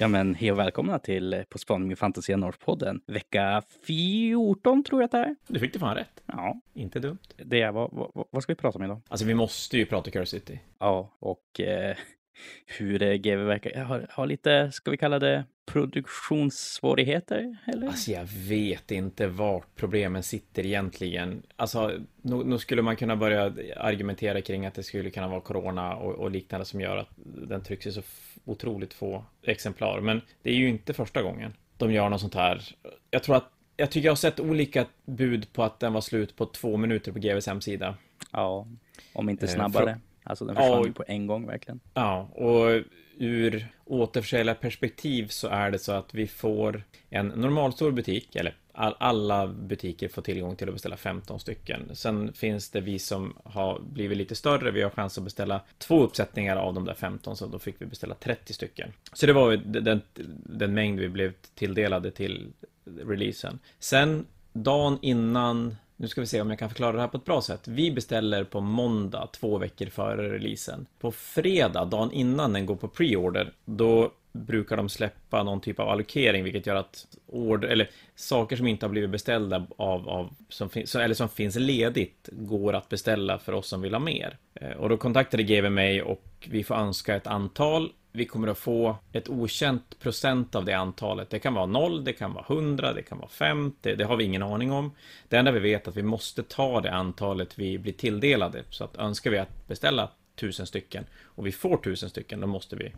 Ja 0.00 0.08
men 0.08 0.34
hej 0.34 0.52
och 0.52 0.58
välkomna 0.58 0.98
till 0.98 1.32
eh, 1.32 1.42
På 1.42 1.58
spaning 1.58 1.88
med 1.88 1.98
Fantasia 1.98 2.36
North-podden. 2.36 3.00
Vecka 3.06 3.62
14 3.86 4.84
tror 4.84 5.00
jag 5.00 5.04
att 5.04 5.10
det 5.10 5.18
är. 5.18 5.36
Du 5.46 5.60
fick 5.60 5.72
det 5.72 5.78
fan 5.78 5.94
rätt. 5.94 6.22
Ja, 6.26 6.60
Inte 6.74 6.98
dumt. 7.00 7.18
det 7.36 7.62
är 7.62 7.72
vad, 7.72 7.90
vad, 7.92 8.26
vad 8.30 8.42
ska 8.42 8.52
vi 8.52 8.56
prata 8.56 8.78
om 8.78 8.84
idag? 8.84 9.00
Alltså 9.08 9.26
vi 9.26 9.34
måste 9.34 9.76
ju 9.78 9.86
prata 9.86 10.10
Curse 10.10 10.26
City. 10.26 10.60
Ja, 10.78 11.16
och 11.18 11.60
eh, 11.60 11.96
hur 12.78 13.02
eh, 13.02 13.14
GW 13.14 13.44
verkar 13.44 13.84
har, 13.84 14.06
har 14.10 14.26
lite, 14.26 14.72
ska 14.72 14.90
vi 14.90 14.96
kalla 14.96 15.18
det 15.18 15.44
produktionssvårigheter? 15.72 17.56
Eller? 17.66 17.86
Alltså 17.86 18.10
jag 18.10 18.24
vet 18.48 18.90
inte 18.90 19.26
vart 19.26 19.76
problemen 19.76 20.22
sitter 20.22 20.66
egentligen. 20.66 21.42
Alltså 21.56 21.92
nog, 22.22 22.46
nog 22.46 22.60
skulle 22.60 22.82
man 22.82 22.96
kunna 22.96 23.16
börja 23.16 23.52
argumentera 23.76 24.40
kring 24.40 24.66
att 24.66 24.74
det 24.74 24.82
skulle 24.82 25.10
kunna 25.10 25.28
vara 25.28 25.40
corona 25.40 25.96
och, 25.96 26.14
och 26.14 26.30
liknande 26.30 26.66
som 26.66 26.80
gör 26.80 26.96
att 26.96 27.08
den 27.48 27.62
trycks 27.62 27.94
så 27.94 28.02
otroligt 28.44 28.94
få 28.94 29.24
exemplar. 29.42 30.00
Men 30.00 30.20
det 30.42 30.50
är 30.50 30.54
ju 30.54 30.68
inte 30.68 30.94
första 30.94 31.22
gången 31.22 31.52
de 31.76 31.92
gör 31.92 32.08
något 32.08 32.20
sånt 32.20 32.34
här. 32.34 32.62
Jag 33.10 33.22
tror 33.22 33.36
att 33.36 33.50
jag 33.76 33.90
tycker 33.90 34.06
jag 34.06 34.12
har 34.12 34.16
sett 34.16 34.40
olika 34.40 34.86
bud 35.04 35.52
på 35.52 35.62
att 35.62 35.80
den 35.80 35.92
var 35.92 36.00
slut 36.00 36.36
på 36.36 36.46
två 36.46 36.76
minuter 36.76 37.12
på 37.12 37.18
GVs 37.18 37.46
hemsida. 37.46 37.94
Ja, 38.32 38.66
om 39.12 39.28
inte 39.28 39.46
Eh, 39.46 39.50
snabbare. 39.52 39.84
för- 39.84 40.00
Alltså 40.24 40.44
den 40.44 40.56
försvann 40.56 40.84
Ja, 40.86 40.92
på 40.92 41.04
en 41.06 41.26
gång 41.26 41.46
verkligen. 41.46 41.80
Ja, 41.94 42.20
och 42.34 42.82
ur 43.18 43.66
återförsäljarperspektiv 43.84 45.26
så 45.28 45.48
är 45.48 45.70
det 45.70 45.78
så 45.78 45.92
att 45.92 46.14
vi 46.14 46.26
får 46.26 46.82
en 47.10 47.28
normalstor 47.28 47.90
butik, 47.92 48.36
eller 48.36 48.54
all, 48.80 48.94
alla 48.98 49.46
butiker 49.46 50.08
får 50.08 50.22
tillgång 50.22 50.56
till 50.56 50.68
att 50.68 50.74
beställa 50.74 50.96
15 50.96 51.40
stycken. 51.40 51.90
Sen 51.96 52.32
finns 52.32 52.70
det 52.70 52.80
vi 52.80 52.98
som 52.98 53.36
har 53.44 53.80
blivit 53.80 54.18
lite 54.18 54.34
större, 54.34 54.70
vi 54.70 54.82
har 54.82 54.90
chans 54.90 55.18
att 55.18 55.24
beställa 55.24 55.60
två 55.78 56.02
uppsättningar 56.02 56.56
av 56.56 56.74
de 56.74 56.84
där 56.84 56.94
15, 56.94 57.36
så 57.36 57.46
då 57.46 57.58
fick 57.58 57.74
vi 57.78 57.86
beställa 57.86 58.14
30 58.14 58.52
stycken. 58.52 58.92
Så 59.12 59.26
det 59.26 59.32
var 59.32 59.56
den, 59.56 60.00
den 60.44 60.74
mängd 60.74 61.00
vi 61.00 61.08
blev 61.08 61.32
tilldelade 61.54 62.10
till 62.10 62.52
releasen. 62.84 63.58
Sen 63.78 64.26
dagen 64.52 64.98
innan 65.02 65.76
nu 65.96 66.08
ska 66.08 66.20
vi 66.20 66.26
se 66.26 66.40
om 66.40 66.50
jag 66.50 66.58
kan 66.58 66.68
förklara 66.68 66.92
det 66.92 67.00
här 67.00 67.08
på 67.08 67.16
ett 67.16 67.24
bra 67.24 67.42
sätt. 67.42 67.68
Vi 67.68 67.90
beställer 67.90 68.44
på 68.44 68.60
måndag, 68.60 69.28
två 69.32 69.58
veckor 69.58 69.86
före 69.86 70.32
releasen. 70.32 70.86
På 70.98 71.12
fredag, 71.12 71.84
dagen 71.84 72.12
innan 72.12 72.52
den 72.52 72.66
går 72.66 72.76
på 72.76 72.88
pre-order, 72.88 73.52
då 73.64 74.12
brukar 74.32 74.76
de 74.76 74.88
släppa 74.88 75.42
någon 75.42 75.60
typ 75.60 75.80
av 75.80 75.88
allokering, 75.88 76.44
vilket 76.44 76.66
gör 76.66 76.76
att 76.76 77.06
order, 77.26 77.68
eller 77.68 77.90
saker 78.14 78.56
som 78.56 78.66
inte 78.66 78.86
har 78.86 78.90
blivit 78.90 79.10
beställda 79.10 79.66
av, 79.76 80.08
av 80.08 80.34
som 80.48 80.70
finns, 80.70 80.94
eller 80.94 81.14
som 81.14 81.28
finns 81.28 81.56
ledigt, 81.56 82.28
går 82.32 82.72
att 82.72 82.88
beställa 82.88 83.38
för 83.38 83.52
oss 83.52 83.68
som 83.68 83.80
vill 83.80 83.94
ha 83.94 84.00
mer. 84.00 84.36
Eh, 84.54 84.70
och 84.70 84.88
då 84.88 84.96
kontaktade 84.96 85.42
GV 85.42 85.70
mig 85.70 86.02
och 86.02 86.48
vi 86.50 86.64
får 86.64 86.74
önska 86.74 87.16
ett 87.16 87.26
antal 87.26 87.92
vi 88.12 88.26
kommer 88.26 88.48
att 88.48 88.58
få 88.58 88.96
ett 89.12 89.28
okänt 89.28 90.00
procent 90.00 90.54
av 90.54 90.64
det 90.64 90.72
antalet. 90.72 91.30
Det 91.30 91.38
kan 91.38 91.54
vara 91.54 91.66
0, 91.66 92.04
det 92.04 92.12
kan 92.12 92.32
vara 92.32 92.44
100, 92.48 92.92
det 92.92 93.02
kan 93.02 93.18
vara 93.18 93.28
50, 93.28 93.76
det, 93.82 93.94
det 93.94 94.04
har 94.04 94.16
vi 94.16 94.24
ingen 94.24 94.42
aning 94.42 94.72
om. 94.72 94.92
Det 95.28 95.36
enda 95.36 95.50
vi 95.50 95.60
vet 95.60 95.86
är 95.86 95.90
att 95.90 95.96
vi 95.96 96.02
måste 96.02 96.42
ta 96.42 96.80
det 96.80 96.92
antalet 96.92 97.58
vi 97.58 97.78
blir 97.78 97.92
tilldelade. 97.92 98.62
Så 98.70 98.84
att 98.84 98.96
önskar 98.96 99.30
vi 99.30 99.38
att 99.38 99.68
beställa 99.68 100.10
1000 100.36 100.66
stycken 100.66 101.06
och 101.22 101.46
vi 101.46 101.52
får 101.52 101.74
1000 101.74 102.10
stycken, 102.10 102.40
då 102.40 102.46
måste 102.46 102.76
vi 102.76 102.92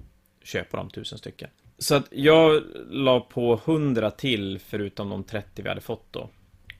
köpa 0.44 0.76
de 0.76 0.86
1000 0.86 1.18
stycken. 1.18 1.50
Så 1.78 1.94
att 1.94 2.06
jag 2.10 2.62
la 2.90 3.20
på 3.20 3.60
100 3.64 4.10
till 4.10 4.58
förutom 4.58 5.10
de 5.10 5.24
30 5.24 5.62
vi 5.62 5.68
hade 5.68 5.80
fått 5.80 6.12
då. 6.12 6.30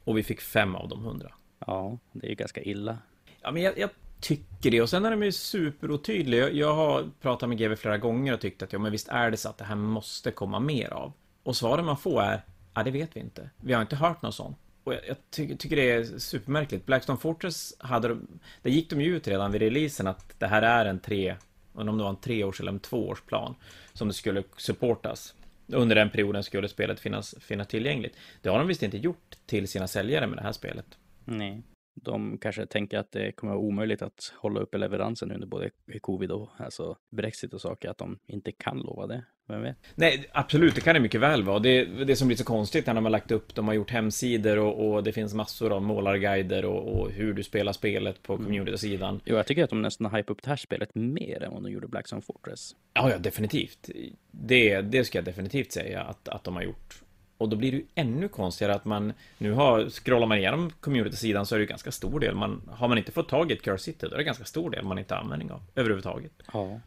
Och 0.04 0.18
vi 0.18 0.22
fick 0.22 0.40
fem 0.40 0.74
av 0.74 0.88
de 0.88 1.04
100. 1.04 1.32
Ja, 1.66 1.98
det 2.12 2.26
är 2.26 2.30
ju 2.30 2.36
ganska 2.36 2.62
illa. 2.62 2.98
Ja, 3.42 3.50
men 3.50 3.62
jag, 3.62 3.78
jag 3.78 3.90
tycker 4.20 4.70
det. 4.70 4.82
Och 4.82 4.88
sen 4.88 5.04
är 5.04 5.10
de 5.10 5.22
ju 5.22 5.32
superotydliga. 5.32 6.40
Jag, 6.40 6.54
jag 6.54 6.74
har 6.74 7.10
pratat 7.20 7.48
med 7.48 7.58
GV 7.58 7.74
flera 7.74 7.98
gånger 7.98 8.34
och 8.34 8.40
tyckt 8.40 8.62
att 8.62 8.72
ja, 8.72 8.78
men 8.78 8.92
visst 8.92 9.08
är 9.08 9.30
det 9.30 9.36
så 9.36 9.48
att 9.48 9.58
det 9.58 9.64
här 9.64 9.76
måste 9.76 10.30
komma 10.30 10.60
mer 10.60 10.92
av. 10.92 11.12
Och 11.42 11.56
svaren 11.56 11.84
man 11.84 11.96
får 11.96 12.22
är, 12.22 12.44
ja, 12.74 12.82
det 12.82 12.90
vet 12.90 13.16
vi 13.16 13.20
inte. 13.20 13.50
Vi 13.56 13.72
har 13.72 13.80
inte 13.82 13.96
hört 13.96 14.22
något 14.22 14.34
sånt. 14.34 14.56
Och 14.84 14.94
jag, 14.94 15.00
jag 15.08 15.16
tycker, 15.30 15.56
tycker 15.56 15.76
det 15.76 15.90
är 15.90 16.04
supermärkligt. 16.18 16.86
Blackstone 16.86 17.18
Fortress 17.18 17.74
hade 17.78 18.08
de, 18.08 18.26
där 18.62 18.70
gick 18.70 18.90
de 18.90 19.00
ju 19.00 19.16
ut 19.16 19.28
redan 19.28 19.52
vid 19.52 19.62
releasen 19.62 20.06
att 20.06 20.38
det 20.38 20.46
här 20.46 20.62
är 20.62 20.86
en 20.86 20.98
tre, 20.98 21.36
om 21.74 21.86
det 21.98 22.02
var 22.02 22.10
en 22.10 22.16
treårs 22.16 22.60
eller 22.60 22.72
en 22.72 22.80
tvåårsplan 22.80 23.54
som 23.92 24.08
det 24.08 24.14
skulle 24.14 24.42
supportas. 24.56 25.34
Under 25.66 25.96
den 25.96 26.10
perioden 26.10 26.42
skulle 26.42 26.68
spelet 26.68 27.00
finnas, 27.00 27.34
finnas 27.40 27.68
tillgängligt. 27.68 28.16
Det 28.42 28.48
har 28.48 28.58
de 28.58 28.68
visst 28.68 28.82
inte 28.82 28.98
gjort 28.98 29.36
till 29.46 29.68
sina 29.68 29.88
säljare 29.88 30.26
med 30.26 30.38
det 30.38 30.42
här 30.42 30.52
spelet. 30.52 30.86
Nej. 31.24 31.62
De 31.94 32.38
kanske 32.38 32.66
tänker 32.66 32.98
att 32.98 33.12
det 33.12 33.32
kommer 33.32 33.52
vara 33.52 33.62
omöjligt 33.62 34.02
att 34.02 34.32
hålla 34.36 34.60
uppe 34.60 34.78
leveransen 34.78 35.32
under 35.32 35.46
både 35.46 35.70
covid 36.00 36.30
och 36.30 36.50
alltså 36.56 36.96
Brexit 37.10 37.54
och 37.54 37.60
saker, 37.60 37.90
att 37.90 37.98
de 37.98 38.18
inte 38.26 38.52
kan 38.52 38.78
lova 38.78 39.06
det. 39.06 39.24
Vem 39.48 39.62
vet? 39.62 39.76
Nej, 39.94 40.28
absolut, 40.32 40.74
det 40.74 40.80
kan 40.80 40.94
det 40.94 41.00
mycket 41.00 41.20
väl 41.20 41.42
vara. 41.42 41.58
Det, 41.58 41.84
det 41.84 42.16
som 42.16 42.28
blir 42.28 42.36
så 42.36 42.44
konstigt 42.44 42.86
när 42.86 42.94
de 42.94 43.04
har 43.04 43.10
lagt 43.10 43.30
upp, 43.30 43.54
de 43.54 43.68
har 43.68 43.74
gjort 43.74 43.90
hemsidor 43.90 44.58
och, 44.58 44.92
och 44.92 45.04
det 45.04 45.12
finns 45.12 45.34
massor 45.34 45.72
av 45.72 45.82
målarguider 45.82 46.64
och, 46.64 47.00
och 47.00 47.10
hur 47.10 47.34
du 47.34 47.42
spelar 47.42 47.72
spelet 47.72 48.22
på 48.22 48.36
community-sidan. 48.36 49.20
Jo, 49.24 49.36
jag 49.36 49.46
tycker 49.46 49.64
att 49.64 49.70
de 49.70 49.82
nästan 49.82 50.06
har 50.06 50.18
hypat 50.18 50.30
upp 50.30 50.42
det 50.42 50.48
här 50.48 50.56
spelet 50.56 50.94
mer 50.94 51.42
än 51.42 51.52
vad 51.52 51.62
de 51.62 51.72
gjorde 51.72 51.88
Blackstone 51.88 52.22
Fortress. 52.22 52.76
Ja, 52.94 53.10
ja, 53.10 53.18
definitivt. 53.18 53.90
Det, 54.30 54.80
det 54.80 55.04
ska 55.04 55.18
jag 55.18 55.24
definitivt 55.24 55.72
säga 55.72 56.02
att, 56.02 56.28
att 56.28 56.44
de 56.44 56.56
har 56.56 56.62
gjort. 56.62 57.01
Och 57.42 57.48
då 57.48 57.56
blir 57.56 57.72
det 57.72 57.76
ju 57.76 57.84
ännu 57.94 58.28
konstigare 58.28 58.74
att 58.74 58.84
man 58.84 59.12
nu 59.38 59.52
har, 59.52 59.88
scrollar 59.90 60.26
man 60.26 60.38
igenom 60.38 60.70
community-sidan 60.80 61.46
så 61.46 61.54
är 61.54 61.58
det 61.58 61.62
ju 61.62 61.68
ganska 61.68 61.90
stor 61.90 62.20
del 62.20 62.34
man, 62.34 62.70
har 62.70 62.88
man 62.88 62.98
inte 62.98 63.12
fått 63.12 63.28
tag 63.28 63.50
i 63.50 63.54
ett 63.54 63.62
Curse 63.62 63.84
City, 63.84 64.06
då 64.06 64.14
är 64.14 64.18
det 64.18 64.24
ganska 64.24 64.44
stor 64.44 64.70
del 64.70 64.84
man 64.84 64.98
inte 64.98 65.14
har 65.14 65.20
användning 65.20 65.50
av 65.50 65.62
överhuvudtaget. 65.74 66.32
Ja. 66.52 66.80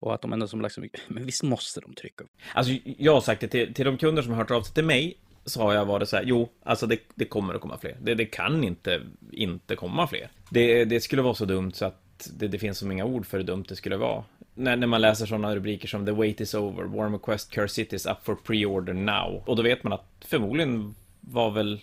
Och 0.00 0.14
att 0.14 0.22
de 0.22 0.32
ändå 0.32 0.48
som 0.48 0.62
liksom, 0.62 0.88
men 1.08 1.26
visst 1.26 1.42
måste 1.42 1.80
de 1.80 1.94
trycka 1.94 2.24
upp. 2.24 2.30
Alltså, 2.54 2.72
jag 2.84 3.14
har 3.14 3.20
sagt 3.20 3.40
det 3.40 3.48
till, 3.48 3.74
till 3.74 3.84
de 3.84 3.96
kunder 3.96 4.22
som 4.22 4.32
har 4.32 4.38
hört 4.38 4.50
av 4.50 4.62
sig 4.62 4.74
till 4.74 4.84
mig, 4.84 5.16
så 5.44 5.62
har 5.62 5.74
jag 5.74 5.84
varit 5.84 6.08
så 6.08 6.16
här, 6.16 6.24
jo, 6.26 6.48
alltså 6.62 6.86
det, 6.86 6.98
det 7.14 7.24
kommer 7.24 7.54
att 7.54 7.60
komma 7.60 7.78
fler. 7.78 7.96
Det, 8.00 8.14
det 8.14 8.26
kan 8.26 8.64
inte, 8.64 9.02
inte 9.32 9.76
komma 9.76 10.06
fler. 10.06 10.30
Det, 10.50 10.84
det 10.84 11.00
skulle 11.00 11.22
vara 11.22 11.34
så 11.34 11.44
dumt 11.44 11.72
så 11.72 11.84
att 11.84 12.30
det, 12.38 12.48
det 12.48 12.58
finns 12.58 12.78
som 12.78 12.92
inga 12.92 13.04
ord 13.04 13.26
för 13.26 13.38
hur 13.38 13.44
dumt 13.44 13.64
det 13.68 13.76
skulle 13.76 13.96
vara. 13.96 14.24
När, 14.60 14.76
när 14.76 14.86
man 14.86 15.00
läser 15.00 15.26
sådana 15.26 15.56
rubriker 15.56 15.88
som 15.88 16.06
The 16.06 16.12
wait 16.12 16.40
is 16.40 16.54
over, 16.54 16.84
Warmer 16.84 17.18
Quest 17.18 17.50
Curse 17.50 17.74
City 17.74 17.96
is 17.96 18.06
up 18.06 18.16
for 18.22 18.34
pre-order 18.34 18.92
now. 18.92 19.42
Och 19.46 19.56
då 19.56 19.62
vet 19.62 19.82
man 19.84 19.92
att 19.92 20.24
förmodligen 20.28 20.94
var 21.20 21.50
väl, 21.50 21.80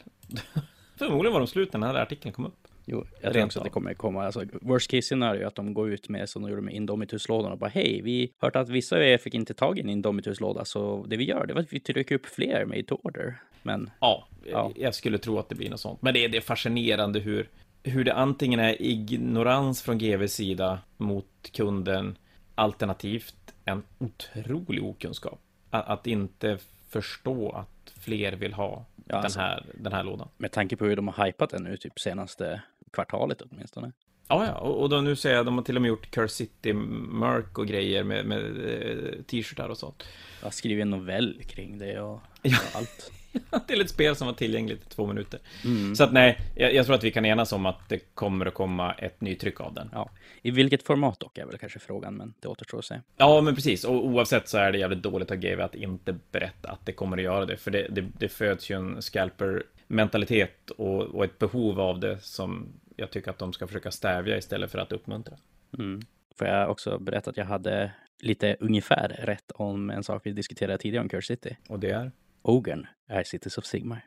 förmodligen 0.98 1.34
var 1.34 1.40
de 1.40 1.48
slut 1.48 1.74
när 1.74 1.80
den 1.80 1.90
här 1.96 2.02
artikeln 2.02 2.34
kom 2.34 2.46
upp. 2.46 2.68
Jo, 2.86 3.06
jag 3.22 3.34
tror 3.34 3.46
också 3.46 3.60
att 3.60 3.64
det 3.64 3.70
kommer 3.70 3.94
komma, 3.94 4.26
alltså 4.26 4.44
worst 4.62 4.92
case 4.92 5.02
scenario 5.02 5.42
är 5.42 5.46
att 5.46 5.56
de 5.56 5.74
går 5.74 5.90
ut 5.90 6.10
med 6.10 6.30
som 6.30 6.42
de 6.42 6.50
gjorde 6.50 6.62
med 6.62 6.74
Indomitus-lådan 6.74 7.52
och 7.52 7.58
bara 7.58 7.70
hej, 7.70 8.02
vi 8.04 8.32
hört 8.42 8.56
att 8.56 8.70
vissa 8.70 8.96
av 8.96 9.02
er 9.04 9.18
fick 9.18 9.34
inte 9.34 9.54
tag 9.54 9.78
i 9.78 9.82
en 9.82 9.90
Indomitus-låda, 9.90 10.66
så 10.66 11.06
det 11.08 11.18
vi 11.18 11.24
gör 11.26 11.46
det 11.46 11.54
var 11.54 11.62
att 11.62 11.74
vi 11.74 11.80
trycker 11.80 12.16
upp 12.16 12.26
fler 12.26 12.66
made 12.66 12.84
to 12.84 12.96
order. 13.04 13.36
Men 13.64 13.90
Ja, 14.00 14.28
Ja. 14.52 14.72
jag 14.76 14.96
skulle 14.96 15.18
tro 15.18 15.40
att 15.40 15.50
det 15.50 15.56
blir 15.56 15.70
något 15.70 15.80
sånt. 15.80 16.02
Men 16.02 16.14
det 16.14 16.26
är, 16.26 16.30
det 16.30 16.38
är 16.38 16.42
fascinerande 16.42 17.20
hur, 17.20 17.50
hur 17.84 18.04
det 18.04 18.14
antingen 18.14 18.60
är 18.60 18.82
ignorans 18.82 19.82
från 19.82 19.98
GVs 19.98 20.34
sida 20.34 20.80
mot 20.98 21.50
kunden, 21.54 22.18
alternativt 22.58 23.54
en 23.66 23.84
otrolig 24.00 24.84
okunskap. 24.84 25.40
Att, 25.70 25.88
att 25.88 26.08
inte 26.08 26.58
förstå 26.90 27.50
att 27.52 27.94
fler 28.00 28.34
vill 28.34 28.54
ha 28.54 28.86
Ja, 29.10 29.16
den, 29.16 29.24
alltså. 29.24 29.40
här, 29.40 29.66
den 29.74 29.94
här 29.94 30.04
lådan. 30.04 30.30
med 30.38 30.52
tanke 30.52 30.76
på 30.76 30.86
hur 30.86 30.96
de 30.96 31.08
har 31.08 31.26
hypat 31.26 31.50
den 31.50 31.64
nu, 31.64 31.78
typ 31.78 32.00
senaste 32.00 32.62
kvartalet 32.92 33.42
åtminstone. 33.42 33.92
Ja, 34.28 34.46
ja, 34.46 34.54
och, 34.54 34.82
och 34.82 34.90
då 34.90 35.02
nu 35.02 35.16
säger 35.16 35.36
jag, 35.36 35.46
de 35.46 35.58
har 35.58 35.64
till 35.64 35.76
och 35.76 35.82
med 35.82 35.90
gjort 35.90 36.12
Curse 36.12 36.36
City 36.36 36.74
Merc 36.74 37.46
och 37.58 37.68
grejer 37.68 38.04
med, 38.04 38.26
med 38.26 38.40
eh, 38.40 39.24
t-shirtar 39.24 39.70
och 39.70 39.78
sånt. 39.78 40.04
Jag 40.44 40.54
skrivit 40.54 40.82
en 40.82 40.90
novell 40.90 41.42
kring 41.48 41.78
det 41.78 42.00
och, 42.00 42.14
och 42.14 42.76
allt. 42.76 43.12
till 43.68 43.82
ett 43.82 43.90
spel 43.90 44.16
som 44.16 44.28
var 44.28 44.34
tillgängligt 44.34 44.82
i 44.82 44.90
två 44.90 45.08
minuter. 45.08 45.40
Mm. 45.66 45.96
Så 45.96 46.04
att 46.04 46.14
nej, 46.14 46.40
jag, 46.56 46.74
jag 46.74 46.86
tror 46.86 46.96
att 46.96 47.04
vi 47.04 47.12
kan 47.12 47.26
enas 47.26 47.52
om 47.52 47.66
att 47.66 47.90
det 47.90 48.00
kommer 48.14 48.46
att 48.46 48.54
komma 48.54 48.94
ett 48.94 49.22
nytryck 49.22 49.62
av 49.62 49.74
den. 49.74 49.90
Ja. 49.94 50.10
I 50.42 50.52
vilket 50.52 50.84
format 50.84 51.20
dock 51.20 51.38
är 51.38 51.46
väl 51.46 51.58
kanske 51.58 51.80
frågan, 51.80 52.16
men 52.16 52.34
det 52.40 52.48
återstår 52.48 52.80
att 52.80 52.86
se. 52.86 53.02
Ja, 53.18 53.42
men 53.42 53.56
precis. 53.56 53.84
Och 53.84 54.06
oavsett 54.06 54.50
så 54.50 54.58
är 54.58 54.72
det 54.72 54.78
jävligt 54.78 55.04
dåligt 55.04 55.32
av 55.32 55.38
GW 55.38 55.62
att 55.64 55.76
inte 55.76 56.16
berätta 56.32 56.70
att 56.70 56.86
det 56.86 56.92
kommer 56.92 57.18
att 57.18 57.24
göra 57.24 57.46
det. 57.46 57.58
För 57.58 57.72
det, 57.72 57.88
det, 57.90 58.02
det 58.02 58.30
föds 58.30 58.70
ju 58.70 58.76
en 58.76 59.02
scalper-mentalitet 59.02 60.70
och, 60.70 61.02
och 61.02 61.24
ett 61.26 61.40
behov 61.40 61.80
av 61.80 62.00
det 62.00 62.18
som 62.22 62.68
jag 62.96 63.12
tycker 63.12 63.32
att 63.32 63.40
de 63.40 63.54
ska 63.54 63.68
försöka 63.68 63.92
stävja 63.92 64.38
istället 64.38 64.72
för 64.72 64.80
att 64.80 64.92
uppmuntra. 64.92 65.38
Mm. 65.78 66.02
Får 66.36 66.48
jag 66.48 66.72
också 66.72 67.00
berätta 67.00 67.30
att 67.30 67.38
jag 67.38 67.46
hade 67.46 67.92
lite 68.20 68.58
ungefär 68.60 69.08
rätt 69.24 69.52
om 69.52 69.90
en 69.90 70.04
sak 70.04 70.22
vi 70.26 70.32
diskuterade 70.32 70.78
tidigare 70.78 71.04
om 71.04 71.10
Curse 71.10 71.28
City. 71.28 71.58
Och 71.70 71.80
det 71.80 71.90
är? 71.90 72.12
Ogern 72.48 72.88
är 73.10 73.24
Cities 73.24 73.58
of 73.58 73.66
Sigmar. 73.66 74.06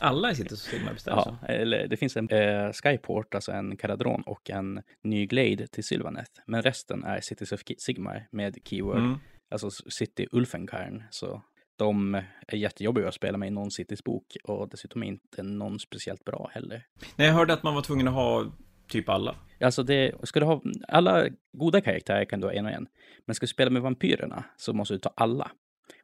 Alla 0.00 0.34
sitter 0.34 0.56
så 0.56 0.70
Sigmar 0.70 0.92
bestämmer 0.92 1.22
Ja, 1.40 1.46
eller 1.48 1.86
det 1.88 1.96
finns 1.96 2.16
en 2.16 2.28
eh, 2.30 2.72
Skyport, 2.72 3.34
alltså 3.34 3.52
en 3.52 3.76
Caradron 3.76 4.22
och 4.22 4.50
en 4.50 4.82
ny 5.02 5.26
Glade 5.26 5.66
till 5.66 5.84
Sylvaneth. 5.84 6.30
Men 6.46 6.62
resten 6.62 7.04
är 7.04 7.20
Cities 7.20 7.52
of 7.52 7.60
Sigmar 7.78 8.26
med 8.30 8.58
keyword, 8.64 8.96
Mm. 8.98 9.18
alltså 9.50 9.70
City 9.70 10.26
Ulfenkarn. 10.32 11.02
Så 11.10 11.42
de 11.78 12.14
är 12.48 12.56
jättejobbiga 12.56 13.08
att 13.08 13.14
spela 13.14 13.38
med 13.38 13.46
i 13.46 13.50
någon 13.50 13.70
Citys 13.70 14.04
bok 14.04 14.36
och 14.44 14.68
dessutom 14.68 15.02
inte 15.02 15.42
någon 15.42 15.78
speciellt 15.78 16.24
bra 16.24 16.50
heller. 16.52 16.86
Nej, 17.16 17.26
jag 17.26 17.34
hörde 17.34 17.52
att 17.52 17.62
man 17.62 17.74
var 17.74 17.82
tvungen 17.82 18.08
att 18.08 18.14
ha 18.14 18.52
typ 18.88 19.08
alla. 19.08 19.36
Alltså 19.60 19.82
det, 19.82 20.12
ska 20.28 20.40
du 20.40 20.46
ha 20.46 20.62
alla 20.88 21.26
goda 21.52 21.80
karaktärer 21.80 22.24
kan 22.24 22.40
du 22.40 22.46
ha 22.46 22.52
en 22.52 22.66
och 22.66 22.72
en. 22.72 22.86
Men 23.26 23.34
ska 23.34 23.44
du 23.44 23.48
spela 23.48 23.70
med 23.70 23.82
vampyrerna 23.82 24.44
så 24.56 24.72
måste 24.72 24.94
du 24.94 24.98
ta 24.98 25.12
alla. 25.16 25.50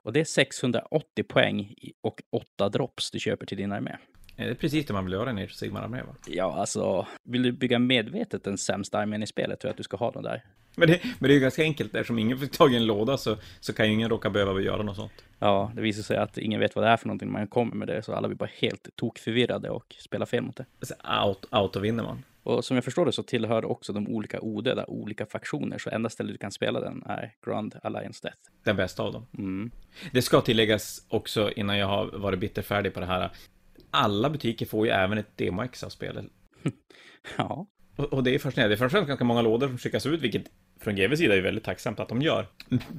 Och 0.02 0.12
det 0.12 0.20
är 0.20 0.24
680 0.24 1.24
poäng 1.28 1.74
och 2.00 2.22
8 2.30 2.68
drops 2.68 3.10
du 3.10 3.18
köper 3.18 3.46
till 3.46 3.56
din 3.56 3.72
armé. 3.72 3.96
Det 4.36 4.42
är 4.42 4.54
precis 4.54 4.86
det 4.86 4.92
man 4.92 5.04
vill 5.04 5.12
göra 5.12 5.42
i 5.42 5.48
Sigmar-armé, 5.48 6.02
va? 6.02 6.14
Ja, 6.26 6.54
alltså, 6.54 7.06
vill 7.24 7.42
du 7.42 7.52
bygga 7.52 7.78
medvetet 7.78 8.44
den 8.44 8.58
sämsta 8.58 8.98
armén 8.98 9.22
i 9.22 9.26
spelet 9.26 9.60
tror 9.60 9.68
jag 9.68 9.72
att 9.72 9.76
du 9.76 9.82
ska 9.82 9.96
ha 9.96 10.10
den 10.10 10.22
där. 10.22 10.44
Men 10.76 10.88
det, 10.88 11.00
men 11.04 11.28
det 11.28 11.32
är 11.32 11.34
ju 11.34 11.40
ganska 11.40 11.62
enkelt, 11.62 11.94
eftersom 11.94 12.18
ingen 12.18 12.38
fick 12.38 12.50
tag 12.50 12.72
i 12.72 12.76
en 12.76 12.86
låda 12.86 13.16
så, 13.16 13.36
så 13.60 13.72
kan 13.72 13.86
ju 13.86 13.92
ingen 13.92 14.08
råka 14.08 14.30
behöva 14.30 14.60
göra 14.60 14.82
något 14.82 14.96
sånt. 14.96 15.12
Ja, 15.38 15.72
det 15.74 15.80
visar 15.80 16.02
sig 16.02 16.16
att 16.16 16.38
ingen 16.38 16.60
vet 16.60 16.76
vad 16.76 16.84
det 16.84 16.88
är 16.88 16.96
för 16.96 17.06
någonting 17.06 17.32
man 17.32 17.46
kommer 17.46 17.74
med 17.74 17.88
det, 17.88 18.02
så 18.02 18.12
alla 18.12 18.28
blir 18.28 18.38
bara 18.38 18.50
helt 18.58 18.88
tokförvirrade 18.96 19.70
och 19.70 19.96
spelar 19.98 20.26
fel 20.26 20.42
mot 20.42 20.56
det. 20.56 20.64
Så 20.82 20.94
out, 21.26 21.46
out 21.50 21.76
och 21.76 21.84
vinner 21.84 22.02
man. 22.02 22.22
Och 22.46 22.64
som 22.64 22.74
jag 22.76 22.84
förstår 22.84 23.06
det 23.06 23.12
så 23.12 23.22
tillhör 23.22 23.64
också 23.64 23.92
de 23.92 24.08
olika 24.08 24.40
OD 24.40 24.64
där 24.64 24.90
olika 24.90 25.26
faktioner, 25.26 25.78
så 25.78 25.90
enda 25.90 26.10
stället 26.10 26.32
du 26.32 26.38
kan 26.38 26.52
spela 26.52 26.80
den 26.80 27.02
är 27.06 27.32
Grand 27.46 27.74
Alliance 27.82 28.20
Death. 28.22 28.38
Den 28.64 28.76
bästa 28.76 29.02
av 29.02 29.12
dem. 29.12 29.26
Mm. 29.38 29.70
Det 30.12 30.22
ska 30.22 30.40
tilläggas 30.40 31.06
också 31.08 31.50
innan 31.50 31.78
jag 31.78 31.86
har 31.86 32.06
varit 32.06 32.38
bitterfärdig 32.38 32.94
på 32.94 33.00
det 33.00 33.06
här. 33.06 33.30
Alla 33.90 34.30
butiker 34.30 34.66
får 34.66 34.86
ju 34.86 34.92
även 34.92 35.18
ett 35.18 35.36
demo-ex 35.36 35.84
av 35.84 35.88
spelet. 35.88 36.24
Ja, 37.36 37.66
Och, 37.96 38.12
och 38.12 38.22
det 38.22 38.34
är 38.34 38.38
fascinerande. 38.38 38.74
Det 38.74 38.76
är 38.76 38.78
framförallt 38.78 39.08
ganska 39.08 39.24
många 39.24 39.42
lådor 39.42 39.68
som 39.68 39.78
skickas 39.78 40.06
ut, 40.06 40.20
vilket 40.20 40.44
från 40.80 40.96
GVs 40.96 41.18
sida 41.18 41.36
är 41.36 41.40
väldigt 41.40 41.64
tacksamt 41.64 42.00
att 42.00 42.08
de 42.08 42.22
gör. 42.22 42.46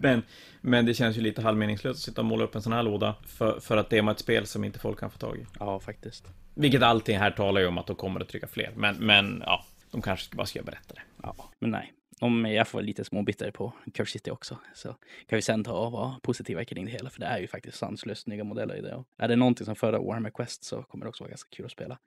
Men, 0.02 0.24
men 0.62 0.86
det 0.86 0.94
känns 0.94 1.18
ju 1.18 1.22
lite 1.22 1.42
halvmeningslöst 1.42 1.98
att 1.98 2.04
sitta 2.04 2.22
och 2.22 2.26
måla 2.26 2.44
upp 2.44 2.56
en 2.56 2.62
sån 2.62 2.74
här 2.74 2.84
låda 2.84 3.16
för, 3.28 3.60
för 3.60 3.78
att 3.78 3.90
dema 3.90 4.12
ett 4.12 4.20
spel 4.20 4.46
som 4.46 4.64
inte 4.64 4.80
folk 4.80 5.00
kan 5.00 5.12
få 5.12 5.18
tag 5.18 5.38
i. 5.38 5.46
ja 5.60 5.80
faktiskt. 5.80 6.28
Vilket 6.56 6.84
allting 6.84 7.18
här 7.18 7.32
talar 7.32 7.62
ju 7.62 7.68
om 7.68 7.78
att 7.78 7.88
de 7.88 7.96
kommer 7.96 8.20
att 8.20 8.30
trycka 8.30 8.48
fler. 8.48 8.74
Men, 8.76 8.96
men 8.96 9.44
ja, 9.46 9.66
de 9.92 10.02
kanske 10.02 10.36
bara 10.36 10.48
ska 10.48 10.64
berätta 10.64 10.94
det. 10.94 11.02
Ja, 11.24 11.36
men 11.60 11.72
nej. 11.72 11.94
Om 12.20 12.46
jag 12.46 12.68
får 12.68 12.82
lite 12.82 13.04
småbitter 13.04 13.52
på 13.52 13.74
Curse 13.94 14.12
City 14.12 14.32
också, 14.32 14.58
så 14.76 14.88
kan 15.28 15.36
vi 15.36 15.42
sen 15.42 15.64
ta 15.64 15.74
och 15.74 15.92
vara 15.92 16.20
positiva 16.24 16.66
kring 16.66 16.86
det 16.86 16.92
hela, 16.92 17.10
för 17.10 17.20
det 17.20 17.26
är 17.26 17.40
ju 17.40 17.48
faktiskt 17.48 17.78
sanslöst 17.78 18.24
snygga 18.24 18.44
modeller 18.44 18.76
i 18.76 18.82
det. 18.82 18.96
Och 18.96 19.08
är 19.18 19.28
det 19.28 19.36
någonting 19.36 19.66
som 19.66 19.76
förra 19.76 20.00
Warhammer 20.00 20.30
Quest 20.30 20.64
så 20.64 20.84
kommer 20.84 21.06
det 21.06 21.10
också 21.10 21.24
vara 21.24 21.30
ganska 21.30 21.50
kul 21.56 21.66
att 21.66 21.72
spela. 21.72 21.98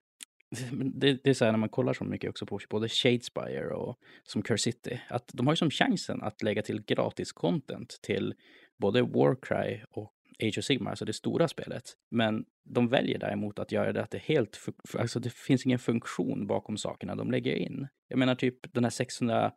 Det, 0.94 1.24
det 1.24 1.30
är 1.30 1.34
så 1.34 1.44
här 1.44 1.52
när 1.52 1.58
man 1.58 1.68
kollar 1.68 1.92
så 1.92 2.04
mycket 2.04 2.30
också 2.30 2.46
på 2.46 2.60
både 2.70 2.88
Shadespire 2.88 3.74
och 3.74 3.98
som 4.22 4.42
Curse 4.42 4.62
City, 4.62 5.00
att 5.08 5.30
de 5.32 5.46
har 5.46 5.52
ju 5.52 5.56
som 5.56 5.70
chansen 5.70 6.22
att 6.22 6.42
lägga 6.42 6.62
till 6.62 6.82
gratis 6.82 7.32
content 7.32 7.98
till 8.02 8.34
både 8.78 9.02
Warcry 9.02 9.80
och 9.90 10.12
Age 10.42 10.58
of 10.58 10.64
Sigmar, 10.64 10.90
alltså 10.90 11.04
det 11.04 11.12
stora 11.12 11.48
spelet. 11.48 11.82
Men 12.10 12.44
de 12.64 12.88
väljer 12.88 13.18
däremot 13.18 13.58
att 13.58 13.72
göra 13.72 13.92
det 13.92 14.02
att 14.02 14.10
det 14.10 14.18
är 14.18 14.34
helt, 14.34 14.58
alltså 14.98 15.20
det 15.20 15.32
finns 15.32 15.66
ingen 15.66 15.78
funktion 15.78 16.46
bakom 16.46 16.76
sakerna 16.76 17.14
de 17.14 17.30
lägger 17.30 17.54
in. 17.54 17.88
Jag 18.08 18.18
menar 18.18 18.34
typ 18.34 18.72
den 18.74 18.84
här 18.84 18.90
680 18.90 19.52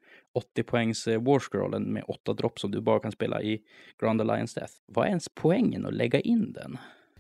poängs 0.66 1.08
eh, 1.08 1.22
Warscrollen 1.22 1.84
med 1.84 2.04
åtta 2.08 2.34
dropp 2.34 2.60
som 2.60 2.72
du 2.72 2.82
bara 2.82 3.00
kan 3.00 3.12
spela 3.12 3.42
i 3.42 3.62
Grand 4.00 4.22
Alliance 4.22 4.60
Death. 4.60 4.74
Vad 4.86 5.06
är 5.06 5.10
ens 5.10 5.30
poängen 5.36 5.86
att 5.86 5.94
lägga 5.94 6.20
in 6.20 6.54
den? 6.54 6.78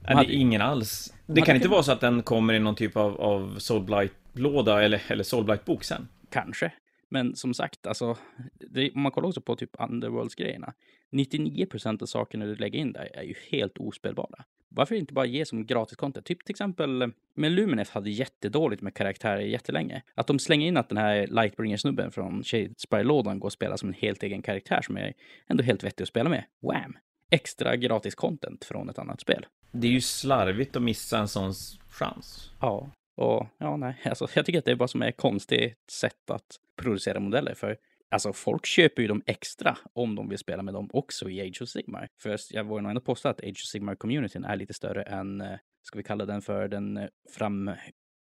Nej, 0.08 0.16
hade- 0.16 0.34
ingen 0.34 0.62
alls. 0.62 1.14
Det 1.26 1.42
kan 1.42 1.56
inte 1.56 1.64
kunnat- 1.68 1.72
vara 1.76 1.84
så 1.84 1.92
att 1.92 2.02
den 2.02 2.24
kommer 2.24 2.54
i 2.54 2.60
någon 2.60 2.76
typ 2.76 2.98
av, 2.98 3.22
av 3.22 3.60
Soulblight-låda 3.60 4.84
eller, 4.84 5.02
eller 5.08 5.24
Soulblight-bok 5.24 5.84
sen. 5.84 6.08
Kanske. 6.32 6.72
Men 7.10 7.36
som 7.36 7.54
sagt, 7.54 7.88
alltså, 7.88 8.18
det, 8.70 8.92
om 8.92 9.02
man 9.02 9.12
kollar 9.12 9.28
också 9.28 9.42
på 9.42 9.56
typ 9.56 9.70
Underworlds-grejerna. 9.80 10.74
99 11.12 11.66
procent 11.66 12.02
av 12.02 12.06
sakerna 12.06 12.46
du 12.46 12.56
lägger 12.56 12.80
in 12.80 12.94
där 12.94 13.10
är 13.14 13.24
ju 13.24 13.34
helt 13.52 13.78
ospelbara. 13.78 14.44
Varför 14.70 14.96
inte 14.96 15.14
bara 15.14 15.26
ge 15.26 15.46
som 15.46 15.66
gratis 15.66 15.96
content? 15.98 16.26
Typ 16.26 16.46
till 16.46 16.52
exempel, 16.54 17.12
med 17.36 17.52
Lumineth 17.52 17.92
hade 17.92 18.10
jättedåligt 18.10 18.82
med 18.82 18.94
karaktärer 18.94 19.40
jättelänge. 19.42 20.02
Att 20.16 20.28
de 20.28 20.40
slänger 20.40 20.68
in 20.68 20.78
att 20.78 20.90
den 20.90 20.98
här 20.98 21.28
Lightbringer-snubben 21.28 22.12
från 22.12 22.44
Shadespire-lådan 22.44 23.40
går 23.40 23.48
att 23.48 23.54
spela 23.54 23.78
som 23.78 23.90
en 23.90 23.96
helt 23.96 24.24
egen 24.24 24.42
karaktär 24.42 24.82
som 24.82 24.98
är 24.98 25.14
ändå 25.48 25.64
helt 25.64 25.84
vettig 25.84 26.04
att 26.04 26.08
spela 26.10 26.30
med. 26.30 26.44
Wham! 26.62 26.98
Extra 27.34 27.76
gratis 27.76 28.16
content 28.16 28.66
från 28.66 28.90
ett 28.90 29.00
annat 29.00 29.22
spel. 29.22 29.46
Det 29.72 29.88
är 29.88 29.92
ju 29.92 30.02
slarvigt 30.02 30.76
att 30.76 30.82
missa 30.82 31.18
en 31.18 31.28
sån 31.28 31.54
chans. 31.90 32.52
Ja, 32.62 32.90
och 33.16 33.48
ja, 33.58 33.78
nej, 33.78 34.02
alltså 34.06 34.28
jag 34.34 34.46
tycker 34.46 34.60
att 34.60 34.66
det 34.66 34.72
är 34.72 34.76
bara 34.76 34.88
som 34.88 35.02
är 35.02 35.10
ett 35.10 35.18
konstigt 35.18 35.92
sätt 35.92 36.30
att 36.30 36.60
producera 36.82 37.20
modeller 37.20 37.54
för 37.54 37.78
Alltså 38.10 38.34
folk 38.34 38.66
köper 38.66 39.02
ju 39.02 39.08
dem 39.08 39.24
extra 39.26 39.78
om 39.94 40.16
de 40.16 40.30
vill 40.30 40.38
spela 40.38 40.64
med 40.64 40.74
dem 40.74 40.90
också 40.94 41.30
i 41.30 41.42
Age 41.42 41.62
of 41.62 41.70
Sigmar. 41.70 42.08
För 42.22 42.40
jag 42.50 42.64
vågar 42.64 42.82
nog 42.82 42.90
ändå 42.90 43.02
påstå 43.02 43.30
att 43.30 43.40
Age 43.40 43.50
of 43.50 43.76
Sigmar-communityn 43.76 44.46
är 44.46 44.56
lite 44.56 44.74
större 44.74 45.04
än, 45.04 45.42
eh, 45.42 45.58
ska 45.82 45.98
vi 45.98 46.04
kalla 46.04 46.26
den 46.26 46.42
för 46.42 46.68
den, 46.68 46.98
eh, 46.98 47.08
fram, 47.30 47.72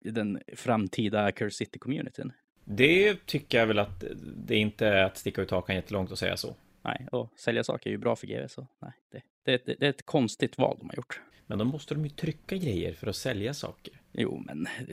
den 0.04 0.40
framtida 0.56 1.32
Curse 1.32 1.58
City-communityn. 1.58 2.32
Det 2.66 3.26
tycker 3.26 3.60
jag 3.60 3.68
väl 3.68 3.80
att 3.80 4.04
det 4.36 4.56
inte 4.56 4.88
är 4.88 5.04
att 5.04 5.18
sticka 5.18 5.42
ut 5.42 5.52
hakan 5.52 5.76
jättelångt 5.76 6.12
och 6.12 6.20
säga 6.20 6.38
så. 6.38 6.56
Nej, 6.82 7.08
och 7.12 7.34
sälja 7.40 7.64
saker 7.64 7.90
är 7.90 7.92
ju 7.92 7.98
bra 7.98 8.16
för 8.16 8.28
GW, 8.28 8.48
så 8.50 8.68
nej, 8.82 8.92
det, 9.12 9.22
det, 9.46 9.66
det, 9.66 9.76
det 9.80 9.86
är 9.86 9.90
ett 9.90 10.06
konstigt 10.06 10.58
val 10.58 10.78
de 10.80 10.90
har 10.90 10.96
gjort. 10.96 11.22
Men 11.48 11.58
då 11.58 11.66
måste 11.66 11.94
de 11.94 12.04
ju 12.04 12.10
trycka 12.10 12.58
grejer 12.58 12.94
för 12.94 13.08
att 13.08 13.16
sälja 13.16 13.54
saker. 13.54 13.94
Jo, 14.12 14.44
men... 14.46 14.68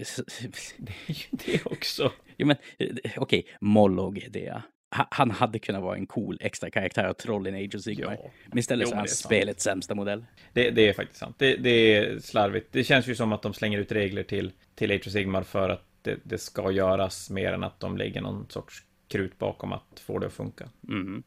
Det 0.79 0.93
är 1.06 1.12
ju 1.12 1.25
det 1.31 1.67
också. 1.67 2.12
Jo, 2.37 2.47
men 2.47 2.56
eh, 2.79 2.88
okej, 3.17 3.47
Mollog, 3.61 4.27
det 4.31 4.47
är... 4.47 4.62
ha- 4.97 5.09
Han 5.11 5.31
hade 5.31 5.59
kunnat 5.59 5.83
vara 5.83 5.97
en 5.97 6.06
cool 6.06 6.38
extra 6.41 6.71
karaktär 6.71 7.09
och 7.09 7.17
troll 7.17 7.47
i 7.47 7.65
Age 7.65 7.75
of 7.75 7.83
Sigmar. 7.83 8.19
Ja. 8.23 8.31
Men 8.47 8.59
istället 8.59 8.87
Jo, 8.87 8.89
så 8.89 8.94
är 8.94 8.97
han 8.97 9.05
det 9.05 9.11
spelets 9.11 9.65
sämsta 9.65 9.94
modell. 9.94 10.25
Det, 10.53 10.71
det 10.71 10.89
är 10.89 10.93
faktiskt 10.93 11.21
sant. 11.21 11.37
Det, 11.39 11.56
det 11.56 11.71
är 11.97 12.19
slarvigt. 12.19 12.73
Det 12.73 12.85
känns 12.85 13.06
ju 13.06 13.15
som 13.15 13.32
att 13.32 13.43
de 13.43 13.55
slänger 13.55 13.79
ut 13.79 13.93
regler 13.93 14.23
till, 14.23 14.53
till 14.75 14.91
Age 14.91 15.06
of 15.06 15.12
Sigmar 15.12 15.43
för 15.43 15.69
att 15.71 15.85
det, 16.03 16.19
det 16.23 16.39
ska 16.39 16.71
göras 16.71 17.31
mer 17.31 17.53
än 17.53 17.65
att 17.65 17.81
de 17.81 17.99
lägger 17.99 18.21
någon 18.21 18.47
sorts 18.49 18.85
krut 19.09 19.39
bakom 19.39 19.73
att 19.73 20.00
få 20.00 20.19
det 20.19 20.27
att 20.27 20.32
funka. 20.32 20.69
Mm. 20.89 21.23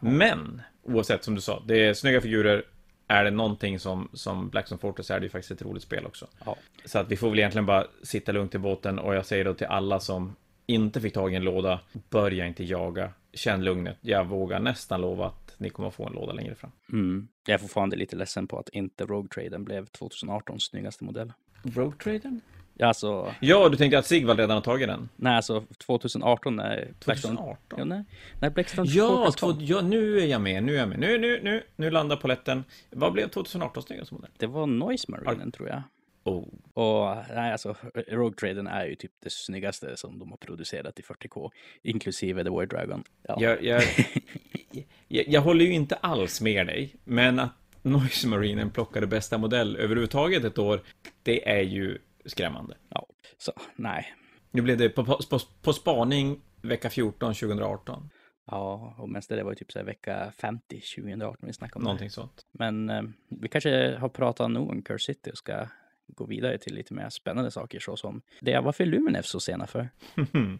Men, 0.00 0.62
oavsett 0.82 1.24
som 1.24 1.34
du 1.34 1.40
sa, 1.40 1.62
det 1.66 1.84
är 1.84 1.94
snygga 1.94 2.20
figurer. 2.20 2.64
Är 3.08 3.24
det 3.24 3.30
någonting 3.30 3.78
som, 3.78 4.08
som 4.12 4.48
Blackstone 4.48 4.78
Fortress 4.78 5.10
är 5.10 5.20
det 5.20 5.26
ju 5.26 5.30
faktiskt 5.30 5.50
ett 5.50 5.62
roligt 5.62 5.82
spel 5.82 6.06
också. 6.06 6.26
Ja. 6.44 6.56
Så 6.84 6.98
att 6.98 7.08
vi 7.08 7.16
får 7.16 7.30
väl 7.30 7.38
egentligen 7.38 7.66
bara 7.66 7.86
sitta 8.02 8.32
lugnt 8.32 8.54
i 8.54 8.58
båten 8.58 8.98
och 8.98 9.14
jag 9.14 9.26
säger 9.26 9.44
då 9.44 9.54
till 9.54 9.66
alla 9.66 10.00
som 10.00 10.36
inte 10.66 11.00
fick 11.00 11.14
tag 11.14 11.32
i 11.32 11.36
en 11.36 11.44
låda, 11.44 11.80
börja 12.10 12.46
inte 12.46 12.64
jaga. 12.64 13.10
Känn 13.32 13.64
lugnet. 13.64 13.98
Jag 14.00 14.24
vågar 14.24 14.60
nästan 14.60 15.00
lova 15.00 15.26
att 15.26 15.54
ni 15.58 15.70
kommer 15.70 15.88
att 15.88 15.94
få 15.94 16.06
en 16.06 16.12
låda 16.12 16.32
längre 16.32 16.54
fram. 16.54 16.70
Mm. 16.92 17.28
Jag 17.46 17.54
är 17.54 17.58
fortfarande 17.58 17.96
lite 17.96 18.16
ledsen 18.16 18.46
på 18.46 18.58
att 18.58 18.68
inte 18.68 19.04
Rogue 19.04 19.28
Traden 19.28 19.64
blev 19.64 19.86
2018 19.86 20.60
snyggaste 20.60 21.04
modell. 21.04 21.32
Rogue 21.62 21.98
Traden? 21.98 22.40
Ja, 22.76 22.86
alltså, 22.86 23.34
Ja, 23.40 23.68
du 23.68 23.76
tänkte 23.76 23.98
att 23.98 24.06
Sigvald 24.06 24.40
redan 24.40 24.54
har 24.54 24.62
tagit 24.62 24.88
den? 24.88 25.08
nej, 25.16 25.36
alltså 25.36 25.64
2018 25.86 26.56
när 26.56 26.88
Blackstone... 27.04 27.36
2018? 27.36 27.78
Ja, 27.78 27.84
nej, 27.84 28.04
när 28.40 28.50
Blackstone 28.50 28.90
Ja, 28.90 29.32
två, 29.36 29.54
ja, 29.58 29.80
nu 29.80 30.18
är 30.20 30.26
jag 30.26 30.40
med, 30.40 30.62
nu 30.62 30.74
är 30.74 30.78
jag 30.78 30.88
med. 30.88 30.98
Nu, 30.98 31.18
nu, 31.18 31.40
nu, 31.42 31.62
nu 31.76 31.90
landar 31.90 32.16
poletten. 32.16 32.64
Vad 32.90 33.12
blev 33.12 33.28
2018 33.28 33.82
snyggaste 33.82 34.14
modell? 34.14 34.30
Det 34.36 34.46
var 34.46 34.66
Noise 34.66 35.10
Marinen, 35.10 35.52
tror 35.52 35.68
jag. 35.68 35.82
Oh. 36.24 36.44
Och 36.74 37.16
nej, 37.34 37.52
alltså 37.52 37.76
Rogue 38.08 38.36
Traden 38.36 38.66
är 38.66 38.86
ju 38.86 38.94
typ 38.94 39.12
det 39.22 39.32
snyggaste 39.32 39.96
som 39.96 40.18
de 40.18 40.30
har 40.30 40.36
producerat 40.36 40.98
i 40.98 41.02
40K, 41.02 41.50
inklusive 41.82 42.44
The 42.44 42.50
War 42.50 42.66
Dragon. 42.66 43.04
Ja. 43.22 43.36
Jag, 43.40 43.64
jag, 43.64 43.82
jag, 45.08 45.28
jag 45.28 45.40
håller 45.40 45.64
ju 45.64 45.72
inte 45.72 45.96
alls 45.96 46.40
med 46.40 46.66
dig, 46.66 46.94
men 47.04 47.38
att 47.38 47.52
Noise 47.82 48.28
Marinen 48.28 48.70
plockade 48.70 49.06
bästa 49.06 49.38
modell 49.38 49.76
överhuvudtaget 49.76 50.44
ett 50.44 50.58
år, 50.58 50.80
det 51.22 51.48
är 51.48 51.62
ju 51.62 51.98
skrämmande. 52.26 52.76
ja. 52.88 53.06
Så 53.38 53.52
nej. 53.76 54.14
Nu 54.50 54.62
blev 54.62 54.78
det 54.78 54.88
på, 54.88 55.04
på, 55.04 55.38
på 55.62 55.72
spaning 55.72 56.40
vecka 56.62 56.90
14 56.90 57.34
2018, 57.34 58.10
Ja, 58.46 58.94
och 58.98 59.08
mest 59.08 59.28
det 59.28 59.42
var 59.42 59.50
ju 59.50 59.56
typ 59.56 59.72
så 59.72 59.82
vecka 59.82 60.32
50 60.40 60.80
2018 60.96 61.46
vi 61.46 61.52
snackade 61.52 61.76
om. 61.76 61.82
det. 61.82 61.84
någonting 61.84 62.10
sånt. 62.10 62.46
Men 62.52 62.90
eh, 62.90 63.02
vi 63.40 63.48
kanske 63.48 63.96
har 63.96 64.08
pratat 64.08 64.50
nog 64.50 64.70
om 64.70 64.82
Curse 64.82 65.04
City 65.12 65.30
och 65.30 65.38
ska 65.38 65.68
gå 66.06 66.26
vidare 66.26 66.58
till 66.58 66.74
lite 66.74 66.94
mer 66.94 67.10
spännande 67.10 67.50
saker 67.50 67.80
såsom 67.80 68.22
det. 68.40 68.60
Varför 68.60 68.84
är 68.84 68.88
Luminef 68.88 69.26
så 69.26 69.40
sena 69.40 69.66
för? 69.66 69.88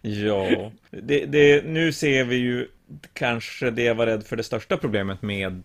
Ja, 0.00 0.72
det, 0.90 1.26
det, 1.26 1.64
nu 1.66 1.92
ser 1.92 2.24
vi 2.24 2.36
ju 2.36 2.68
kanske 3.12 3.70
det 3.70 3.82
jag 3.82 3.94
var 3.94 4.06
rädd 4.06 4.26
för 4.26 4.36
det 4.36 4.42
största 4.42 4.76
problemet 4.76 5.22
med 5.22 5.62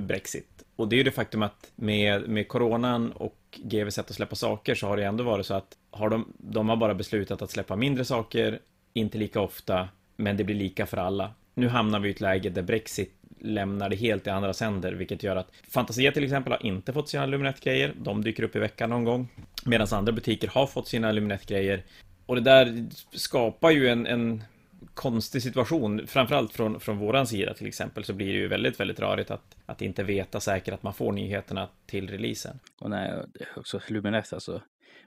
Brexit. 0.00 0.61
Och 0.76 0.88
det 0.88 0.96
är 0.96 0.98
ju 0.98 1.04
det 1.04 1.10
faktum 1.10 1.42
att 1.42 1.72
med, 1.74 2.28
med 2.28 2.48
coronan 2.48 3.12
och 3.12 3.36
GV 3.56 3.90
sätt 3.90 4.10
att 4.10 4.16
släppa 4.16 4.36
saker 4.36 4.74
så 4.74 4.86
har 4.86 4.96
det 4.96 5.04
ändå 5.04 5.24
varit 5.24 5.46
så 5.46 5.54
att 5.54 5.76
har 5.90 6.10
de, 6.10 6.32
de 6.38 6.68
har 6.68 6.76
bara 6.76 6.94
beslutat 6.94 7.42
att 7.42 7.50
släppa 7.50 7.76
mindre 7.76 8.04
saker, 8.04 8.58
inte 8.92 9.18
lika 9.18 9.40
ofta, 9.40 9.88
men 10.16 10.36
det 10.36 10.44
blir 10.44 10.56
lika 10.56 10.86
för 10.86 10.96
alla. 10.96 11.30
Nu 11.54 11.68
hamnar 11.68 12.00
vi 12.00 12.08
i 12.08 12.12
ett 12.12 12.20
läge 12.20 12.50
där 12.50 12.62
Brexit 12.62 13.14
lämnar 13.44 13.88
det 13.88 13.96
helt 13.96 14.26
i 14.26 14.30
andra 14.30 14.54
sänder, 14.54 14.92
vilket 14.92 15.22
gör 15.22 15.36
att 15.36 15.52
Fantasia 15.68 16.12
till 16.12 16.24
exempel 16.24 16.52
har 16.52 16.66
inte 16.66 16.92
fått 16.92 17.08
sina 17.08 17.26
Luminette-grejer. 17.26 17.94
De 18.00 18.24
dyker 18.24 18.42
upp 18.42 18.56
i 18.56 18.58
veckan 18.58 18.90
någon 18.90 19.04
gång. 19.04 19.28
Medan 19.64 19.86
andra 19.90 20.12
butiker 20.12 20.48
har 20.48 20.66
fått 20.66 20.88
sina 20.88 21.12
Luminette-grejer. 21.12 21.82
Och 22.26 22.34
det 22.34 22.40
där 22.40 22.86
skapar 23.12 23.70
ju 23.70 23.88
en, 23.88 24.06
en 24.06 24.44
konstig 24.94 25.42
situation, 25.42 26.06
framförallt 26.06 26.52
från, 26.52 26.80
från 26.80 26.98
våran 26.98 27.26
sida 27.26 27.54
till 27.54 27.66
exempel, 27.66 28.04
så 28.04 28.12
blir 28.12 28.32
det 28.32 28.38
ju 28.38 28.48
väldigt, 28.48 28.80
väldigt 28.80 29.00
rörigt 29.00 29.30
att, 29.30 29.56
att 29.66 29.82
inte 29.82 30.02
veta 30.02 30.40
säkert 30.40 30.74
att 30.74 30.82
man 30.82 30.94
får 30.94 31.12
nyheterna 31.12 31.68
till 31.86 32.10
releasen. 32.10 32.58
Och 32.80 32.90
nej, 32.90 33.12
det 33.34 33.40
är 33.40 33.58
också 33.58 33.80
Luminef, 33.88 34.32
alltså. 34.32 34.62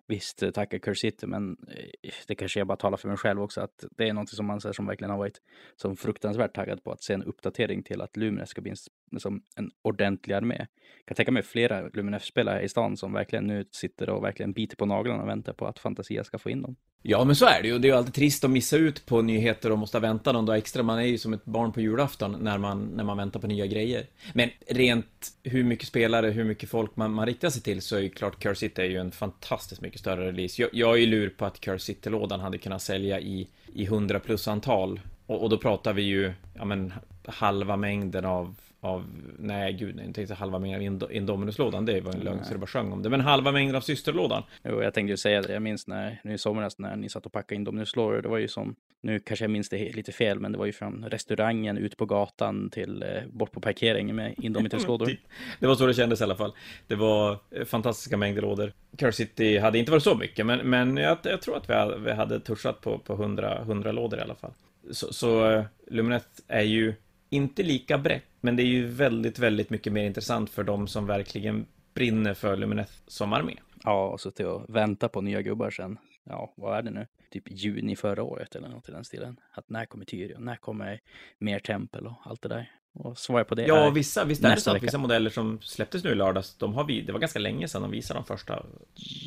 visst 0.07 0.43
eh, 0.43 0.51
tacka 0.51 0.79
Curse 0.79 0.99
City, 0.99 1.27
men 1.27 1.57
eh, 1.67 2.11
det 2.27 2.35
kanske 2.35 2.59
jag 2.59 2.67
bara 2.67 2.77
talar 2.77 2.97
för 2.97 3.07
mig 3.07 3.17
själv 3.17 3.41
också, 3.41 3.61
att 3.61 3.83
det 3.97 4.09
är 4.09 4.13
något 4.13 4.29
som 4.29 4.45
man 4.45 4.61
säger 4.61 4.73
som 4.73 4.87
verkligen 4.87 5.11
har 5.11 5.17
varit 5.17 5.41
som 5.75 5.97
fruktansvärt 5.97 6.55
taggad 6.55 6.83
på 6.83 6.91
att 6.91 7.03
se 7.03 7.13
en 7.13 7.23
uppdatering 7.23 7.83
till 7.83 8.01
att 8.01 8.17
Lumines 8.17 8.49
ska 8.49 8.61
bli 8.61 8.71
en, 8.71 8.77
som 8.77 8.91
liksom 9.11 9.41
en 9.55 9.71
ordentlig 9.81 10.33
armé. 10.33 10.57
Jag 10.97 11.05
kan 11.05 11.15
tänka 11.15 11.31
mig 11.31 11.43
flera 11.43 11.89
Lumines-spelare 11.93 12.61
i 12.61 12.69
stan 12.69 12.97
som 12.97 13.13
verkligen 13.13 13.47
nu 13.47 13.65
sitter 13.71 14.09
och 14.09 14.23
verkligen 14.23 14.53
biter 14.53 14.75
på 14.75 14.85
naglarna 14.85 15.23
och 15.23 15.29
väntar 15.29 15.53
på 15.53 15.67
att 15.67 15.79
Fantasia 15.79 16.23
ska 16.23 16.37
få 16.37 16.49
in 16.49 16.61
dem. 16.61 16.75
Ja, 17.07 17.24
men 17.24 17.35
så 17.35 17.45
är 17.45 17.62
det 17.62 17.67
ju. 17.67 17.79
Det 17.79 17.88
är 17.88 17.89
ju 17.89 17.97
alltid 17.97 18.13
trist 18.13 18.43
att 18.43 18.51
missa 18.51 18.77
ut 18.77 19.05
på 19.05 19.21
nyheter 19.21 19.71
och 19.71 19.77
måste 19.77 20.00
vänta 20.00 20.31
någon 20.31 20.45
dag 20.45 20.57
extra. 20.57 20.83
Man 20.83 21.00
är 21.00 21.03
ju 21.03 21.17
som 21.17 21.33
ett 21.33 21.45
barn 21.45 21.71
på 21.71 21.81
julafton 21.81 22.38
när 22.39 22.57
man, 22.57 22.85
när 22.95 23.03
man 23.03 23.17
väntar 23.17 23.39
på 23.39 23.47
nya 23.47 23.65
grejer. 23.65 24.05
Men 24.33 24.50
rent 24.67 25.31
hur 25.43 25.63
mycket 25.63 25.88
spelare, 25.88 26.27
hur 26.27 26.43
mycket 26.43 26.69
folk 26.69 26.95
man, 26.95 27.13
man 27.13 27.25
riktar 27.25 27.50
sig 27.50 27.62
till 27.62 27.81
så 27.81 27.95
är 27.95 28.00
ju 28.00 28.09
klart 28.09 28.39
Curse 28.39 28.59
City 28.59 28.81
är 28.81 28.85
ju 28.85 28.97
en 28.97 29.12
fantastiskt 29.12 29.81
mycket 29.81 30.00
större 30.00 30.27
release. 30.27 30.62
Jag, 30.62 30.69
jag 30.74 30.93
är 30.93 30.97
ju 30.97 31.05
lur 31.05 31.29
på 31.29 31.45
att 31.45 31.59
Curse 31.59 31.85
City-lådan 31.85 32.39
hade 32.39 32.57
kunnat 32.57 32.81
sälja 32.81 33.19
i, 33.19 33.47
i 33.74 33.83
100 33.83 34.19
plus 34.19 34.47
antal. 34.47 35.00
Och, 35.25 35.43
och 35.43 35.50
då 35.50 35.57
pratar 35.57 35.93
vi 35.93 36.01
ju, 36.01 36.33
ja 36.53 36.65
men, 36.65 36.93
halva 37.25 37.77
mängden 37.77 38.25
av 38.25 38.55
av, 38.85 39.05
nej 39.39 39.73
gud, 39.73 39.95
nej, 39.95 40.05
jag 40.05 40.15
tänkte 40.15 40.33
halva 40.33 40.59
mängden 40.59 41.03
av 41.03 41.11
Indominus-lådan, 41.11 41.85
det 41.85 42.01
var 42.01 42.13
en 42.13 42.19
lögn 42.19 42.43
så 42.43 42.53
det 42.53 42.59
bara 42.59 42.67
sjöng 42.67 42.91
om 42.91 43.03
det, 43.03 43.09
men 43.09 43.21
halva 43.21 43.51
mängden 43.51 43.75
av 43.75 43.81
systerlådan. 43.81 44.43
Jo, 44.63 44.83
jag 44.83 44.93
tänkte 44.93 45.11
ju 45.11 45.17
säga 45.17 45.41
det, 45.41 45.53
jag 45.53 45.61
minns 45.61 45.87
när, 45.87 46.21
nu 46.23 46.33
i 46.33 46.37
somras 46.37 46.79
när 46.79 46.95
ni 46.95 47.09
satt 47.09 47.25
och 47.25 47.31
packade 47.31 47.55
Indominus-lådor, 47.55 48.21
det 48.21 48.29
var 48.29 48.37
ju 48.37 48.47
som, 48.47 48.75
nu 49.01 49.19
kanske 49.19 49.45
jag 49.45 49.51
minns 49.51 49.69
det 49.69 49.95
lite 49.95 50.11
fel, 50.11 50.39
men 50.39 50.51
det 50.51 50.57
var 50.57 50.65
ju 50.65 50.71
från 50.71 51.05
restaurangen 51.05 51.77
ut 51.77 51.97
på 51.97 52.05
gatan 52.05 52.69
till 52.69 53.03
eh, 53.03 53.09
bort 53.31 53.51
på 53.51 53.59
parkeringen 53.59 54.15
med 54.15 54.33
Indominus-lådor. 54.37 55.17
Det 55.59 55.67
var 55.67 55.75
så 55.75 55.85
det 55.85 55.93
kändes 55.93 56.21
i 56.21 56.23
alla 56.23 56.35
fall. 56.35 56.53
Det 56.87 56.95
var 56.95 57.39
eh, 57.51 57.65
fantastiska 57.65 58.17
mängder 58.17 58.41
lådor. 58.41 58.73
Curse 58.97 59.17
City 59.17 59.57
hade 59.57 59.79
inte 59.79 59.91
varit 59.91 60.03
så 60.03 60.15
mycket, 60.15 60.45
men, 60.45 60.69
men 60.69 60.97
jag, 60.97 61.17
jag 61.23 61.41
tror 61.41 61.57
att 61.57 61.69
vi 61.69 61.73
hade, 61.73 61.97
vi 61.97 62.11
hade 62.11 62.39
touchat 62.39 62.81
på, 62.81 62.97
på 62.97 63.13
100, 63.13 63.61
100 63.61 63.91
lådor 63.91 64.19
i 64.19 64.21
alla 64.21 64.35
fall. 64.35 64.51
Så, 64.91 65.13
så 65.13 65.51
uh, 65.51 65.63
Luminet 65.87 66.41
är 66.47 66.61
ju 66.61 66.93
inte 67.29 67.63
lika 67.63 67.98
brett, 67.98 68.24
men 68.41 68.55
det 68.55 68.63
är 68.63 68.67
ju 68.67 68.88
väldigt, 68.88 69.39
väldigt 69.39 69.70
mycket 69.70 69.94
mer 69.94 70.05
intressant 70.05 70.50
för 70.50 70.63
de 70.63 70.88
som 70.88 71.05
verkligen 71.08 71.65
brinner 71.94 72.34
för 72.34 72.58
Lumineth 72.58 72.94
som 73.08 73.34
armé. 73.34 73.55
Ja, 73.84 74.08
och 74.08 74.22
så 74.22 74.32
till 74.32 74.48
att 74.48 74.70
vänta 74.70 75.10
på 75.10 75.22
nya 75.22 75.41
gubbar 75.41 75.70
sen. 75.70 75.98
Ja, 76.24 76.53
vad 76.58 76.77
är 76.77 76.82
det 76.82 76.91
nu? 76.91 77.08
Typ 77.32 77.44
juni 77.51 77.96
förra 77.96 78.24
året 78.24 78.55
eller 78.55 78.67
något 78.67 78.89
i 78.89 78.91
den 78.91 79.03
stilen. 79.03 79.39
Att 79.51 79.70
när 79.70 79.86
kommer 79.86 80.05
Tyrion? 80.05 80.46
När 80.46 80.55
kommer 80.55 81.01
mer 81.39 81.60
tempel 81.60 82.08
och 82.08 82.15
allt 82.24 82.41
det 82.41 82.50
där? 82.50 82.72
Och 82.94 83.17
svara 83.17 83.44
på 83.44 83.55
det 83.55 83.65
Ja, 83.65 83.89
vissa, 83.89 84.25
visst 84.25 84.44
är 84.44 84.55
det 84.55 84.62
så 84.62 84.72
att 84.75 84.84
vissa 84.84 84.98
modeller 84.98 85.29
som 85.29 85.62
släpptes 85.62 86.03
nu 86.03 86.12
i 86.12 86.15
lördags, 86.15 86.58
de 86.58 86.74
har 86.74 86.84
vi, 86.84 87.01
det 87.01 87.12
var 87.12 87.20
ganska 87.20 87.39
länge 87.39 87.67
sedan 87.67 87.82
de 87.82 87.91
visade 87.91 88.20
de 88.20 88.25
första, 88.25 88.65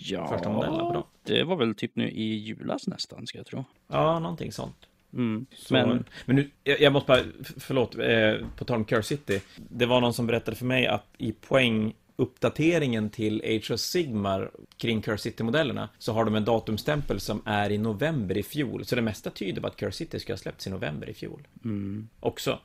ja, 0.05 0.29
första 0.29 0.49
modellerna 0.49 0.85
på 0.85 0.93
dem. 0.93 1.03
det 1.23 1.45
var 1.45 1.57
väl 1.57 1.75
typ 1.75 1.97
nu 1.97 2.11
i 2.11 2.37
julas 2.37 2.87
nästan, 2.87 3.27
ska 3.27 3.39
jag 3.39 3.47
tro. 3.47 3.65
Ja, 3.87 4.19
någonting 4.19 4.53
sånt. 4.53 4.88
Mm. 5.13 5.47
Så, 5.53 5.75
men... 5.75 6.05
men 6.27 6.37
nu, 6.37 6.51
jag, 6.65 6.81
jag 6.81 6.93
måste 6.93 7.07
bara, 7.07 7.23
förlåt, 7.57 7.99
eh, 7.99 8.49
på 8.57 8.65
tal 8.65 8.77
om 8.77 8.85
Curse 8.85 9.03
City. 9.03 9.41
Det 9.57 9.87
var 9.87 10.01
någon 10.01 10.15
som 10.15 10.27
berättade 10.27 10.57
för 10.57 10.67
mig 10.67 10.87
att 10.87 11.07
i 11.19 11.33
poäng 11.33 11.95
uppdateringen 12.17 13.11
till 13.11 13.43
Age 13.45 13.71
of 13.71 13.81
Sigmar 13.81 14.51
kring 14.77 15.03
Curse 15.03 15.23
City-modellerna 15.23 15.89
så 15.99 16.13
har 16.13 16.25
de 16.25 16.35
en 16.35 16.45
datumstämpel 16.45 17.21
som 17.21 17.43
är 17.45 17.71
i 17.71 17.79
november 17.79 18.39
i 18.39 18.43
fjol. 18.43 18.85
Så 18.85 18.97
det 18.97 19.03
mesta 19.03 19.31
tyder 19.31 19.61
på 19.61 19.67
att 19.67 19.77
Curse 19.77 19.97
City 19.97 20.21
ska 20.21 20.33
ha 20.33 20.39
släppts 20.39 20.67
i 20.67 20.71
november 20.71 21.09
i 21.09 21.15
fjol. 21.15 21.47
Mm. 21.65 22.09
Också. 22.21 22.59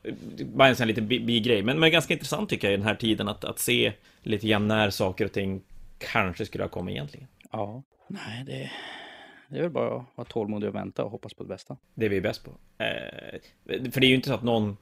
Bara 0.46 0.68
en 0.68 0.76
sån 0.76 0.84
här 0.84 0.88
liten 0.88 1.08
bigrej. 1.08 1.64
Men, 1.64 1.80
men 1.80 1.92
ganska 1.92 2.14
intressant 2.14 2.50
tycker 2.50 2.68
jag 2.68 2.74
i 2.74 2.78
den 2.78 2.86
här 2.86 2.96
tiden 2.96 3.28
att, 3.28 3.44
att 3.44 3.60
se 3.60 3.94
lite 4.24 4.48
grann 4.48 4.68
när 4.68 4.90
saker 4.90 5.26
och 5.26 5.32
ting 5.32 5.62
kanske 5.98 6.46
skulle 6.46 6.64
ha 6.64 6.70
kommit 6.70 6.94
egentligen. 6.94 7.28
Ja, 7.52 7.84
nej 8.08 8.44
det 8.46 8.72
det 9.54 9.60
är 9.60 9.64
väl 9.64 9.72
bara 9.72 9.96
att 9.96 10.06
vara 10.16 10.28
tålmodig 10.28 10.70
och 10.70 10.76
vänta 10.76 11.04
och 11.04 11.12
hoppas 11.12 11.34
på 11.34 11.44
det 11.44 11.50
bästa. 11.50 11.78
Det 11.94 12.06
är 12.06 12.10
vi 12.10 12.22
bäst 12.22 12.44
på. 12.44 12.52
Eh, 12.84 13.40
för 13.66 14.02
det 14.02 14.06
är 14.06 14.10
ju 14.10 14.16
inte 14.16 14.28
så 14.28 14.34
att 14.34 14.44
någon, 14.44 14.78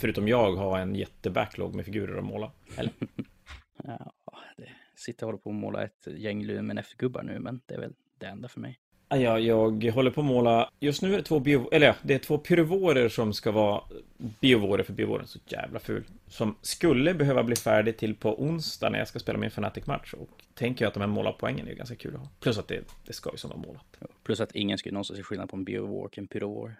förutom 0.00 0.28
jag, 0.28 0.56
har 0.56 0.78
en 0.78 0.94
jättebacklog 0.94 1.74
med 1.74 1.84
figurer 1.84 2.18
att 2.18 2.24
måla. 2.24 2.52
Eller? 2.76 2.92
ja, 3.84 4.12
det 4.56 4.68
sitter 4.94 5.26
och 5.26 5.28
håller 5.28 5.38
på 5.38 5.50
att 5.50 5.56
måla 5.56 5.84
ett 5.84 6.06
gäng 6.06 6.44
Lumen-F-gubbar 6.44 7.22
nu, 7.22 7.38
men 7.38 7.60
det 7.66 7.74
är 7.74 7.80
väl 7.80 7.94
det 8.18 8.26
enda 8.26 8.48
för 8.48 8.60
mig. 8.60 8.78
Ja, 9.14 9.38
jag 9.38 9.84
håller 9.84 10.10
på 10.10 10.20
att 10.20 10.26
måla, 10.26 10.70
just 10.80 11.02
nu 11.02 11.12
är 11.12 11.16
det 11.16 11.22
två 11.22 11.40
bio, 11.40 11.68
eller 11.72 11.86
ja, 11.86 11.94
det 12.02 12.14
är 12.14 12.18
två 12.18 12.38
pyrovorer 12.38 13.08
som 13.08 13.32
ska 13.32 13.50
vara 13.50 13.82
biovorer 14.40 14.82
för 14.82 14.92
biovoren, 14.92 15.26
så 15.26 15.38
jävla 15.46 15.80
ful. 15.80 16.04
Som 16.28 16.56
skulle 16.62 17.14
behöva 17.14 17.42
bli 17.42 17.56
färdig 17.56 17.96
till 17.96 18.14
på 18.14 18.42
onsdag 18.42 18.90
när 18.90 18.98
jag 18.98 19.08
ska 19.08 19.18
spela 19.18 19.38
min 19.38 19.50
Fnatic-match. 19.50 20.14
Och 20.14 20.28
tänker 20.54 20.84
jag 20.84 20.88
att 20.88 20.94
de 20.94 21.00
här 21.00 21.06
målarpoängen 21.06 21.68
är 21.68 21.74
ganska 21.74 21.96
kul 21.96 22.14
att 22.14 22.20
ha. 22.20 22.28
Plus 22.40 22.58
att 22.58 22.68
det, 22.68 22.80
det 23.06 23.12
ska 23.12 23.30
ju 23.30 23.36
som 23.36 23.50
vara 23.50 23.60
målat. 23.60 23.98
Plus 24.22 24.40
att 24.40 24.54
ingen 24.54 24.78
skulle 24.78 24.92
någonsin 24.92 25.16
se 25.16 25.22
skillnad 25.22 25.50
på 25.50 25.56
en 25.56 25.64
biovor 25.64 26.04
och 26.04 26.18
en 26.18 26.26
pyrovor. 26.26 26.74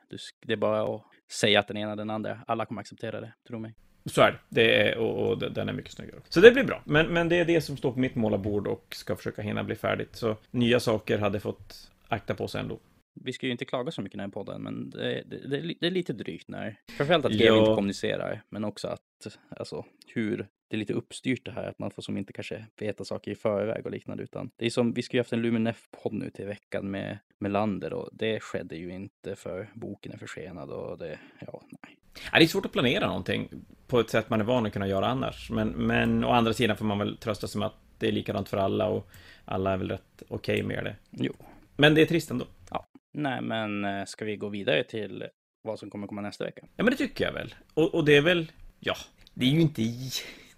Det 0.47 0.53
är 0.53 0.57
bara 0.57 0.95
att 0.95 1.03
säga 1.33 1.61
att 1.61 1.69
den 1.69 1.77
ena 1.77 1.93
är 1.93 1.97
den 1.97 2.11
andra. 2.11 2.41
Alla 2.47 2.67
kommer 2.67 2.81
acceptera 2.81 3.21
det, 3.21 3.33
tro 3.49 3.59
mig. 3.59 3.75
Så 4.05 4.23
är 4.23 4.31
det. 4.31 4.39
det 4.49 4.89
är, 4.89 4.99
och, 4.99 5.29
och, 5.29 5.39
den 5.39 5.69
är 5.69 5.73
mycket 5.73 5.93
snyggare. 5.93 6.21
Så 6.29 6.41
det 6.41 6.51
blir 6.51 6.65
bra. 6.65 6.83
Men, 6.85 7.07
men 7.07 7.29
det 7.29 7.37
är 7.37 7.45
det 7.45 7.61
som 7.61 7.77
står 7.77 7.93
på 7.93 7.99
mitt 7.99 8.15
målarbord 8.15 8.67
och 8.67 8.87
ska 8.91 9.17
försöka 9.17 9.43
hinna 9.43 9.65
bli 9.65 9.75
färdigt. 9.75 10.17
Så 10.17 10.37
nya 10.51 10.81
saker 10.81 11.19
hade 11.19 11.41
fått 11.41 11.91
akta 12.11 12.35
på 12.35 12.49
sig 12.49 12.61
ändå. 12.61 12.79
Vi 13.15 13.33
ska 13.33 13.47
ju 13.47 13.53
inte 13.53 13.65
klaga 13.65 13.91
så 13.91 14.03
mycket 14.03 14.15
i 14.15 14.19
den 14.19 14.31
här 14.31 14.33
podden, 14.33 14.63
men 14.63 14.91
det, 14.91 15.23
det, 15.27 15.49
det, 15.49 15.75
det 15.81 15.87
är 15.87 15.91
lite 15.91 16.13
drygt 16.13 16.49
när... 16.49 16.77
Framförallt 16.97 17.25
att 17.25 17.33
GW 17.33 17.59
inte 17.59 17.75
kommunicerar, 17.75 18.43
men 18.49 18.65
också 18.65 18.89
att, 18.89 19.39
alltså, 19.57 19.85
hur 20.07 20.49
det 20.69 20.77
är 20.77 20.79
lite 20.79 20.93
uppstyrt 20.93 21.45
det 21.45 21.51
här, 21.51 21.69
att 21.69 21.79
man 21.79 21.91
får 21.91 22.03
som 22.03 22.17
inte 22.17 22.33
kanske 22.33 22.67
veta 22.77 23.05
saker 23.05 23.31
i 23.31 23.35
förväg 23.35 23.87
och 23.87 23.93
liknande, 23.93 24.23
utan 24.23 24.51
det 24.57 24.67
är 24.67 24.71
som, 24.71 24.93
vi 24.93 25.03
ska 25.03 25.17
ju 25.17 25.21
haft 25.21 25.33
en 25.33 25.43
Luminef-podd 25.43 26.13
nu 26.13 26.31
till 26.31 26.47
veckan 26.47 26.91
med 26.91 27.19
Melander 27.39 27.93
och 27.93 28.09
det 28.13 28.41
skedde 28.41 28.77
ju 28.77 28.93
inte 28.93 29.37
för 29.37 29.71
boken 29.75 30.13
är 30.13 30.19
försenad 30.19 30.71
och 30.71 30.99
det, 30.99 31.19
ja, 31.47 31.63
nej. 31.69 31.97
Ja, 32.33 32.39
det 32.39 32.45
är 32.45 32.49
svårt 32.49 32.67
att 32.67 32.73
planera 32.73 33.07
någonting 33.07 33.49
på 33.87 34.01
ett 34.01 34.11
sätt 34.11 34.31
man 34.31 34.41
är 34.41 34.45
van 34.45 34.67
att 34.67 34.73
kunna 34.73 34.89
göra 34.89 35.07
annars, 35.07 35.51
men, 35.51 35.69
men 35.69 36.25
å 36.25 36.31
andra 36.31 36.53
sidan 36.53 36.77
får 36.77 36.85
man 36.85 36.99
väl 36.99 37.17
trösta 37.17 37.47
sig 37.47 37.59
med 37.59 37.67
att 37.67 37.81
det 37.99 38.09
är 38.09 38.13
likadant 38.13 38.49
för 38.49 38.57
alla 38.57 38.87
och 38.87 39.11
alla 39.45 39.73
är 39.73 39.77
väl 39.77 39.89
rätt 39.89 40.23
okej 40.29 40.55
okay 40.55 40.77
med 40.77 40.85
det. 40.85 40.97
Jo, 41.11 41.33
men 41.77 41.95
det 41.95 42.03
är 42.03 42.07
trist 42.07 42.31
ändå. 42.31 42.47
Ja. 42.71 42.87
Nej, 43.13 43.43
men 43.43 43.85
eh, 43.85 44.05
ska 44.05 44.25
vi 44.25 44.37
gå 44.37 44.49
vidare 44.49 44.85
till 44.85 45.25
vad 45.63 45.79
som 45.79 45.91
kommer 45.91 46.07
komma 46.07 46.21
nästa 46.21 46.45
vecka? 46.45 46.63
Ja, 46.77 46.85
men 46.85 46.91
det 46.91 46.97
tycker 46.97 47.25
jag 47.25 47.33
väl. 47.33 47.55
Och, 47.75 47.95
och 47.95 48.05
det 48.05 48.17
är 48.17 48.23
väl, 48.23 48.53
ja, 48.81 48.95
det 49.35 49.47
är 49.47 49.51
ju 49.51 49.61
inte 49.61 49.83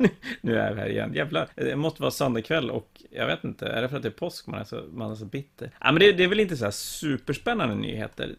nu 0.40 0.56
är 0.56 0.68
jag 0.70 0.76
här 0.76 0.88
igen. 0.88 1.14
Jävlar. 1.14 1.48
Det 1.54 1.76
måste 1.76 2.02
vara 2.02 2.10
söndagkväll 2.10 2.70
och 2.70 3.02
jag 3.10 3.26
vet 3.26 3.44
inte, 3.44 3.66
är 3.66 3.82
det 3.82 3.88
för 3.88 3.96
att 3.96 4.02
det 4.02 4.08
är 4.08 4.10
påsk 4.10 4.46
man 4.46 4.60
är 4.60 4.64
så, 4.64 4.84
man 4.92 5.10
är 5.10 5.14
så 5.14 5.24
bitter? 5.24 5.70
Ja, 5.80 5.92
men 5.92 6.00
det, 6.00 6.12
det 6.12 6.24
är 6.24 6.28
väl 6.28 6.40
inte 6.40 6.56
så 6.56 6.64
här 6.64 6.70
superspännande 6.70 7.74
nyheter. 7.74 8.36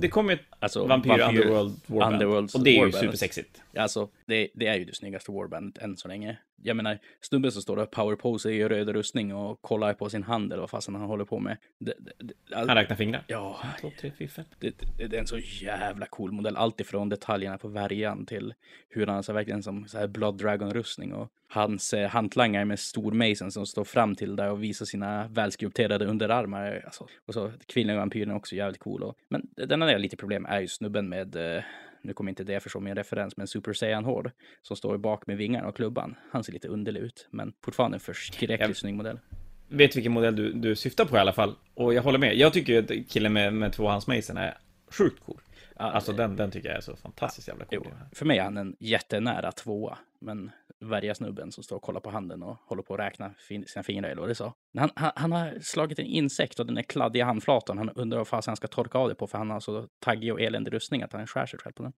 Det 0.00 0.08
kommer 0.08 0.32
ju 0.32 0.38
alltså, 0.58 0.86
Vampyr, 0.86 1.10
Vampyr 1.10 1.40
Underworld 1.40 1.80
Warband. 1.86 2.14
Underworlds 2.14 2.54
och 2.54 2.64
det 2.64 2.70
är 2.70 2.72
ju 2.72 2.80
Warband. 2.80 3.04
supersexigt. 3.04 3.62
Alltså, 3.76 4.08
det, 4.26 4.48
det, 4.54 4.66
är 4.66 4.76
ju 4.76 4.84
det 4.84 4.94
snyggaste 4.94 5.32
Warbandet 5.32 5.82
än 5.82 5.96
så 5.96 6.08
länge. 6.08 6.38
Jag 6.62 6.76
menar, 6.76 6.98
snubben 7.20 7.52
som 7.52 7.62
står 7.62 7.76
och 7.76 7.90
powerposer 7.90 8.50
i 8.50 8.68
röd 8.68 8.88
rustning 8.88 9.34
och 9.34 9.62
kollar 9.62 9.94
på 9.94 10.10
sin 10.10 10.22
hand 10.22 10.52
eller 10.52 10.60
vad 10.60 10.70
fasen 10.70 10.94
han 10.94 11.04
håller 11.04 11.24
på 11.24 11.38
med. 11.38 11.56
Det, 11.78 11.94
det, 11.98 12.56
all... 12.56 12.68
Han 12.68 12.76
räknar 12.76 12.96
fingrar. 12.96 13.24
Ja. 13.26 13.58
Två, 13.80 13.90
tre, 14.00 14.12
fyra, 14.18 14.28
fem. 14.28 14.44
Det, 14.58 14.82
är 14.98 15.14
en 15.14 15.26
så 15.26 15.38
jävla 15.38 16.06
cool 16.06 16.32
modell. 16.32 16.56
Allt 16.56 16.80
ifrån 16.80 17.08
detaljerna 17.08 17.58
på 17.58 17.68
värjan 17.68 18.26
till 18.26 18.54
hur 18.88 19.06
han 19.06 19.16
har 19.16 19.32
verkligen 19.32 19.62
som 19.62 19.88
så 19.88 19.98
här 19.98 20.06
Blood 20.06 20.38
Dragon-rustning 20.38 21.12
och 21.12 21.32
hans 21.56 21.94
eh, 21.94 22.08
hantlangare 22.08 22.64
med 22.64 22.78
stor 22.78 23.12
mason 23.12 23.52
som 23.52 23.66
står 23.66 23.84
fram 23.84 24.14
till 24.14 24.36
där 24.36 24.50
och 24.50 24.62
visar 24.62 24.86
sina 24.86 25.28
välskulpterade 25.28 26.06
underarmar. 26.06 26.82
Alltså, 26.84 27.06
och 27.26 27.34
så 27.34 27.52
kvinnliga 27.66 27.96
vampyren 27.96 28.30
är 28.30 28.36
också 28.36 28.54
jävligt 28.54 28.80
cool. 28.80 29.02
Och, 29.02 29.16
men 29.28 29.48
den 29.56 29.82
enda 29.82 29.98
lite 29.98 30.16
problem 30.16 30.46
är 30.46 30.60
ju 30.60 30.68
snubben 30.68 31.08
med 31.08 31.56
eh, 31.56 31.62
nu 32.02 32.12
kommer 32.12 32.30
inte 32.30 32.44
det 32.44 32.60
förstå 32.60 32.80
min 32.80 32.94
referens, 32.94 33.36
men 33.36 33.46
Super 33.46 33.72
Saiyan 33.72 34.04
Hård 34.04 34.30
som 34.62 34.76
står 34.76 34.98
bak 34.98 35.26
med 35.26 35.36
vingarna 35.36 35.68
och 35.68 35.76
klubban. 35.76 36.14
Han 36.30 36.44
ser 36.44 36.52
lite 36.52 36.68
underlig 36.68 37.00
ut, 37.00 37.28
men 37.30 37.52
fortfarande 37.64 37.96
en 37.96 38.00
förskräckligt 38.00 38.78
snygg 38.78 38.94
modell. 38.94 39.18
Vet 39.68 39.96
vilken 39.96 40.12
modell 40.12 40.36
du, 40.36 40.52
du 40.52 40.76
syftar 40.76 41.04
på 41.04 41.16
i 41.16 41.18
alla 41.18 41.32
fall. 41.32 41.54
Och 41.74 41.94
jag 41.94 42.02
håller 42.02 42.18
med. 42.18 42.36
Jag 42.36 42.52
tycker 42.52 42.82
att 42.82 43.08
killen 43.08 43.32
med, 43.32 43.54
med 43.54 43.72
tvåhandsmejseln 43.72 44.38
är 44.38 44.58
sjukt 44.90 45.24
cool. 45.26 45.40
Alltså 45.76 46.12
den, 46.12 46.36
den 46.36 46.50
tycker 46.50 46.68
jag 46.68 46.76
är 46.76 46.80
så 46.80 46.96
fantastiskt 46.96 47.48
jävla 47.48 47.64
cool. 47.64 47.82
Jo, 47.84 47.90
för 48.12 48.26
mig 48.26 48.38
är 48.38 48.42
han 48.42 48.56
en 48.56 48.76
jättenära 48.78 49.52
tvåa, 49.52 49.98
men 50.20 50.50
värja 50.80 51.14
snubben 51.14 51.52
som 51.52 51.64
står 51.64 51.76
och 51.76 51.82
kollar 51.82 52.00
på 52.00 52.10
handen 52.10 52.42
och 52.42 52.56
håller 52.66 52.82
på 52.82 52.94
att 52.94 53.00
räkna 53.00 53.34
sina 53.66 53.82
fingrar 53.82 54.08
eller 54.08 54.20
vad 54.20 54.30
det 54.30 54.34
sa. 54.34 54.54
Han, 54.78 54.90
han, 54.94 55.12
han, 55.16 55.32
har 55.32 55.58
slagit 55.60 55.98
en 55.98 56.06
insekt 56.06 56.60
och 56.60 56.66
den 56.66 56.78
är 56.78 56.82
kladdig 56.82 57.20
i 57.20 57.22
handflatan. 57.22 57.78
Han 57.78 57.90
undrar 57.90 58.18
vad 58.18 58.28
fasen 58.28 58.50
han 58.50 58.56
ska 58.56 58.68
torka 58.68 58.98
av 58.98 59.08
det 59.08 59.14
på 59.14 59.26
för 59.26 59.38
han 59.38 59.50
har 59.50 59.60
så 59.60 59.88
taggig 60.00 60.32
och 60.32 60.40
eländig 60.40 60.72
rustning 60.72 61.02
att 61.02 61.12
han 61.12 61.26
skär 61.26 61.46
sig 61.46 61.58
själv 61.58 61.72
på 61.72 61.82
den. 61.82 61.92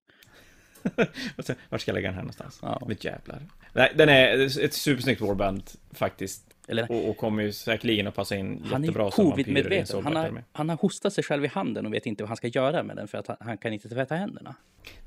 Vart 1.69 1.81
ska 1.81 1.91
jag 1.91 1.93
lägga 1.93 2.07
den 2.07 2.15
här 2.15 2.21
någonstans? 2.21 2.59
Ja. 2.61 2.81
Mitt 2.87 3.03
jävlar. 3.03 3.41
Nej, 3.73 3.93
den 3.95 4.09
är 4.09 4.59
ett 4.65 4.73
supersnyggt 4.73 5.21
warband 5.21 5.63
faktiskt. 5.93 6.48
Eller, 6.69 6.91
och, 6.91 7.09
och 7.09 7.17
kommer 7.17 7.43
ju 7.43 7.53
säkerligen 7.53 8.07
att 8.07 8.15
passa 8.15 8.35
in 8.35 8.63
han 8.65 8.83
jättebra 8.83 9.07
är 9.07 9.85
som 9.85 10.03
vampyr. 10.03 10.19
Han 10.19 10.35
har, 10.35 10.43
han 10.51 10.69
har 10.69 10.75
hostat 10.75 11.13
sig 11.13 11.23
själv 11.23 11.45
i 11.45 11.47
handen 11.47 11.85
och 11.85 11.93
vet 11.93 12.05
inte 12.05 12.23
vad 12.23 12.27
han 12.27 12.37
ska 12.37 12.47
göra 12.47 12.83
med 12.83 12.95
den 12.95 13.07
för 13.07 13.17
att 13.17 13.27
han, 13.27 13.37
han 13.39 13.57
kan 13.57 13.73
inte 13.73 13.89
tvätta 13.89 14.15
händerna. 14.15 14.55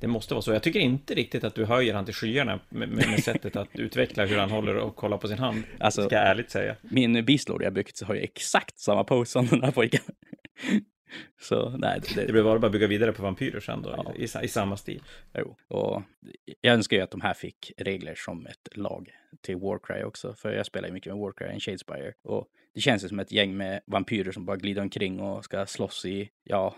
Det 0.01 0.07
måste 0.07 0.35
vara 0.35 0.43
så. 0.43 0.53
Jag 0.53 0.63
tycker 0.63 0.81
inte 0.81 1.15
riktigt 1.15 1.45
att 1.45 1.55
du 1.55 1.65
höjer 1.65 1.95
han 1.95 2.05
till 2.05 2.15
skyarna 2.15 2.61
med, 2.69 2.89
med, 2.89 3.11
med 3.11 3.25
sättet 3.25 3.57
att 3.57 3.69
utveckla 3.73 4.25
hur 4.27 4.39
han 4.39 4.51
håller 4.51 4.77
och 4.77 4.97
kollar 4.97 5.19
på 5.19 5.29
sin 5.29 5.39
hand. 5.39 5.63
Alltså- 5.79 6.05
ska 6.05 6.15
jag 6.15 6.27
ärligt 6.27 6.51
säga. 6.51 6.77
Min 6.83 7.25
Beastlord 7.25 7.63
jag 7.63 7.73
byggt 7.73 7.97
så 7.97 8.07
har 8.07 8.15
ju 8.15 8.21
exakt 8.21 8.79
samma 8.79 9.05
pose 9.05 9.33
som 9.33 9.47
den 9.47 9.63
här 9.63 9.71
pojken. 9.71 10.03
Så 11.41 11.71
nej, 11.71 12.01
det, 12.15 12.27
Det 12.27 12.33
blir 12.33 12.43
bara 12.43 12.67
att 12.67 12.73
bygga 12.73 12.87
vidare 12.87 13.13
på 13.13 13.23
vampyrer 13.23 13.61
sen 13.61 13.83
då, 13.83 13.91
Ja. 13.91 14.15
i, 14.17 14.45
i, 14.45 14.49
samma 14.49 14.77
stil. 14.77 15.03
Jo, 15.35 15.57
och 15.69 16.03
jag 16.61 16.75
önskar 16.75 16.97
ju 16.97 17.03
att 17.03 17.11
de 17.11 17.21
här 17.21 17.35
fick 17.35 17.73
regler 17.77 18.15
som 18.15 18.47
ett 18.47 18.69
lag 18.77 19.11
till 19.41 19.57
Warcry 19.57 20.03
också, 20.03 20.35
för 20.35 20.53
jag 20.53 20.67
spelar 20.67 20.89
ju 20.89 20.95
mycket 20.95 21.13
med 21.13 21.21
Warcry 21.21 21.57
och 21.57 21.63
Shadespire. 21.63 22.13
Och 22.23 22.49
det 22.75 22.81
känns 22.81 23.05
ju 23.05 23.09
som 23.09 23.19
ett 23.19 23.33
gäng 23.33 23.57
med 23.57 23.81
vampyrer 23.87 24.33
som 24.33 24.45
bara 24.47 24.57
glider 24.57 24.83
omkring 24.83 25.21
och 25.21 25.45
ska 25.45 25.67
slåss 25.67 26.05
i, 26.05 26.31
ja, 26.45 26.77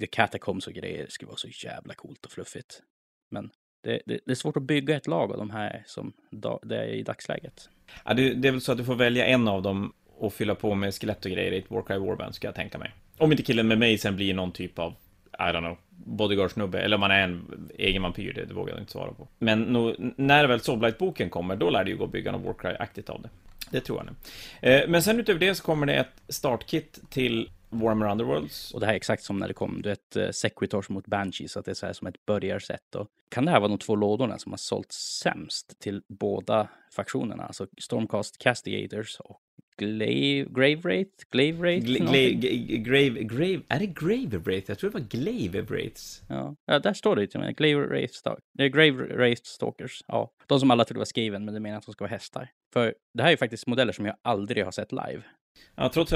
the 0.00 0.06
catacombs 0.06 0.66
och 0.66 0.72
grejer. 0.72 1.04
Det 1.04 1.10
skulle 1.10 1.26
vara 1.28 1.36
så 1.36 1.48
jävla 1.48 1.94
coolt 1.94 2.24
och 2.24 2.32
fluffigt. 2.32 2.82
Men 3.30 3.50
det, 3.82 4.02
det, 4.06 4.20
det 4.26 4.30
är 4.30 4.34
svårt 4.34 4.56
att 4.56 4.62
bygga 4.62 4.96
ett 4.96 5.06
lag 5.06 5.32
av 5.32 5.38
de 5.38 5.50
här 5.50 5.82
som 5.86 6.12
da, 6.30 6.58
det 6.62 6.76
är 6.76 6.86
i 6.88 7.02
dagsläget. 7.02 7.68
Ja, 8.04 8.14
det, 8.14 8.34
det 8.34 8.48
är 8.48 8.52
väl 8.52 8.60
så 8.60 8.72
att 8.72 8.78
du 8.78 8.84
får 8.84 8.94
välja 8.94 9.26
en 9.26 9.48
av 9.48 9.62
dem 9.62 9.92
och 10.06 10.32
fylla 10.32 10.54
på 10.54 10.74
med 10.74 10.94
skelett 10.94 11.24
och 11.24 11.30
grejer 11.30 11.52
i 11.52 11.58
ett 11.58 11.70
Warcry 11.70 11.98
Warband, 11.98 12.34
ska 12.34 12.48
jag 12.48 12.54
tänka 12.54 12.78
mig. 12.78 12.94
Om 13.18 13.30
inte 13.30 13.42
killen 13.42 13.68
med 13.68 13.78
mig 13.78 13.98
sen 13.98 14.16
blir 14.16 14.34
någon 14.34 14.52
typ 14.52 14.78
av, 14.78 14.94
I 15.38 15.42
don't 15.42 15.60
know, 15.60 15.76
bodyguard-snubbe, 15.90 16.78
eller 16.78 16.96
om 16.96 17.00
man 17.00 17.10
är 17.10 17.22
en 17.22 17.70
egen 17.78 18.02
vampyr, 18.02 18.32
det, 18.32 18.44
det 18.44 18.54
vågar 18.54 18.72
jag 18.72 18.82
inte 18.82 18.92
svara 18.92 19.12
på. 19.12 19.28
Men 19.38 19.62
nog, 19.62 19.94
när 20.16 20.46
väl 20.46 20.60
Soblight-boken 20.60 21.30
kommer, 21.30 21.56
då 21.56 21.70
lär 21.70 21.84
det 21.84 21.90
ju 21.90 21.96
gå 21.96 22.04
att 22.04 22.12
bygga 22.12 22.32
något 22.32 22.42
Warcry-aktigt 22.42 23.10
av 23.10 23.22
det. 23.22 23.28
Det 23.70 23.80
tror 23.80 23.98
jag 23.98 24.06
nu. 24.06 24.12
Eh, 24.70 24.88
men 24.88 25.02
sen 25.02 25.20
utöver 25.20 25.40
det 25.40 25.54
så 25.54 25.62
kommer 25.62 25.86
det 25.86 25.94
ett 25.94 26.22
startkit 26.28 27.00
till 27.10 27.50
Warhammer 27.70 28.10
Underworlds. 28.10 28.74
Och 28.74 28.80
det 28.80 28.86
här 28.86 28.92
är 28.92 28.96
exakt 28.96 29.22
som 29.22 29.38
när 29.38 29.48
det 29.48 29.54
kom, 29.54 29.82
du 29.82 29.88
vet, 29.88 30.16
eh, 30.16 30.30
Sequitors 30.30 30.88
mot 30.88 31.06
Banshee, 31.06 31.48
så 31.48 31.58
att 31.58 31.64
det 31.64 31.70
är 31.70 31.74
så 31.74 31.86
här 31.86 31.92
som 31.92 32.06
ett 32.06 32.26
börjarsätt. 32.26 32.96
Kan 33.28 33.44
det 33.44 33.50
här 33.50 33.60
vara 33.60 33.68
de 33.68 33.78
två 33.78 33.96
lådorna 33.96 34.38
som 34.38 34.52
har 34.52 34.56
sålt 34.56 34.92
sämst 34.92 35.78
till 35.80 36.02
båda 36.08 36.68
faktionerna? 36.92 37.42
Alltså 37.44 37.66
Stormcast 37.78 38.38
Castigators 38.38 39.20
och 39.20 39.40
Glave, 39.78 40.44
Grave 40.50 40.76
Wraith? 40.76 41.10
Glave 41.30 41.52
Wraith? 41.52 41.86
Gla- 41.86 42.76
grave, 42.82 43.22
grave, 43.22 43.60
är 43.68 43.78
det 43.78 43.86
Grave 43.86 44.38
Wraith? 44.38 44.70
Jag 44.70 44.78
tror 44.78 44.90
det 44.90 44.98
var 44.98 45.06
Glave 45.08 45.60
Wraiths. 45.62 46.22
Ja. 46.28 46.56
ja, 46.66 46.78
där 46.78 46.92
står 46.92 47.16
det 47.16 47.20
ju 47.22 47.26
till 47.26 47.40
och 47.40 47.46
med. 47.46 47.56
Glave 47.56 47.86
Wraith, 47.86 48.14
Grave 48.58 48.90
Wraith 48.90 49.42
Stalkers. 49.44 50.02
Ja, 50.06 50.30
de 50.46 50.60
som 50.60 50.70
alla 50.70 50.84
trodde 50.84 50.98
var 50.98 51.04
skriven, 51.04 51.44
men 51.44 51.54
det 51.54 51.60
menar 51.60 51.78
att 51.78 51.86
de 51.86 51.92
ska 51.92 52.04
vara 52.04 52.10
hästar. 52.10 52.48
För 52.72 52.94
det 53.14 53.22
här 53.22 53.28
är 53.28 53.32
ju 53.32 53.36
faktiskt 53.36 53.66
modeller 53.66 53.92
som 53.92 54.06
jag 54.06 54.16
aldrig 54.22 54.64
har 54.64 54.72
sett 54.72 54.92
live. 54.92 55.22
Ja, 55.74 55.88
trots, 55.88 56.14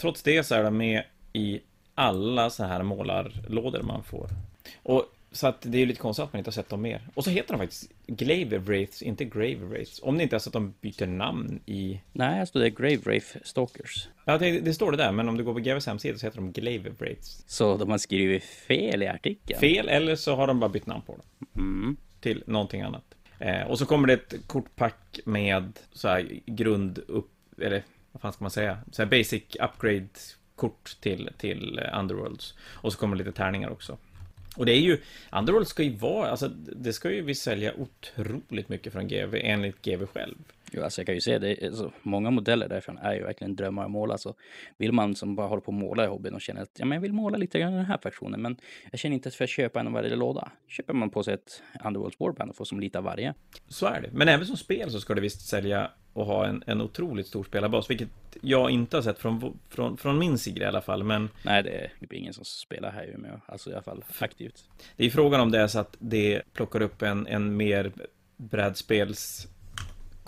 trots 0.00 0.22
det 0.22 0.44
så 0.46 0.54
är 0.54 0.64
de 0.64 0.76
med 0.76 1.04
i 1.32 1.60
alla 1.94 2.50
så 2.50 2.64
här 2.64 2.82
målarlådor 2.82 3.82
man 3.82 4.02
får. 4.02 4.28
Och 4.82 5.04
så 5.32 5.46
att 5.46 5.60
det 5.60 5.78
är 5.78 5.80
ju 5.80 5.86
lite 5.86 6.00
konstigt 6.00 6.24
att 6.24 6.32
man 6.32 6.38
inte 6.38 6.48
har 6.48 6.52
sett 6.52 6.68
dem 6.68 6.82
mer. 6.82 7.08
Och 7.14 7.24
så 7.24 7.30
heter 7.30 7.52
de 7.52 7.58
faktiskt 7.58 7.92
Glave 8.06 8.58
Wraiths, 8.58 9.02
inte 9.02 9.24
Grave 9.24 9.54
Wraiths. 9.54 10.00
Om 10.02 10.16
det 10.16 10.22
inte 10.22 10.36
är 10.36 10.40
så 10.40 10.48
att 10.48 10.52
de 10.52 10.74
byter 10.80 11.06
namn 11.06 11.60
i... 11.66 12.00
Nej, 12.12 12.34
här 12.34 12.44
står 12.44 12.60
det 12.60 12.70
Grave 12.70 12.96
Wraith 12.96 13.36
Stalkers. 13.42 14.08
Ja, 14.24 14.38
det, 14.38 14.60
det 14.60 14.74
står 14.74 14.90
det 14.90 14.96
där, 14.96 15.12
men 15.12 15.28
om 15.28 15.36
du 15.36 15.44
går 15.44 15.54
på 15.54 15.60
GVs 15.60 15.86
hemsida 15.86 16.18
så 16.18 16.26
heter 16.26 16.38
de 16.38 16.52
Glave 16.52 16.90
Wraiths. 16.98 17.44
Så 17.46 17.76
de 17.76 17.90
har 17.90 17.98
skrivit 17.98 18.44
fel 18.44 19.02
i 19.02 19.06
artikeln. 19.08 19.60
Fel, 19.60 19.88
eller 19.88 20.16
så 20.16 20.36
har 20.36 20.46
de 20.46 20.60
bara 20.60 20.70
bytt 20.70 20.86
namn 20.86 21.02
på 21.06 21.12
dem. 21.12 21.48
Mm. 21.56 21.96
till 22.20 22.42
någonting 22.46 22.82
annat. 22.82 23.04
Eh, 23.38 23.62
och 23.62 23.78
så 23.78 23.86
kommer 23.86 24.08
det 24.08 24.12
ett 24.12 24.34
kortpack 24.46 25.20
med 25.24 25.78
så 25.92 26.08
här 26.08 26.40
grund 26.46 26.98
upp, 26.98 27.30
eller 27.60 27.82
vad 28.12 28.22
fan 28.22 28.32
ska 28.32 28.44
man 28.44 28.50
säga, 28.50 28.78
så 28.90 29.02
här 29.02 29.10
basic 29.10 29.42
upgrade 29.60 30.08
kort 30.56 30.96
till, 31.00 31.30
till 31.38 31.80
Underworlds. 31.94 32.54
Och 32.60 32.92
så 32.92 32.98
kommer 32.98 33.16
lite 33.16 33.32
tärningar 33.32 33.70
också. 33.70 33.98
Och 34.60 34.66
det 34.66 34.72
är 34.72 34.80
ju, 34.80 34.98
Underworld 35.32 35.68
ska 35.68 35.82
ju 35.82 35.96
vara, 35.96 36.30
alltså 36.30 36.48
det 36.76 36.92
ska 36.92 37.10
ju 37.10 37.22
vi 37.22 37.34
sälja 37.34 37.72
otroligt 37.74 38.68
mycket 38.68 38.92
från 38.92 39.08
GV, 39.08 39.34
enligt 39.34 39.82
GV 39.82 40.06
själv. 40.06 40.34
Jo, 40.70 40.82
alltså 40.82 41.00
jag 41.00 41.06
kan 41.06 41.14
ju 41.14 41.20
se 41.20 41.38
det. 41.38 41.66
Alltså, 41.66 41.92
många 42.02 42.30
modeller 42.30 42.68
därifrån 42.68 42.98
är 42.98 43.14
ju 43.14 43.22
verkligen 43.22 43.56
drömmar 43.56 43.84
att 43.84 43.90
måla. 43.90 44.18
Så 44.18 44.34
vill 44.76 44.92
man 44.92 45.14
som 45.14 45.36
bara 45.36 45.46
håller 45.46 45.60
på 45.60 45.70
att 45.70 45.78
måla 45.78 46.04
i 46.04 46.06
hobbyn 46.06 46.34
och 46.34 46.40
känner 46.40 46.62
att 46.62 46.70
ja, 46.78 46.84
men 46.84 46.96
jag 46.96 47.02
vill 47.02 47.12
måla 47.12 47.38
lite 47.38 47.58
grann 47.58 47.72
i 47.72 47.76
den 47.76 47.84
här 47.84 47.98
fraktionen, 48.02 48.42
men 48.42 48.56
jag 48.90 49.00
känner 49.00 49.14
inte 49.14 49.28
att 49.28 49.34
för 49.34 49.44
att 49.44 49.50
köpa 49.50 49.80
en 49.80 49.86
av 49.86 49.92
varje 49.92 50.16
låda. 50.16 50.52
Köper 50.68 50.92
man 50.92 51.10
på 51.10 51.22
sig 51.22 51.34
ett 51.34 51.62
Underworlds 51.84 52.20
Warband 52.20 52.50
och 52.50 52.56
får 52.56 52.64
som 52.64 52.80
lite 52.80 52.98
av 52.98 53.04
varje. 53.04 53.34
Så 53.68 53.86
är 53.86 54.00
det. 54.00 54.08
Men 54.12 54.28
även 54.28 54.46
som 54.46 54.56
spel 54.56 54.90
så 54.90 55.00
ska 55.00 55.14
det 55.14 55.20
visst 55.20 55.48
sälja 55.48 55.90
och 56.12 56.26
ha 56.26 56.46
en, 56.46 56.64
en 56.66 56.80
otroligt 56.80 57.26
stor 57.26 57.44
spelarbas, 57.44 57.90
vilket 57.90 58.08
jag 58.40 58.70
inte 58.70 58.96
har 58.96 59.02
sett 59.02 59.18
från, 59.18 59.58
från, 59.68 59.96
från 59.96 60.18
min 60.18 60.38
sida 60.38 60.64
i 60.64 60.68
alla 60.68 60.82
fall. 60.82 61.04
Men 61.04 61.28
Nej, 61.44 61.62
det 61.62 61.70
är 61.70 61.92
typ 62.00 62.12
ingen 62.12 62.32
som 62.32 62.44
spelar 62.44 62.92
här 62.92 63.04
i 63.04 63.14
Umeå, 63.14 63.40
alltså 63.46 63.70
i 63.70 63.72
alla 63.72 63.82
fall 63.82 64.04
aktivt. 64.18 64.64
Det 64.96 65.06
är 65.06 65.10
frågan 65.10 65.40
om 65.40 65.50
det 65.50 65.60
är 65.60 65.66
så 65.66 65.78
att 65.78 65.96
det 65.98 66.42
plockar 66.52 66.82
upp 66.82 67.02
en, 67.02 67.26
en 67.26 67.56
mer 67.56 67.92
brädspels 68.36 69.48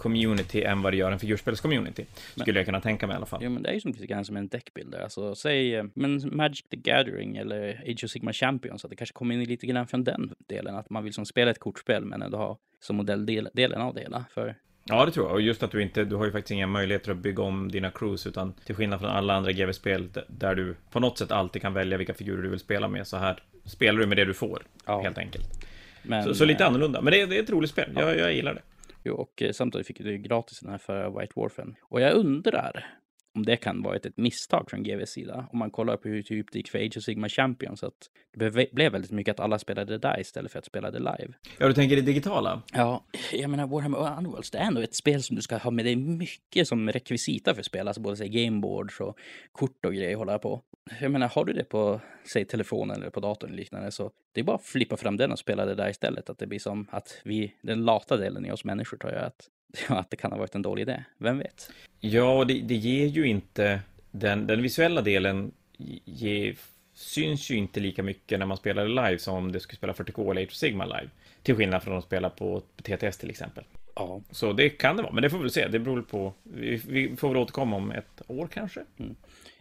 community 0.03 0.63
än 0.63 0.83
vad 0.83 0.93
det 0.93 0.97
gör 0.97 1.13
en 1.13 1.19
figurspels-community. 1.19 2.05
Skulle 2.37 2.59
jag 2.59 2.67
kunna 2.67 2.81
tänka 2.81 3.07
mig 3.07 3.15
i 3.15 3.17
alla 3.17 3.27
fall. 3.27 3.41
Jo, 3.43 3.51
men 3.51 3.63
det 3.63 3.69
är 3.69 3.75
ju 3.75 3.81
som 3.81 3.93
lite 3.93 4.07
grann 4.07 4.25
som 4.25 4.37
en 4.37 4.49
deckbuilder. 4.49 5.01
Alltså, 5.03 5.35
säg 5.35 5.75
eh, 5.75 5.85
men 5.95 6.37
Magic 6.37 6.63
the 6.71 6.77
Gathering 6.77 7.37
eller 7.37 7.83
Age 7.87 8.05
of 8.05 8.11
Sigma 8.11 8.33
Champions, 8.33 8.85
att 8.85 8.91
det 8.91 8.97
kanske 8.97 9.15
kommer 9.15 9.35
in 9.35 9.45
lite 9.45 9.67
grann 9.67 9.87
från 9.87 10.05
den 10.05 10.35
delen, 10.49 10.77
att 10.77 10.91
man 10.91 11.05
vill 11.05 11.13
som 11.13 11.27
spela 11.27 11.51
ett 11.51 11.59
kortspel 11.59 12.05
men 12.05 12.23
ändå 12.23 12.39
ha 12.39 12.59
som 12.81 12.97
modelldelen 12.97 13.81
av 13.81 13.95
det 13.95 14.01
hela. 14.01 14.25
För 14.35 14.55
Ja, 14.85 15.05
det 15.07 15.13
tror 15.13 15.27
jag. 15.27 15.33
Och 15.35 15.41
just 15.41 15.63
att 15.63 15.71
du 15.71 15.83
inte, 15.83 16.05
du 16.05 16.17
har 16.17 16.25
ju 16.25 16.33
faktiskt 16.33 16.51
inga 16.51 16.67
möjligheter 16.67 17.11
att 17.11 17.17
bygga 17.19 17.43
om 17.43 17.71
dina 17.71 17.91
crews, 17.91 18.27
utan 18.27 18.53
till 18.53 18.75
skillnad 18.75 19.01
från 19.01 19.11
alla 19.11 19.35
andra 19.35 19.53
GV-spel 19.53 20.09
där 20.29 20.55
du 20.55 20.75
på 20.91 21.01
något 21.01 21.19
sätt 21.19 21.33
alltid 21.33 21.63
kan 21.63 21.75
välja 21.75 21.99
vilka 21.99 22.15
figurer 22.15 22.43
du 22.43 22.49
vill 22.49 22.59
spela 22.59 22.89
med, 22.89 23.07
så 23.07 23.17
här 23.17 23.43
spelar 23.65 24.01
du 24.01 24.07
med 24.07 24.17
det 24.17 24.25
du 24.25 24.35
får, 24.35 24.63
Ja. 24.87 25.03
helt 25.03 25.19
enkelt. 25.19 25.45
men, 26.03 26.25
Så, 26.25 26.35
så 26.35 26.45
lite 26.45 26.63
eh, 26.63 26.69
annorlunda. 26.69 27.01
Men 27.01 27.11
det, 27.13 27.21
är- 27.21 27.27
det 27.27 27.39
är 27.39 27.43
ett 27.43 27.51
roligt 27.51 27.71
spel. 27.71 27.91
Jag, 27.97 28.19
jag 28.19 28.33
gillar 28.35 28.55
det. 28.55 28.61
Jo, 29.05 29.15
och 29.15 29.43
eh, 29.43 29.53
samtidigt 29.53 29.87
fick 29.87 29.99
du 29.99 30.19
gratis 30.19 30.61
den 30.61 30.71
här 30.71 30.79
för 30.79 31.21
White 31.21 31.33
Warfen. 31.37 31.75
Och 31.83 32.01
jag 32.01 32.15
undrar 32.15 33.02
om 33.35 33.45
det 33.47 33.57
kan 33.57 33.83
vara 33.83 33.97
ett, 33.97 34.07
ett 34.07 34.17
misstag 34.17 34.71
från 34.71 34.83
GVs 34.83 35.11
sida. 35.11 35.49
Om 35.53 35.59
man 35.59 35.71
kollar 35.71 35.97
på 35.97 36.09
hur 36.09 36.23
typ 36.23 36.53
det 36.53 36.59
gick 36.59 36.69
för 36.69 36.79
Age 36.79 36.97
of 36.97 37.03
Sigma 37.03 37.29
Champions. 37.29 37.83
Att 37.83 38.11
det 38.37 38.51
blev- 38.73 38.93
väldigt 38.93 39.11
mycket 39.11 39.33
att 39.33 39.41
alla 39.41 39.59
spelade 39.59 39.99
där 39.99 40.21
istället 40.21 40.53
för 40.53 40.59
att 40.59 40.65
spela 40.65 40.91
det 40.91 40.99
live. 40.99 41.29
Ja, 41.59 41.69
du 41.69 41.75
tänker 41.75 41.97
det 41.97 42.03
digitala? 42.03 42.63
Ja, 42.73 43.05
jag 43.33 43.51
menar 43.51 43.67
Warhammer 43.67 44.17
Underworlds, 44.19 44.51
det 44.51 44.59
är 44.59 44.63
ändå 44.65 44.81
ett 44.81 44.95
spel 44.95 45.23
som 45.23 45.37
du 45.37 45.43
ska 45.43 45.57
ha 45.57 45.71
med 45.71 45.85
dig 45.85 45.97
mycket 45.97 46.69
som 46.69 46.89
rekvisita 46.91 47.55
för 47.55 47.63
spel. 47.63 47.89
Alltså 47.89 48.01
både 48.03 48.29
gameboards 48.29 49.01
och 49.01 49.19
kort 49.53 49.85
och 49.87 49.95
grejer 49.95 50.17
hålla 50.17 50.39
på. 50.39 50.63
Jag 51.01 51.11
menar, 51.11 51.29
har 51.29 51.45
du 51.45 51.53
det 51.53 51.65
på, 51.65 52.01
säg 52.33 52.45
telefonen 52.45 52.97
eller 52.97 53.11
på 53.11 53.21
datorn 53.21 53.51
eller 53.51 53.59
liknande 53.59 53.91
så 53.91 54.11
det 54.33 54.41
är 54.41 54.45
bara 54.45 54.57
att 54.57 54.65
flippa 54.65 54.97
fram 54.97 55.17
den 55.17 55.33
och 55.33 55.39
spela 55.39 55.65
det 55.65 55.75
där 55.75 55.91
istället. 55.91 56.31
Att 56.31 56.39
det 56.39 56.47
blir 56.47 56.59
som 56.59 56.87
att 56.91 57.21
vi, 57.25 57.55
den 57.63 57.85
lata 57.85 58.17
delen 58.17 58.47
i 58.47 58.53
oss 58.53 58.65
människor 58.65 58.97
tror 58.97 59.13
jag 59.13 59.23
att, 59.25 59.49
att 59.89 60.11
det 60.11 60.17
kan 60.17 60.33
ha 60.33 60.39
varit 60.39 60.55
en 60.55 60.63
dålig 60.63 60.83
idé. 60.83 61.05
Vem 61.19 61.39
vet? 61.39 61.71
Ja, 62.01 62.45
det, 62.45 62.55
det 62.61 62.75
ger 62.75 63.07
ju 63.07 63.27
inte 63.27 63.81
den, 64.11 64.47
den 64.47 64.63
visuella 64.63 65.03
delen 65.03 65.53
ge, 66.05 66.55
syns 66.95 67.51
ju 67.51 67.57
inte 67.57 67.81
lika 67.81 68.03
mycket 68.03 68.39
när 68.39 68.47
man 68.47 68.57
spelar 68.57 68.89
live 68.89 69.19
som 69.19 69.35
om 69.35 69.53
det 69.53 69.61
skulle 69.61 69.77
spela 69.77 69.93
40K 69.93 70.31
eller 70.31 70.43
Age 70.43 70.49
of 70.49 70.55
Sigma 70.55 70.85
live. 70.85 71.09
Till 71.43 71.57
skillnad 71.57 71.83
från 71.83 71.99
att 71.99 72.05
spela 72.05 72.31
på 72.31 72.63
TTS 72.83 73.19
till 73.19 73.31
exempel. 73.31 73.65
Ja, 73.95 74.21
Så 74.31 74.53
det 74.53 74.69
kan 74.69 74.97
det 74.97 75.03
vara, 75.03 75.13
men 75.13 75.23
det 75.23 75.31
får 75.31 75.39
vi 75.39 75.43
väl 75.43 75.51
se. 75.51 75.69
Det 75.69 75.79
beror 75.79 76.03
på. 76.03 76.33
Vi, 76.43 76.83
vi 76.89 77.17
får 77.17 77.29
väl 77.29 77.37
återkomma 77.37 77.77
om 77.77 77.91
ett 77.91 78.23
år 78.27 78.49
kanske 78.53 78.81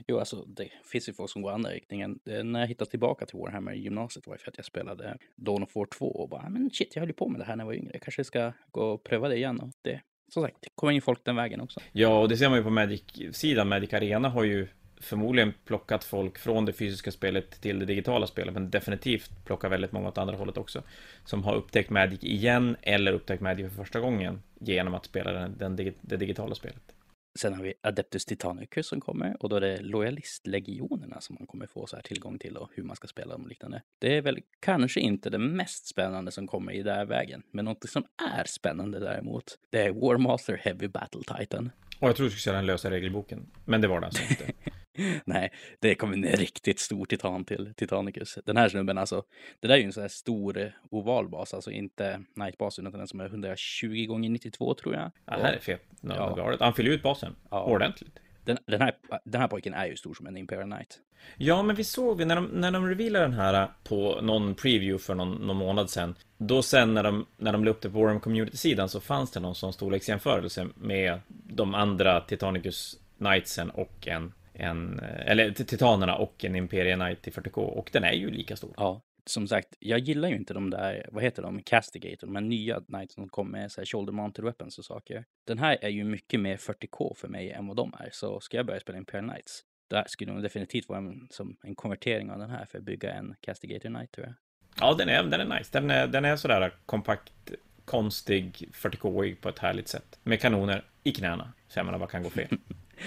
jo 0.08 0.20
alltså 0.20 0.36
det 0.36 0.70
finns 0.92 1.10
ju 1.10 1.14
folk 1.14 1.30
som 1.30 1.42
går 1.42 1.52
andra 1.52 1.70
riktningen. 1.70 2.20
Eh, 2.26 2.44
när 2.44 2.60
jag 2.60 2.68
hittade 2.68 2.92
tillbaka 2.92 3.26
till 3.26 3.40
Warhammer 3.40 3.72
i 3.72 3.80
gymnasiet 3.80 4.28
var 4.28 4.34
det 4.34 4.40
för 4.42 4.52
att 4.52 4.58
jag 4.58 4.66
spelade 4.66 5.18
Dawn 5.36 5.64
of 5.64 5.76
War 5.76 5.86
2 5.86 6.06
och 6.06 6.30
bara, 6.30 6.42
ah, 6.42 6.50
men 6.50 6.70
shit, 6.74 6.96
jag 6.96 7.02
höll 7.02 7.10
ju 7.10 7.14
på 7.14 7.28
med 7.28 7.42
det 7.42 7.46
här 7.46 7.56
när 7.56 7.64
jag 7.64 7.68
var 7.68 7.74
yngre. 7.74 7.90
Jag 7.94 8.02
kanske 8.02 8.24
ska 8.24 8.54
gå 8.72 8.82
och 8.82 9.04
pröva 9.04 9.28
det 9.28 9.36
igen 9.36 9.60
och 9.60 9.70
det, 9.82 10.02
som 10.34 10.44
sagt, 10.44 10.58
det 10.62 10.70
kommer 10.76 10.94
in 10.94 11.02
folk 11.02 11.26
den 11.26 11.36
vägen 11.36 11.62
också. 11.62 11.80
Ja, 11.92 12.20
och 12.20 12.30
det 12.30 12.38
ser 12.38 12.50
man 12.50 12.58
ju 12.58 12.64
på 12.64 12.70
Magic-sidan. 12.70 13.68
Magic 13.68 13.94
Arena 13.94 14.30
har 14.30 14.44
ju 14.44 14.68
förmodligen 15.02 15.54
plockat 15.66 16.04
folk 16.04 16.38
från 16.38 16.66
det 16.66 16.74
fysiska 16.74 17.12
spelet 17.12 17.62
till 17.62 17.80
det 17.80 17.86
digitala 17.86 18.28
spelet, 18.28 18.54
men 18.54 18.70
definitivt 18.70 19.46
plockar 19.46 19.70
väldigt 19.70 19.92
många 19.92 20.08
åt 20.08 20.18
andra 20.18 20.36
hållet 20.36 20.58
också. 20.58 20.84
Som 21.26 21.44
har 21.44 21.56
upptäckt 21.56 21.90
Magic 21.90 22.24
igen, 22.24 22.76
eller 22.82 23.14
upptäckt 23.14 23.42
Magic 23.42 23.68
för 23.68 23.84
första 23.84 24.00
gången 24.00 24.42
genom 24.60 24.94
att 24.94 25.06
spela 25.06 25.32
den, 25.32 25.58
den, 25.58 25.94
det 26.02 26.18
digitala 26.18 26.56
spelet. 26.56 26.96
Sen 27.40 27.54
har 27.54 27.64
vi 27.64 27.74
Adeptus 27.82 28.26
Titanicus 28.26 28.88
som 28.88 29.02
kommer 29.02 29.38
och 29.40 29.50
då 29.50 29.56
är 29.56 29.62
det 29.62 29.82
lojalistlegionerna 29.82 31.22
som 31.22 31.36
man 31.40 31.48
kommer 31.48 31.68
få 31.68 31.88
så 31.88 31.96
här 31.96 32.04
tillgång 32.04 32.40
till 32.40 32.58
och 32.58 32.70
hur 32.74 32.84
man 32.84 32.96
ska 32.96 33.08
spela 33.08 33.32
dem 33.32 33.44
och 33.44 33.50
liknande. 33.50 33.82
Det 34.00 34.18
är 34.18 34.22
väl 34.22 34.40
kanske 34.60 35.00
inte 35.00 35.30
det 35.30 35.38
mest 35.38 35.88
spännande 35.88 36.32
som 36.32 36.48
kommer 36.48 36.72
i 36.72 36.84
den 36.84 36.96
här 36.96 37.06
vägen, 37.06 37.44
men 37.52 37.66
något 37.66 37.90
som 37.90 38.04
är 38.38 38.44
spännande 38.46 39.00
däremot, 39.00 39.58
det 39.70 39.82
är 39.82 39.92
Warmaster 39.92 40.58
Heavy 40.58 40.88
Battle 40.88 41.22
Titan. 41.38 41.72
Och 42.00 42.08
jag 42.08 42.16
tror 42.16 42.24
du 42.24 42.30
skulle 42.30 42.42
säga 42.42 42.56
den 42.56 42.66
lösa 42.66 42.92
regelboken, 42.92 43.52
men 43.66 43.82
det 43.82 43.88
var 43.88 44.00
det 44.00 44.06
alltså 44.06 44.24
inte. 44.30 44.54
Nej, 45.26 45.52
det 45.80 45.96
kommer 45.96 46.14
en 46.14 46.24
riktigt 46.24 46.80
stor 46.80 47.06
titan 47.06 47.46
till 47.46 47.74
Titanicus. 47.78 48.38
Den 48.46 48.58
här 48.58 48.70
snubben 48.70 48.98
alltså, 48.98 49.24
det 49.60 49.68
där 49.68 49.76
är 49.76 49.80
ju 49.80 49.86
en 49.86 49.94
sån 49.94 50.02
här 50.02 50.08
stor 50.08 50.58
eh, 50.58 50.68
oval 50.90 51.30
bas, 51.30 51.54
alltså 51.54 51.72
inte 51.72 52.24
Nightbasen 52.36 52.88
utan 52.88 53.00
den 53.00 53.08
som 53.08 53.20
är 53.20 53.26
120 53.26 54.06
gånger 54.06 54.30
92 54.30 54.74
tror 54.74 54.96
jag. 54.96 55.12
Ja, 55.26 55.38
det 55.38 55.44
här 55.44 55.54
är 55.54 55.60
fet. 55.60 55.82
Ja. 56.02 56.58
Han 56.60 56.74
fyller 56.74 56.92
ut 56.92 57.04
basen 57.04 57.36
ja. 57.50 57.64
ordentligt. 57.64 58.20
Den, 58.46 58.58
den, 58.66 58.82
här, 58.82 58.94
den 59.24 59.42
här 59.42 59.48
pojken 59.48 59.74
är 59.74 59.86
ju 59.86 59.96
stor 59.96 60.14
som 60.14 60.28
en 60.28 60.38
Imperial 60.38 60.72
Knight. 60.72 61.00
Ja, 61.38 61.64
men 61.64 61.76
vi 61.76 61.84
såg 61.84 62.18
vi 62.18 62.26
när 62.26 62.36
de, 62.36 62.46
när 62.46 62.72
de 62.72 62.88
revealade 62.88 63.26
den 63.26 63.34
här 63.34 63.68
på 63.84 64.22
någon 64.22 64.56
preview 64.56 65.04
för 65.04 65.16
någon, 65.16 65.48
någon 65.48 65.58
månad 65.58 65.90
sedan. 65.90 66.16
Då 66.38 66.62
sen 66.62 66.94
när 66.94 67.04
de, 67.04 67.26
när 67.38 67.52
de 67.52 67.64
la 67.64 67.72
upp 67.72 67.82
det 67.82 67.90
på 67.90 68.00
Warham 68.00 68.20
Community-sidan 68.20 68.90
så 68.90 69.00
fanns 69.00 69.32
det 69.32 69.40
någon 69.40 69.56
sån 69.56 69.74
storleksjämförelse 69.74 70.68
med 70.76 71.20
de 71.28 71.76
andra 71.76 72.22
Titanicus 72.22 72.98
Knightsen 73.18 73.70
och 73.70 74.08
en, 74.08 74.34
en 74.54 75.00
eller 75.00 75.52
Titanerna 75.52 76.16
och 76.16 76.46
en 76.46 76.56
Imperia 76.56 76.96
Knight 76.96 77.28
i 77.28 77.32
40K 77.32 77.58
och 77.58 77.90
den 77.94 78.04
är 78.04 78.14
ju 78.14 78.32
lika 78.32 78.56
stor. 78.56 78.74
Ja, 78.78 79.02
som 79.26 79.48
sagt, 79.48 79.68
jag 79.80 80.00
gillar 80.00 80.30
ju 80.30 80.36
inte 80.36 80.54
de 80.54 80.70
där, 80.70 81.10
vad 81.12 81.24
heter 81.24 81.42
de, 81.42 81.62
Castigator, 81.62 82.28
de 82.28 82.36
här 82.36 82.44
nya 82.44 82.82
Knights 82.82 83.14
som 83.14 83.30
kommer 83.30 83.52
med 83.52 83.72
så 83.72 83.82
här 83.82 83.86
shoulder 83.86 84.14
mounted 84.14 84.46
weapons 84.46 84.78
och 84.78 84.86
saker. 84.86 85.26
Den 85.48 85.60
här 85.60 85.78
är 85.82 85.90
ju 85.90 86.04
mycket 86.04 86.40
mer 86.40 86.58
40K 86.58 87.16
för 87.16 87.28
mig 87.28 87.52
än 87.52 87.68
vad 87.68 87.76
de 87.76 87.94
är, 88.00 88.10
så 88.12 88.40
ska 88.40 88.58
jag 88.58 88.66
börja 88.66 88.80
spela 88.80 88.98
Imperial 88.98 89.30
Knights, 89.30 89.64
det 89.92 90.04
skulle 90.08 90.34
nog 90.34 90.44
definitivt 90.44 90.90
vara 90.90 91.00
en, 91.00 91.28
som 91.30 91.58
en 91.64 91.76
konvertering 91.76 92.32
av 92.32 92.40
den 92.40 92.50
här 92.50 92.66
för 92.66 92.78
att 92.78 92.84
bygga 92.84 93.14
en 93.14 93.36
Castigator 93.42 93.90
Knight 93.90 94.12
tror 94.12 94.28
jag. 94.28 94.36
Ja, 94.80 94.96
den 94.98 95.10
är, 95.10 95.24
den 95.24 95.52
är 95.52 95.58
nice. 95.58 95.70
Den 95.72 95.92
är, 95.92 96.08
den 96.08 96.26
är 96.26 96.36
sådär 96.36 96.74
kompakt, 96.86 97.52
konstig, 97.86 98.70
40K 98.74 99.36
på 99.36 99.50
ett 99.50 99.60
härligt 99.60 99.88
sätt. 99.88 100.20
Med 100.24 100.42
kanoner 100.42 100.84
i 101.04 101.12
knäna. 101.12 101.54
Så 101.68 101.80
jag 101.80 101.86
menar, 101.86 102.00
vad 102.00 102.10
kan 102.10 102.24
gå 102.24 102.30
fel? 102.30 102.48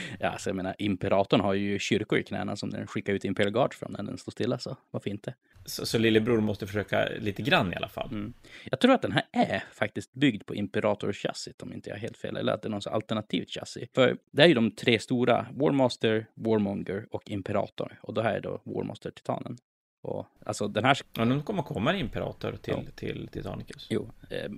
ja, 0.21 0.29
alltså 0.29 0.51
jag 0.51 0.57
menar, 0.57 0.75
imperatorn 0.79 1.41
har 1.41 1.55
ju 1.55 1.79
kyrkor 1.79 2.19
i 2.19 2.23
knäna 2.23 2.57
som 2.57 2.71
den 2.71 2.87
skickar 2.87 3.13
ut 3.13 3.25
Imperial 3.25 3.53
Guard 3.53 3.75
från 3.75 3.93
när 3.93 4.03
den 4.03 4.19
står 4.19 4.33
stilla, 4.33 4.59
så 4.59 4.77
varför 4.91 5.11
inte? 5.11 5.35
Så, 5.67 5.87
så 5.87 5.99
lillebror 5.99 6.41
måste 6.41 6.67
försöka 6.67 7.09
lite 7.19 7.43
grann 7.43 7.73
i 7.73 7.77
alla 7.77 7.89
fall. 7.89 8.09
Mm. 8.13 8.33
Jag 8.65 8.81
tror 8.81 8.93
att 8.93 9.03
den 9.03 9.13
här 9.13 9.25
är 9.33 9.65
faktiskt 9.73 10.15
byggd 10.15 10.47
på 10.47 10.55
Imperator-chassit 10.55 11.63
om 11.63 11.73
inte 11.73 11.91
jag 11.91 11.97
är 11.97 12.01
helt 12.01 12.17
fel, 12.17 12.37
eller 12.37 12.53
att 12.53 12.63
det 12.63 12.69
är 12.69 12.71
något 12.71 12.87
alternativt 12.87 13.51
chassi. 13.51 13.89
För 13.95 14.17
det 14.31 14.43
är 14.43 14.47
ju 14.47 14.55
de 14.55 14.71
tre 14.71 14.99
stora, 14.99 15.47
Warmaster, 15.53 16.27
Warmonger 16.35 17.07
och 17.11 17.31
Imperator. 17.31 17.99
Och 18.03 18.15
det 18.15 18.23
här 18.23 18.35
är 18.35 18.41
då 18.41 18.61
Warmaster-titanen. 18.65 19.57
Och, 20.05 20.27
alltså 20.47 20.69
den 20.69 20.85
här... 20.85 20.99
Ja, 21.13 21.25
nu 21.25 21.43
kommer 21.43 21.63
komma 21.63 21.93
en 21.93 21.99
imperator 21.99 22.53
till, 22.53 22.75
ja. 22.87 22.93
till 22.95 23.29
Titanicus. 23.29 23.87
Jo, 23.91 24.11
eh, 24.31 24.51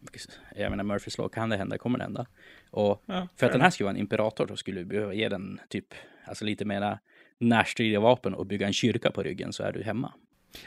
jag 0.57 0.71
menar 0.71 0.85
Murphys 0.85 1.19
lag, 1.19 1.33
kan 1.33 1.49
det 1.49 1.57
hända 1.57 1.79
kommer 1.79 1.99
det 1.99 2.05
hända. 2.05 2.27
Och 2.71 3.03
ja, 3.07 3.29
för 3.37 3.47
att 3.47 3.53
den 3.53 3.61
här 3.61 3.71
skulle 3.71 3.85
vara 3.85 3.95
en 3.95 4.01
imperator 4.01 4.47
så 4.47 4.57
skulle 4.57 4.81
du 4.81 4.85
behöva 4.85 5.15
ge 5.15 5.29
den 5.29 5.61
typ, 5.69 5.95
alltså 6.25 6.45
lite 6.45 6.65
mera 6.65 6.99
närstridiga 7.39 8.01
vapen 8.01 8.35
och 8.35 8.47
bygga 8.47 8.67
en 8.67 8.73
kyrka 8.73 9.11
på 9.11 9.23
ryggen 9.23 9.53
så 9.53 9.63
är 9.63 9.73
du 9.73 9.83
hemma. 9.83 10.13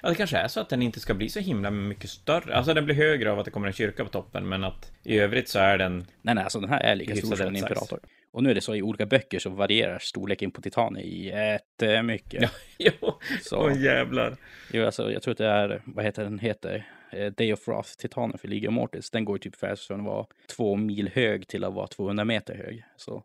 Ja, 0.01 0.09
det 0.09 0.15
kanske 0.15 0.37
är 0.37 0.47
så 0.47 0.59
att 0.59 0.69
den 0.69 0.81
inte 0.81 0.99
ska 0.99 1.13
bli 1.13 1.29
så 1.29 1.39
himla 1.39 1.71
mycket 1.71 2.09
större. 2.09 2.55
Alltså 2.55 2.73
den 2.73 2.85
blir 2.85 2.95
högre 2.95 3.31
av 3.31 3.39
att 3.39 3.45
det 3.45 3.51
kommer 3.51 3.67
en 3.67 3.73
kyrka 3.73 4.03
på 4.03 4.09
toppen, 4.09 4.49
men 4.49 4.63
att 4.63 4.91
i 5.03 5.19
övrigt 5.19 5.49
så 5.49 5.59
är 5.59 5.77
den... 5.77 6.05
Nej, 6.21 6.35
nej, 6.35 6.43
alltså 6.43 6.59
den 6.59 6.69
här 6.69 6.79
är 6.79 6.95
lika 6.95 7.15
stor 7.15 7.35
som 7.35 7.47
en 7.47 7.55
imperator. 7.55 7.99
Och 8.31 8.43
nu 8.43 8.51
är 8.51 8.55
det 8.55 8.61
så 8.61 8.75
i 8.75 8.81
olika 8.81 9.05
böcker 9.05 9.39
så 9.39 9.49
varierar 9.49 9.99
storleken 9.99 10.51
på 10.51 10.61
titaner 10.61 11.01
jättemycket. 11.01 12.41
Ja, 12.41 12.49
jo, 13.01 13.19
så. 13.41 13.57
Åh 13.57 13.81
jävlar. 13.81 14.35
Jo, 14.71 14.85
alltså 14.85 15.11
jag 15.11 15.21
tror 15.21 15.31
att 15.31 15.37
det 15.37 15.47
är, 15.47 15.81
vad 15.85 16.05
heter 16.05 16.23
den 16.23 16.39
heter? 16.39 16.87
Eh, 17.11 17.31
Day 17.31 17.53
of 17.53 17.67
Wrath, 17.67 17.89
titanen 17.97 18.37
för 18.37 18.47
of 18.47 18.71
Mortis. 18.71 19.09
Den 19.11 19.25
går 19.25 19.37
typ 19.37 19.55
från 19.87 19.99
att 19.99 20.05
vara 20.05 20.25
två 20.55 20.75
mil 20.75 21.09
hög 21.13 21.47
till 21.47 21.63
att 21.63 21.73
vara 21.73 21.87
200 21.87 22.25
meter 22.25 22.55
hög. 22.55 22.83
Så 22.97 23.23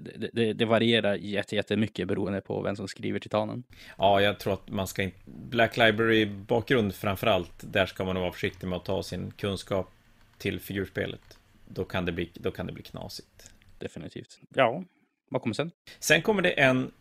det, 0.00 0.30
det, 0.32 0.52
det, 0.52 0.64
varierar 0.64 1.14
jättemycket 1.14 2.08
beroende 2.08 2.40
på 2.40 2.62
vem 2.62 2.76
som 2.76 2.88
skriver 2.88 3.18
Titanen. 3.18 3.62
Ja, 3.98 4.20
jag 4.20 4.38
tror 4.38 4.52
att 4.52 4.68
man 4.68 4.86
ska 4.86 5.02
inte... 5.02 5.16
Black 5.24 5.76
Library-bakgrund 5.76 6.94
framför 6.94 7.26
allt, 7.26 7.52
där 7.60 7.86
ska 7.86 8.04
man 8.04 8.14
nog 8.14 8.22
vara 8.22 8.32
försiktig 8.32 8.66
med 8.66 8.76
att 8.76 8.84
ta 8.84 9.02
sin 9.02 9.30
kunskap 9.30 9.90
till 10.38 10.60
figurspelet. 10.60 11.38
Då 11.68 11.84
kan 11.84 12.04
det 12.04 12.12
bli, 12.12 12.30
då 12.34 12.50
kan 12.50 12.66
det 12.66 12.72
bli 12.72 12.82
knasigt. 12.82 13.52
Definitivt. 13.78 14.40
Ja, 14.54 14.84
vad 15.28 15.42
kommer 15.42 15.54
sen? 15.54 15.70
Sen 15.98 16.22
kommer 16.22 16.42
det 16.42 16.50
en, 16.50 16.92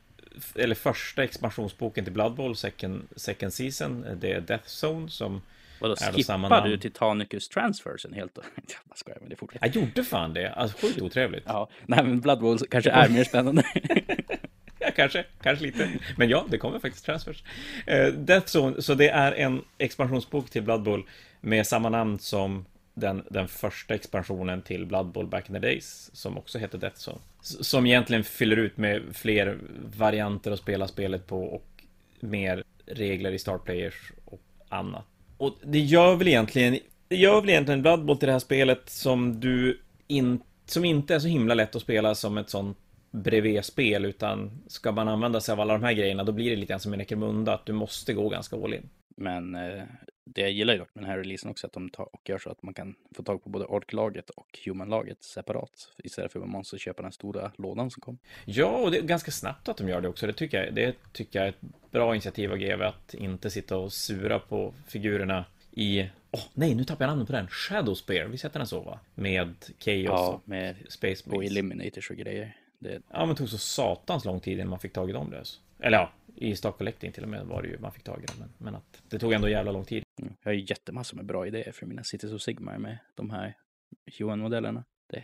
eller 0.55 0.75
första 0.75 1.23
expansionsboken 1.23 2.03
till 2.03 2.13
Blood 2.13 2.35
Bowl, 2.35 2.55
second, 2.55 3.07
second 3.15 3.53
season. 3.53 4.05
Det 4.19 4.31
är 4.31 4.41
Death 4.41 4.67
Zone 4.85 5.09
som 5.09 5.41
Vadå, 5.81 5.95
skippar 5.95 6.67
du 6.67 6.77
Titanicus 6.77 7.49
transfersen 7.49 8.13
helt? 8.13 8.37
Jag 8.89 8.97
skojar, 8.97 9.17
men 9.21 9.29
det 9.29 9.35
fortsätter. 9.35 9.67
Jag 9.67 9.75
gjorde 9.75 10.03
fan 10.03 10.33
det. 10.33 10.53
Alltså 10.53 10.87
sjukt 10.87 11.01
otrevligt. 11.01 11.43
ja, 11.45 11.69
nej 11.85 12.03
men 12.03 12.21
Blood 12.21 12.39
Bowl 12.39 12.57
kanske 12.57 12.91
är 12.91 13.09
mer 13.09 13.23
spännande. 13.23 13.63
ja, 14.79 14.91
kanske, 14.95 15.25
kanske 15.41 15.65
lite. 15.65 15.89
Men 16.17 16.29
ja, 16.29 16.45
det 16.49 16.57
kommer 16.57 16.79
faktiskt 16.79 17.05
transfers. 17.05 17.43
Uh, 17.91 18.07
Death 18.13 18.57
Zone, 18.57 18.81
så 18.81 18.93
det 18.93 19.09
är 19.09 19.31
en 19.31 19.61
expansionsbok 19.77 20.49
till 20.49 20.63
Blood 20.63 20.83
Bowl 20.83 21.03
med 21.41 21.67
samma 21.67 21.89
namn 21.89 22.19
som 22.19 22.65
den, 22.93 23.23
den 23.29 23.47
första 23.47 23.93
expansionen 23.93 24.61
till 24.61 24.85
Blood 24.85 25.11
Bowl 25.11 25.27
back 25.27 25.49
in 25.49 25.55
the 25.55 25.59
days, 25.59 26.09
som 26.13 26.37
också 26.37 26.57
heter 26.57 26.77
Death 26.77 27.09
Zone. 27.09 27.19
Som 27.41 27.85
egentligen 27.85 28.23
fyller 28.23 28.57
ut 28.57 28.77
med 28.77 29.01
fler 29.13 29.59
varianter 29.97 30.51
att 30.51 30.59
spela 30.59 30.87
spelet 30.87 31.27
på 31.27 31.43
och 31.43 31.83
mer 32.19 32.63
regler 32.85 33.31
i 33.31 33.39
startplayers 33.39 34.11
och 34.25 34.41
annat. 34.69 35.05
Och 35.41 35.57
det 35.63 35.79
gör 35.79 36.15
väl 36.15 36.27
egentligen, 36.27 36.79
det 37.07 37.15
gör 37.15 37.41
väl 37.41 37.49
egentligen 37.49 37.81
Blood 37.81 38.05
Bowl 38.05 38.17
till 38.17 38.27
det 38.27 38.31
här 38.31 38.39
spelet 38.39 38.89
som 38.89 39.39
du 39.39 39.81
inte 40.07 40.45
som 40.65 40.85
inte 40.85 41.15
är 41.15 41.19
så 41.19 41.27
himla 41.27 41.53
lätt 41.53 41.75
att 41.75 41.81
spela 41.81 42.15
som 42.15 42.37
ett 42.37 42.49
sånt 42.49 42.77
bredvid-spel, 43.11 44.05
utan 44.05 44.51
ska 44.67 44.91
man 44.91 45.07
använda 45.07 45.41
sig 45.41 45.53
av 45.53 45.59
alla 45.59 45.73
de 45.73 45.83
här 45.83 45.93
grejerna, 45.93 46.23
då 46.23 46.31
blir 46.31 46.49
det 46.49 46.55
lite 46.55 46.69
grann 46.69 46.79
som 46.79 46.93
en 46.93 47.01
Ekermunda, 47.01 47.53
att 47.53 47.65
du 47.65 47.73
måste 47.73 48.13
gå 48.13 48.29
ganska 48.29 48.55
all 48.55 48.73
in. 48.73 48.89
Men 49.17 49.55
eh, 49.55 49.83
det 50.35 50.41
jag 50.41 50.51
gillar 50.51 50.73
ju 50.73 50.79
dock 50.79 50.89
med 50.93 51.03
den 51.03 51.11
här 51.11 51.17
releasen 51.17 51.49
också, 51.49 51.67
att 51.67 51.73
de 51.73 51.89
tar 51.89 52.15
och 52.15 52.29
gör 52.29 52.37
så 52.37 52.49
att 52.49 52.63
man 52.63 52.73
kan 52.73 52.95
få 53.15 53.23
tag 53.23 53.43
på 53.43 53.49
både 53.49 53.65
Ork-laget 53.65 54.29
och 54.29 54.59
Human-laget 54.65 55.23
separat, 55.23 55.93
istället 56.03 56.31
för 56.31 56.39
att 56.39 56.45
man 56.45 56.59
måste 56.59 56.77
köpa 56.77 57.01
den 57.01 57.11
stora 57.11 57.51
lådan 57.57 57.91
som 57.91 58.01
kom. 58.01 58.17
Ja, 58.45 58.77
och 58.77 58.91
det 58.91 58.97
är 58.97 59.01
ganska 59.01 59.31
snabbt 59.31 59.69
att 59.69 59.77
de 59.77 59.89
gör 59.89 60.01
det 60.01 60.07
också. 60.07 60.27
Det 60.27 60.33
tycker 60.33 60.63
jag, 60.63 60.73
det 60.75 60.95
tycker 61.13 61.39
jag 61.39 61.45
är 61.45 61.49
ett 61.49 61.91
bra 61.91 62.15
initiativ 62.15 62.51
av 62.51 62.57
GW, 62.57 62.83
att 62.83 63.13
inte 63.13 63.49
sitta 63.49 63.77
och 63.77 63.93
sura 63.93 64.39
på 64.39 64.73
figurerna 64.87 65.45
i 65.71 66.09
Åh, 66.33 66.39
oh, 66.39 66.43
nej, 66.53 66.75
nu 66.75 66.83
tappar 66.83 67.05
jag 67.05 67.09
namnet 67.09 67.27
på 67.27 67.33
den. 67.33 67.47
Shadow 67.47 67.95
Spear, 67.95 68.25
vi 68.25 68.37
sätter 68.37 68.59
den 68.59 68.67
så 68.67 68.81
va? 68.81 68.99
Med 69.15 69.55
Chaos 69.79 70.05
ja, 70.05 70.41
med 70.45 70.75
Space 70.89 71.29
och 71.29 71.45
Eliminators 71.45 72.09
och 72.09 72.15
grejer. 72.15 72.55
Det... 72.79 73.01
Ja, 73.11 73.19
men 73.19 73.29
det 73.29 73.35
tog 73.35 73.49
så 73.49 73.57
satans 73.57 74.25
lång 74.25 74.39
tid 74.39 74.53
innan 74.53 74.69
man 74.69 74.79
fick 74.79 74.93
tag 74.93 75.09
i 75.09 75.13
dem 75.13 75.31
lös. 75.31 75.59
Eller 75.79 75.97
ja, 75.97 76.11
i 76.35 76.55
Stock 76.55 76.77
Collecting 76.77 77.11
till 77.11 77.23
och 77.23 77.29
med 77.29 77.45
var 77.45 77.61
det 77.61 77.67
ju 77.67 77.79
man 77.79 77.91
fick 77.91 78.03
tag 78.03 78.23
i 78.23 78.25
dem. 78.25 78.35
Men, 78.39 78.49
men 78.57 78.75
att 78.75 79.01
det 79.09 79.19
tog 79.19 79.33
ändå 79.33 79.49
jävla 79.49 79.71
lång 79.71 79.85
tid. 79.85 80.03
Mm. 80.21 80.33
Jag 80.41 80.51
har 80.51 80.53
ju 80.53 80.65
jättemassor 80.69 81.17
med 81.17 81.25
bra 81.25 81.47
idéer 81.47 81.71
för 81.71 81.85
mina 81.85 82.03
Cities 82.03 82.31
of 82.31 82.41
Sigmar 82.41 82.77
med 82.77 82.97
de 83.15 83.29
här 83.29 83.53
Human-modellerna. 84.17 84.83
Det... 85.07 85.23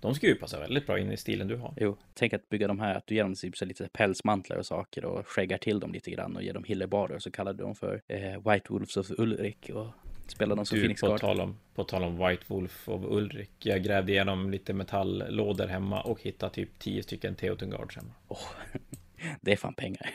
De 0.00 0.14
skulle 0.14 0.32
ju 0.32 0.38
passa 0.38 0.60
väldigt 0.60 0.86
bra 0.86 0.98
in 0.98 1.12
i 1.12 1.16
stilen 1.16 1.48
du 1.48 1.56
har. 1.56 1.74
Jo, 1.76 1.96
tänk 2.14 2.32
att 2.32 2.48
bygga 2.48 2.68
de 2.68 2.80
här, 2.80 2.94
att 2.94 3.06
du 3.06 3.14
ger 3.14 3.22
dem 3.22 3.34
typ 3.34 3.60
lite 3.60 3.88
pälsmantlar 3.92 4.56
och 4.56 4.66
saker 4.66 5.04
och 5.04 5.26
skäggar 5.26 5.58
till 5.58 5.80
dem 5.80 5.92
lite 5.92 6.10
grann 6.10 6.36
och 6.36 6.42
ger 6.42 6.54
dem 6.54 6.64
hillebarer 6.64 7.14
och 7.14 7.22
så 7.22 7.30
kallar 7.30 7.52
du 7.52 7.64
dem 7.64 7.74
för 7.74 8.02
eh, 8.08 8.52
White 8.52 8.72
Wolves 8.72 8.96
of 8.96 9.10
Ulrik 9.10 9.70
och 9.74 9.86
spelar 10.30 10.56
dem 10.56 10.66
som 10.66 10.76
du, 10.76 10.82
Phoenix 10.82 11.00
på 11.00 11.18
tal, 11.18 11.40
om, 11.40 11.58
på 11.74 11.84
tal 11.84 12.02
om 12.02 12.28
White 12.28 12.44
Wolf 12.46 12.88
of 12.88 13.04
Ulrik. 13.04 13.50
Jag 13.58 13.82
grävde 13.82 14.12
igenom 14.12 14.50
lite 14.50 14.72
metalllådor 14.72 15.66
hemma 15.66 16.02
och 16.02 16.22
hittade 16.22 16.54
typ 16.54 16.78
tio 16.78 17.02
stycken 17.02 17.34
Teotun 17.34 17.70
Guards 17.70 17.96
hemma. 17.96 18.12
Oh, 18.28 18.48
det 19.40 19.52
är 19.52 19.56
fan 19.56 19.74
pengar. 19.74 20.10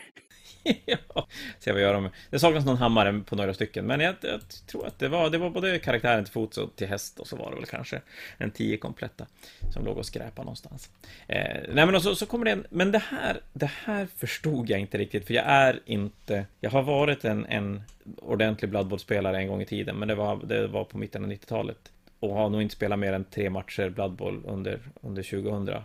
ja, 0.86 1.26
se 1.58 1.72
vad 1.72 1.80
gör 1.80 1.94
de. 1.94 2.08
Det 2.30 2.38
saknas 2.38 2.64
någon 2.64 2.76
hammare 2.76 3.20
på 3.26 3.36
några 3.36 3.54
stycken, 3.54 3.86
men 3.86 4.00
jag, 4.00 4.14
jag, 4.20 4.40
tror 4.66 4.86
att 4.86 4.98
det 4.98 5.08
var, 5.08 5.30
det 5.30 5.38
var 5.38 5.50
både 5.50 5.78
karaktären 5.78 6.24
till 6.24 6.32
fots 6.32 6.58
och 6.58 6.76
till 6.76 6.86
häst 6.86 7.20
och 7.20 7.26
så 7.26 7.36
var 7.36 7.50
det 7.50 7.56
väl 7.56 7.66
kanske 7.66 8.00
en 8.38 8.50
tio 8.50 8.76
kompletta 8.76 9.26
som 9.72 9.84
låg 9.84 9.98
och 9.98 10.06
skräpa 10.06 10.42
någonstans. 10.42 10.90
Eh, 11.28 11.60
nej, 11.72 11.86
men 11.86 12.00
så, 12.00 12.14
så 12.14 12.26
kommer 12.26 12.44
det 12.44 12.50
en, 12.50 12.66
men 12.70 12.92
det 12.92 12.98
här, 12.98 13.40
det 13.52 13.70
här 13.84 14.06
förstod 14.16 14.70
jag 14.70 14.80
inte 14.80 14.98
riktigt, 14.98 15.26
för 15.26 15.34
jag 15.34 15.44
är 15.46 15.80
inte, 15.86 16.46
jag 16.60 16.70
har 16.70 16.82
varit 16.82 17.24
en, 17.24 17.46
en 17.46 17.82
ordentlig 18.16 18.70
Blood 18.70 18.86
Bowl-spelare 18.88 19.38
en 19.38 19.48
gång 19.48 19.62
i 19.62 19.66
tiden, 19.66 19.96
men 19.96 20.08
det 20.08 20.14
var, 20.14 20.46
det 20.46 20.66
var 20.66 20.84
på 20.84 20.98
mitten 20.98 21.24
av 21.24 21.30
90-talet 21.30 21.92
och 22.20 22.34
har 22.34 22.50
nog 22.50 22.62
inte 22.62 22.74
spelat 22.74 22.98
mer 22.98 23.12
än 23.12 23.24
tre 23.24 23.50
matcher 23.50 23.88
Blood 23.88 24.12
Bowl 24.12 24.42
under, 24.46 24.80
under 25.00 25.22
2000. 25.22 25.82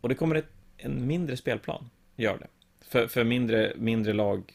Och 0.00 0.08
det 0.08 0.14
kommer 0.14 0.34
ett, 0.34 0.48
en 0.76 1.06
mindre 1.06 1.36
spelplan, 1.36 1.90
gör 2.16 2.38
det. 2.38 2.46
För, 2.90 3.06
för 3.06 3.24
mindre, 3.24 3.72
mindre 3.76 4.12
lag, 4.12 4.52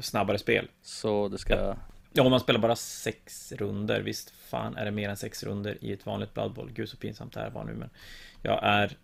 snabbare 0.00 0.38
spel. 0.38 0.68
Så 0.82 1.28
det 1.28 1.38
ska... 1.38 1.74
Ja, 2.12 2.22
om 2.22 2.30
man 2.30 2.40
spelar 2.40 2.60
bara 2.60 2.76
sex 2.76 3.52
runder. 3.52 4.00
Visst 4.00 4.30
fan 4.30 4.76
är 4.76 4.84
det 4.84 4.90
mer 4.90 5.08
än 5.08 5.16
sex 5.16 5.42
runder 5.44 5.78
i 5.80 5.92
ett 5.92 6.06
vanligt 6.06 6.34
Blood 6.34 6.52
Bowl. 6.52 6.70
Gud 6.74 6.88
så 6.88 6.96
pinsamt 6.96 7.32
det 7.32 7.40
här 7.40 7.50
var 7.50 7.64
nu, 7.64 7.74
men 7.74 7.90
jag 8.42 8.60
är 8.62 8.96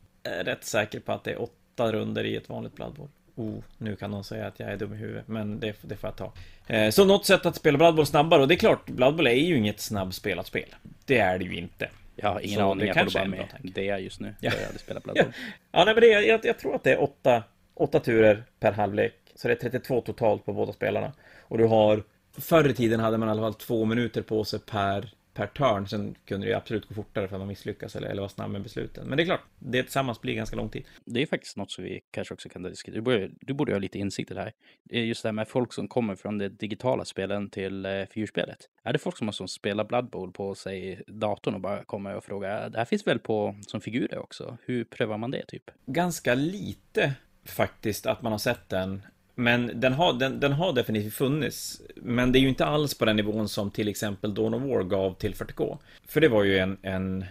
rätt 0.45 0.65
säker 0.65 1.01
på 1.01 1.13
att 1.13 1.25
det 1.25 1.31
är 1.31 1.43
åtta 1.43 1.93
runder 1.93 2.25
i 2.25 2.37
ett 2.37 2.49
vanligt 2.49 2.75
Blood 2.75 2.95
Bowl. 2.95 3.09
Oh, 3.35 3.63
nu 3.79 3.97
kan 3.97 4.11
någon 4.11 4.25
säga 4.25 4.47
att 4.47 4.61
jag 4.61 4.73
är 4.73 4.77
dum 4.77 4.95
i 4.95 4.97
huvudet, 4.97 5.29
men 5.29 5.61
det, 5.61 5.77
det 5.83 5.97
får 5.97 6.09
jag 6.09 6.17
ta. 6.17 6.33
Eh, 6.67 6.91
så 6.91 7.05
något 7.05 7.27
sätt 7.27 7.47
att 7.47 7.57
spela 7.57 7.79
Blood 7.79 7.95
Bowl 7.95 8.07
snabbare, 8.07 8.43
och 8.43 8.49
det 8.49 8.55
är 8.55 8.59
klart, 8.59 8.87
Blood 8.87 9.17
Bowl 9.17 9.27
är 9.27 9.33
ju 9.33 9.57
inget 9.57 9.81
snabbspelat 9.81 10.47
spel. 10.47 10.75
Det 11.05 11.19
är 11.19 11.39
det 11.39 11.45
ju 11.45 11.57
inte. 11.57 11.89
Jag 12.17 12.29
har 12.29 12.41
ingen 12.41 12.61
aning, 12.61 12.87
jag 12.87 12.97
får 12.97 13.19
bara 13.19 13.25
med 13.25 13.47
det 13.63 13.89
är 13.89 13.99
just 13.99 14.21
nu. 14.21 14.35
Ja. 14.41 14.53
Jag 14.61 14.67
hade 14.67 14.79
spelat 14.79 15.03
Blood 15.05 15.17
Bowl. 15.17 15.33
ja, 15.73 15.85
nej, 15.85 15.95
men 15.95 16.01
det, 16.01 16.07
jag, 16.07 16.45
jag 16.45 16.59
tror 16.59 16.75
att 16.75 16.85
det 16.85 16.93
är 16.93 17.03
åtta 17.03 17.43
åtta 17.75 18.01
turer 18.01 18.45
per 18.61 18.73
halvlek. 18.73 19.15
Så 19.35 19.49
det 19.49 19.55
är 19.55 19.71
32 19.71 20.01
totalt 20.01 20.45
på 20.45 20.53
båda 20.53 20.73
spelarna. 20.73 21.13
Och 21.41 21.59
du 21.59 21.65
har, 21.65 22.03
förr 22.39 22.69
i 22.69 22.75
tiden 22.75 23.01
hade 23.01 23.19
man 23.19 23.29
i 23.29 23.31
alla 23.31 23.43
fall 23.43 23.55
två 23.55 23.85
minuter 23.85 24.23
på 24.23 24.45
sig 24.45 24.61
per 24.61 25.15
per 25.35 25.47
turn. 25.47 25.89
Sen 25.89 26.15
kunde 26.25 26.47
det 26.47 26.55
absolut 26.55 26.89
gå 26.89 26.95
fortare 26.95 27.29
för 27.29 27.37
att 27.37 27.41
man 27.41 27.49
misslyckas 27.49 27.97
eller, 27.97 28.09
eller 28.09 28.23
var 28.23 28.29
snabb 28.29 28.51
med 28.51 28.63
besluten. 28.63 29.09
Men 29.09 29.17
det 29.17 29.23
är 29.23 29.25
klart, 29.25 29.45
det 29.59 29.83
tillsammans 29.83 30.21
blir 30.21 30.35
ganska 30.35 30.57
lång 30.57 30.69
tid. 30.69 30.85
Det 31.05 31.23
är 31.23 31.27
faktiskt 31.27 31.57
något 31.57 31.71
som 31.71 31.85
vi 31.85 32.01
kanske 32.11 32.35
också 32.35 32.49
kan 32.49 32.63
diskutera. 32.63 32.95
Du 32.95 33.01
borde, 33.01 33.31
du 33.41 33.55
borde 33.55 33.73
ha 33.73 33.79
lite 33.79 33.99
insikt 33.99 34.31
i 34.31 34.35
det 34.35 34.41
här. 34.41 34.53
Det 34.85 34.99
är 34.99 35.05
just 35.05 35.23
det 35.23 35.29
här 35.29 35.33
med 35.33 35.49
folk 35.49 35.73
som 35.73 35.89
kommer 35.89 36.17
från 36.17 36.39
det 36.39 36.49
digitala 36.49 37.05
spelen 37.05 37.51
till 37.51 37.87
eh, 37.87 38.05
figurspelet. 38.11 38.59
Är 38.83 38.93
det 38.93 38.99
folk 38.99 39.17
som 39.17 39.29
har 39.29 39.33
som 39.33 39.49
spelar 39.49 39.85
Blood 39.85 40.11
Bowl 40.11 40.33
på 40.33 40.55
sig 40.55 41.03
datorn 41.07 41.55
och 41.55 41.61
bara 41.61 41.85
kommer 41.85 42.17
och 42.17 42.25
frågar, 42.25 42.71
det 42.71 42.79
här 42.79 42.85
finns 42.85 43.07
väl 43.07 43.19
på 43.19 43.57
som 43.67 43.81
figurer 43.81 44.19
också? 44.19 44.59
Hur 44.65 44.85
prövar 44.85 45.19
man 45.19 45.31
det 45.31 45.47
typ? 45.47 45.71
Ganska 45.87 46.35
lite 46.35 47.15
faktiskt 47.45 48.07
att 48.07 48.23
man 48.23 48.33
har 48.33 48.39
sett 48.39 48.69
den. 48.69 49.03
Men 49.35 49.81
den 49.81 49.93
har, 49.93 50.13
den, 50.13 50.41
den 50.41 50.53
har 50.53 50.73
definitivt 50.73 51.15
funnits. 51.15 51.83
Men 51.97 52.33
det 52.33 52.39
är 52.39 52.41
ju 52.41 52.49
inte 52.49 52.65
alls 52.65 52.99
på 52.99 53.05
den 53.05 53.17
nivån 53.17 53.49
som 53.49 53.71
till 53.71 53.89
exempel 53.89 54.35
Dawn 54.35 54.55
of 54.55 54.63
War 54.63 54.83
gav 54.83 55.15
till 55.15 55.35
40K. 55.35 55.79
För 56.09 56.21
det 56.21 56.29
var 56.29 56.45
ju 56.45 56.59
en, 56.59 56.77
en 56.83 57.25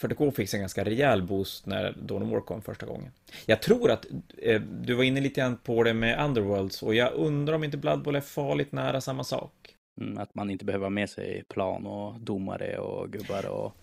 40K 0.00 0.30
fick 0.30 0.54
en 0.54 0.60
ganska 0.60 0.84
rejäl 0.84 1.22
boost 1.22 1.66
när 1.66 1.94
Dawn 2.02 2.22
of 2.22 2.30
War 2.30 2.40
kom 2.40 2.62
första 2.62 2.86
gången. 2.86 3.10
Jag 3.46 3.62
tror 3.62 3.90
att 3.90 4.06
eh, 4.42 4.60
du 4.60 4.94
var 4.94 5.04
inne 5.04 5.20
lite 5.20 5.40
grann 5.40 5.56
på 5.56 5.82
det 5.82 5.94
med 5.94 6.24
Underworlds 6.24 6.82
och 6.82 6.94
jag 6.94 7.12
undrar 7.14 7.54
om 7.54 7.64
inte 7.64 7.76
Blood 7.76 8.02
Bowl 8.02 8.16
är 8.16 8.20
farligt 8.20 8.72
nära 8.72 9.00
samma 9.00 9.24
sak. 9.24 9.52
Mm, 10.00 10.18
att 10.18 10.34
man 10.34 10.50
inte 10.50 10.64
behöver 10.64 10.84
ha 10.84 10.90
med 10.90 11.10
sig 11.10 11.44
plan 11.48 11.86
och 11.86 12.20
domare 12.20 12.78
och 12.78 13.10
gubbar 13.10 13.46
och 13.46 13.76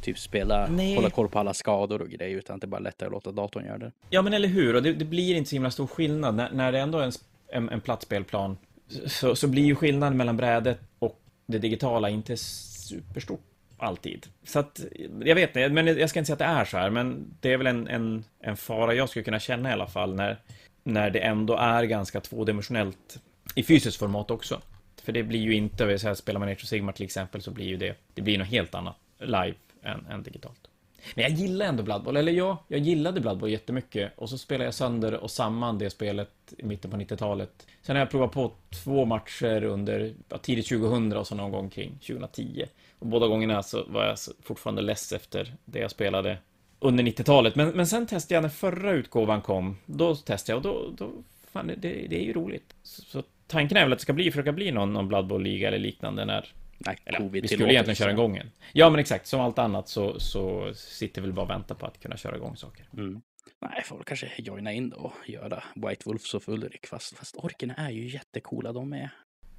typ 0.00 0.18
spela, 0.18 0.66
Nej. 0.66 0.94
hålla 0.94 1.10
koll 1.10 1.28
på 1.28 1.38
alla 1.38 1.54
skador 1.54 2.02
och 2.02 2.08
grejer, 2.08 2.38
utan 2.38 2.58
det 2.58 2.64
är 2.64 2.68
bara 2.68 2.80
lättare 2.80 3.06
att 3.06 3.12
låta 3.12 3.32
datorn 3.32 3.64
göra 3.64 3.78
det. 3.78 3.92
Ja, 4.10 4.22
men 4.22 4.32
eller 4.32 4.48
hur, 4.48 4.76
och 4.76 4.82
det, 4.82 4.92
det 4.92 5.04
blir 5.04 5.34
inte 5.34 5.50
så 5.50 5.56
himla 5.56 5.70
stor 5.70 5.86
skillnad 5.86 6.34
när, 6.34 6.50
när 6.50 6.72
det 6.72 6.80
ändå 6.80 6.98
är 6.98 7.04
en, 7.04 7.12
en, 7.48 7.68
en 7.68 7.80
plattspelplan. 7.80 8.58
Så, 9.06 9.36
så 9.36 9.48
blir 9.48 9.64
ju 9.64 9.74
skillnaden 9.74 10.16
mellan 10.16 10.36
brädet 10.36 10.80
och 10.98 11.20
det 11.46 11.58
digitala 11.58 12.08
inte 12.08 12.36
superstort 12.36 13.40
alltid. 13.78 14.26
Så 14.44 14.58
att, 14.58 14.80
jag 15.20 15.34
vet 15.34 15.48
inte, 15.48 15.68
men 15.68 15.86
jag 15.86 16.10
ska 16.10 16.18
inte 16.18 16.26
säga 16.26 16.34
att 16.34 16.38
det 16.38 16.44
är 16.60 16.64
så 16.64 16.76
här, 16.76 16.90
men 16.90 17.34
det 17.40 17.52
är 17.52 17.56
väl 17.56 17.66
en, 17.66 17.88
en, 17.88 18.24
en 18.40 18.56
fara 18.56 18.94
jag 18.94 19.08
skulle 19.08 19.24
kunna 19.24 19.40
känna 19.40 19.70
i 19.70 19.72
alla 19.72 19.86
fall 19.86 20.14
när, 20.14 20.38
när 20.82 21.10
det 21.10 21.18
ändå 21.18 21.56
är 21.56 21.84
ganska 21.84 22.20
tvådimensionellt 22.20 23.20
i 23.54 23.62
fysiskt 23.62 23.96
format 23.96 24.30
också. 24.30 24.60
För 25.02 25.12
det 25.12 25.22
blir 25.22 25.40
ju 25.40 25.54
inte, 25.54 25.86
vill 25.86 26.00
säga, 26.00 26.14
spelar 26.14 26.40
man 26.40 26.48
Age 26.48 26.62
of 26.62 26.68
Sigmar 26.68 26.92
till 26.92 27.04
exempel 27.04 27.42
så 27.42 27.50
blir 27.50 27.66
ju 27.66 27.76
det, 27.76 27.96
det 28.14 28.22
blir 28.22 28.38
något 28.38 28.48
helt 28.48 28.74
annat 28.74 28.96
live 29.18 29.54
än, 29.86 30.06
än 30.06 30.22
digitalt. 30.22 30.68
Men 31.14 31.22
jag 31.22 31.32
gillar 31.32 31.66
ändå 31.66 31.82
Blood 31.82 32.02
Bowl, 32.02 32.16
eller 32.16 32.32
ja, 32.32 32.64
jag 32.68 32.80
gillade 32.80 33.20
Blood 33.20 33.38
Bowl 33.38 33.50
jättemycket. 33.50 34.12
Och 34.16 34.30
så 34.30 34.38
spelade 34.38 34.64
jag 34.64 34.74
sönder 34.74 35.14
och 35.14 35.30
samman 35.30 35.78
det 35.78 35.90
spelet 35.90 36.30
i 36.58 36.64
mitten 36.64 36.90
på 36.90 36.96
90-talet. 36.96 37.66
Sen 37.82 37.96
har 37.96 38.00
jag 38.00 38.10
provat 38.10 38.32
på 38.32 38.52
två 38.84 39.04
matcher 39.04 39.64
under 39.64 40.14
ja, 40.28 40.38
tidigt 40.38 40.68
2000 40.68 41.12
och 41.12 41.26
så 41.26 41.34
någon 41.34 41.50
gång 41.50 41.70
kring 41.70 41.98
2010. 41.98 42.64
Och 42.98 43.06
båda 43.06 43.26
gångerna 43.26 43.62
så 43.62 43.84
var 43.88 44.04
jag 44.04 44.18
fortfarande 44.42 44.82
less 44.82 45.12
efter 45.12 45.54
det 45.64 45.78
jag 45.78 45.90
spelade 45.90 46.38
under 46.80 47.04
90-talet. 47.04 47.56
Men, 47.56 47.68
men 47.68 47.86
sen 47.86 48.06
testade 48.06 48.34
jag 48.34 48.42
när 48.42 48.48
förra 48.48 48.92
utgåvan 48.92 49.42
kom. 49.42 49.76
Då 49.86 50.14
testade 50.14 50.52
jag 50.52 50.66
och 50.66 50.94
då, 50.96 51.06
då 51.06 51.12
fan, 51.52 51.66
det, 51.66 51.74
det 52.08 52.16
är 52.16 52.24
ju 52.24 52.32
roligt. 52.32 52.74
Så, 52.82 53.02
så 53.02 53.22
tanken 53.46 53.76
är 53.76 53.82
väl 53.82 53.92
att 53.92 53.98
det 53.98 54.02
ska 54.02 54.12
bli, 54.12 54.30
försöka 54.30 54.52
bli 54.52 54.70
någon, 54.70 54.92
någon 54.92 55.08
Blood 55.08 55.26
Bowl-liga 55.26 55.68
eller 55.68 55.78
liknande 55.78 56.24
när 56.24 56.52
Nej, 56.78 56.98
Eller, 57.04 57.18
covid 57.18 57.42
vi 57.42 57.48
skulle 57.48 57.72
egentligen 57.72 57.96
köra 57.96 58.10
igång 58.10 58.36
en. 58.36 58.50
Ja, 58.72 58.90
men 58.90 59.00
exakt. 59.00 59.26
Som 59.26 59.40
allt 59.40 59.58
annat 59.58 59.88
så, 59.88 60.20
så 60.20 60.74
sitter 60.74 61.22
vi 61.22 61.32
bara 61.32 61.42
och 61.42 61.50
väntar 61.50 61.74
på 61.74 61.86
att 61.86 62.00
kunna 62.00 62.16
köra 62.16 62.36
igång 62.36 62.56
saker. 62.56 62.88
Mm. 62.92 63.20
Nej, 63.60 63.82
får 63.84 64.02
kanske 64.06 64.32
joina 64.38 64.72
in 64.72 64.90
då 64.90 64.96
och 64.96 65.28
göra 65.28 65.64
White 65.74 66.02
Wolves 66.04 66.34
och 66.34 66.48
Ulrik. 66.48 66.86
Fast, 66.86 67.16
fast 67.16 67.36
orkerna 67.36 67.74
är 67.74 67.90
ju 67.90 68.08
jättecoola 68.08 68.72
de 68.72 68.92
är. 68.92 69.10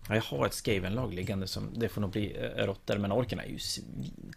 Ja, 0.10 0.16
jag 0.16 0.22
har 0.22 0.46
ett 0.46 0.54
Skaven-lag 0.54 1.14
liggande 1.14 1.48
som, 1.48 1.74
det 1.80 1.90
får 1.90 2.02
nog 2.02 2.12
bli 2.12 2.38
äh, 2.38 2.66
råttor, 2.66 2.98
men 2.98 3.12
orkerna 3.12 3.44
är 3.44 3.50
ju 3.50 3.58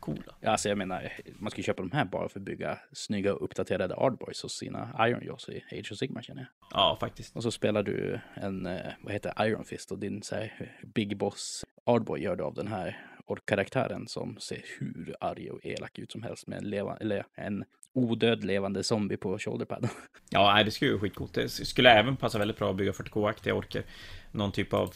coola. 0.00 0.34
Ja, 0.40 0.50
alltså 0.50 0.68
jag 0.68 0.78
menar, 0.78 1.12
man 1.38 1.50
ska 1.50 1.58
ju 1.58 1.62
köpa 1.62 1.82
de 1.82 1.92
här 1.92 2.04
bara 2.04 2.28
för 2.28 2.40
att 2.40 2.44
bygga 2.44 2.78
snygga 2.92 3.30
uppdaterade 3.30 3.94
Ardboys 3.96 4.42
hos 4.42 4.58
sina 4.58 4.96
Iron 5.08 5.24
Jaws 5.24 5.48
i 5.48 5.64
Age 5.72 5.92
of 5.92 5.98
Sigmar 5.98 6.22
känner 6.22 6.40
jag. 6.40 6.48
Ja, 6.70 6.96
faktiskt. 7.00 7.36
Och 7.36 7.42
så 7.42 7.50
spelar 7.50 7.82
du 7.82 8.20
en, 8.34 8.66
eh, 8.66 8.92
vad 9.00 9.12
heter 9.12 9.46
Iron 9.46 9.64
Fist 9.64 9.92
och 9.92 9.98
din 9.98 10.22
så 10.22 10.34
här, 10.34 10.76
Big 10.94 11.16
Boss 11.16 11.64
Ardboy 11.90 12.22
gör 12.22 12.36
du 12.36 12.44
av 12.44 12.54
den 12.54 12.68
här 12.68 13.06
karaktären 13.44 14.08
som 14.08 14.36
ser 14.38 14.62
hur 14.78 15.14
arg 15.20 15.50
och 15.50 15.66
elak 15.66 15.98
ut 15.98 16.12
som 16.12 16.22
helst 16.22 16.46
med 16.46 16.58
en, 16.58 16.70
leva, 16.70 16.96
eller 16.96 17.26
en 17.34 17.64
odöd 17.94 18.44
levande 18.44 18.82
zombie 18.82 19.16
på 19.16 19.38
shoulderpadden. 19.38 19.90
Ja, 20.32 20.64
det 20.64 20.70
skulle 20.70 20.90
ju 20.90 20.98
skitcoolt. 20.98 21.34
Det 21.34 21.48
skulle 21.48 21.90
även 21.90 22.16
passa 22.16 22.38
väldigt 22.38 22.58
bra 22.58 22.70
att 22.70 22.76
bygga 22.76 22.92
40k-aktiga 22.92 23.52
orker. 23.52 23.84
Någon 24.32 24.52
typ 24.52 24.74
av 24.74 24.94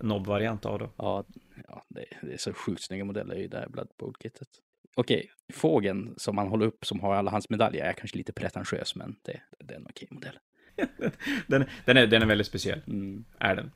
nobb-variant 0.00 0.64
nob 0.64 0.72
av 0.72 0.78
det. 0.78 0.88
Ja, 0.96 1.24
ja 1.68 1.84
det, 1.88 2.04
det, 2.22 2.32
är 2.32 2.36
så 2.36 2.52
sjukt 2.52 2.82
snygga 2.82 3.04
modeller 3.04 3.36
i 3.36 3.48
det 3.48 3.58
här 3.58 3.68
Blood 3.68 3.88
Bowl-kittet. 3.98 4.48
Okej, 4.96 5.30
fågeln 5.52 6.14
som 6.16 6.36
man 6.36 6.48
håller 6.48 6.66
upp 6.66 6.86
som 6.86 7.00
har 7.00 7.14
alla 7.14 7.30
hans 7.30 7.50
medaljer 7.50 7.84
är 7.84 7.92
kanske 7.92 8.16
lite 8.18 8.32
pretentiös, 8.32 8.94
men 8.94 9.16
det, 9.22 9.40
det 9.58 9.74
är 9.74 9.78
en 9.78 9.86
okej 9.90 10.08
modell. 10.10 10.38
den, 11.46 11.64
den, 11.84 11.96
är, 11.96 12.06
den 12.06 12.22
är 12.22 12.26
väldigt 12.26 12.46
speciell, 12.46 12.82
mm. 12.86 13.24
är 13.38 13.56
den. 13.56 13.72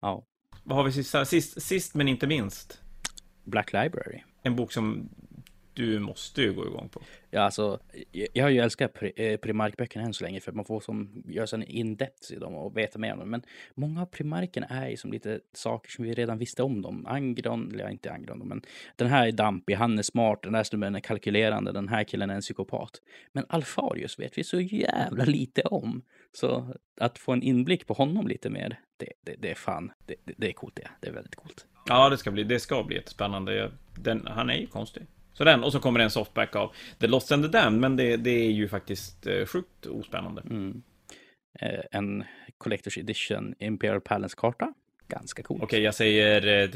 Ja. 0.00 0.26
Vad 0.64 0.76
har 0.76 0.84
vi 0.84 0.92
sist, 0.92 1.26
sist, 1.26 1.62
sist 1.62 1.94
men 1.94 2.08
inte 2.08 2.26
minst? 2.26 2.80
Black 3.44 3.72
Library. 3.72 4.22
En 4.42 4.56
bok 4.56 4.72
som 4.72 5.08
du 5.74 5.98
måste 5.98 6.42
ju 6.42 6.52
gå 6.52 6.66
igång 6.66 6.88
på. 6.88 7.02
Ja, 7.30 7.40
alltså, 7.40 7.80
jag 8.32 8.44
har 8.44 8.50
ju 8.50 8.58
älskat 8.58 8.90
eh, 9.16 9.36
Primark-böckerna 9.36 10.04
än 10.04 10.14
så 10.14 10.24
länge 10.24 10.40
för 10.40 10.50
att 10.50 10.56
man 10.56 10.64
får 10.64 10.80
som, 10.80 11.22
göra 11.28 11.46
sig 11.46 11.64
in 11.64 11.96
depth 11.96 12.32
i 12.32 12.36
dem 12.36 12.54
och 12.54 12.76
veta 12.76 12.98
mer 12.98 13.12
om 13.12 13.18
dem. 13.18 13.30
Men 13.30 13.42
många 13.74 14.02
av 14.02 14.06
Primarkerna 14.06 14.66
är 14.66 14.88
ju 14.88 14.96
som 14.96 15.12
lite 15.12 15.40
saker 15.52 15.90
som 15.90 16.04
vi 16.04 16.14
redan 16.14 16.38
visste 16.38 16.62
om 16.62 16.82
dem. 16.82 17.06
Angron, 17.06 17.70
eller 17.74 17.90
inte 17.90 18.12
Angron, 18.12 18.38
men 18.38 18.62
den 18.96 19.08
här 19.08 19.26
är 19.26 19.32
dampig, 19.32 19.74
han 19.74 19.98
är 19.98 20.02
smart, 20.02 20.42
den 20.42 20.52
där 20.52 20.64
snubben 20.64 20.94
är 20.94 21.00
kalkylerande, 21.00 21.72
den 21.72 21.88
här 21.88 22.04
killen 22.04 22.30
är 22.30 22.34
en 22.34 22.40
psykopat. 22.40 22.90
Men 23.32 23.44
Alfarius 23.48 24.18
vet 24.18 24.38
vi 24.38 24.44
så 24.44 24.60
jävla 24.60 25.24
lite 25.24 25.62
om. 25.62 26.02
Så 26.32 26.74
att 27.00 27.18
få 27.18 27.32
en 27.32 27.42
inblick 27.42 27.86
på 27.86 27.94
honom 27.94 28.28
lite 28.28 28.50
mer, 28.50 28.80
det, 28.96 29.12
det, 29.20 29.34
det 29.38 29.50
är 29.50 29.54
fan, 29.54 29.92
det, 30.06 30.14
det, 30.24 30.48
är 30.48 30.52
coolt 30.52 30.76
det. 30.76 30.88
Det 31.00 31.08
är 31.08 31.12
väldigt 31.12 31.36
coolt. 31.36 31.66
Ja, 31.86 32.08
det 32.08 32.18
ska 32.18 32.30
bli, 32.30 32.44
det 32.44 32.60
ska 32.60 32.84
bli 32.84 32.96
jättespännande. 32.96 33.72
Den, 33.94 34.26
han 34.26 34.50
är 34.50 34.54
ju 34.54 34.66
konstig. 34.66 35.06
Så 35.32 35.44
den, 35.44 35.64
och 35.64 35.72
så 35.72 35.80
kommer 35.80 35.98
det 35.98 36.04
en 36.04 36.10
softback 36.10 36.56
av 36.56 36.72
The 36.98 37.06
Lost 37.06 37.32
and 37.32 37.44
the 37.44 37.48
Damned, 37.58 37.80
men 37.80 37.96
det, 37.96 38.16
det 38.16 38.30
är 38.30 38.50
ju 38.50 38.68
faktiskt 38.68 39.26
eh, 39.26 39.46
sjukt 39.46 39.86
ospännande. 39.86 40.42
Mm. 40.50 40.82
Eh, 41.60 41.80
en 41.90 42.24
Collector's 42.58 42.98
Edition 42.98 43.54
Imperial 43.58 44.00
Palace-karta. 44.00 44.74
Ganska 45.08 45.42
cool. 45.42 45.56
Okej, 45.56 45.66
okay, 45.66 45.80
jag 45.80 45.94
säger 45.94 46.46
eh, 46.46 46.68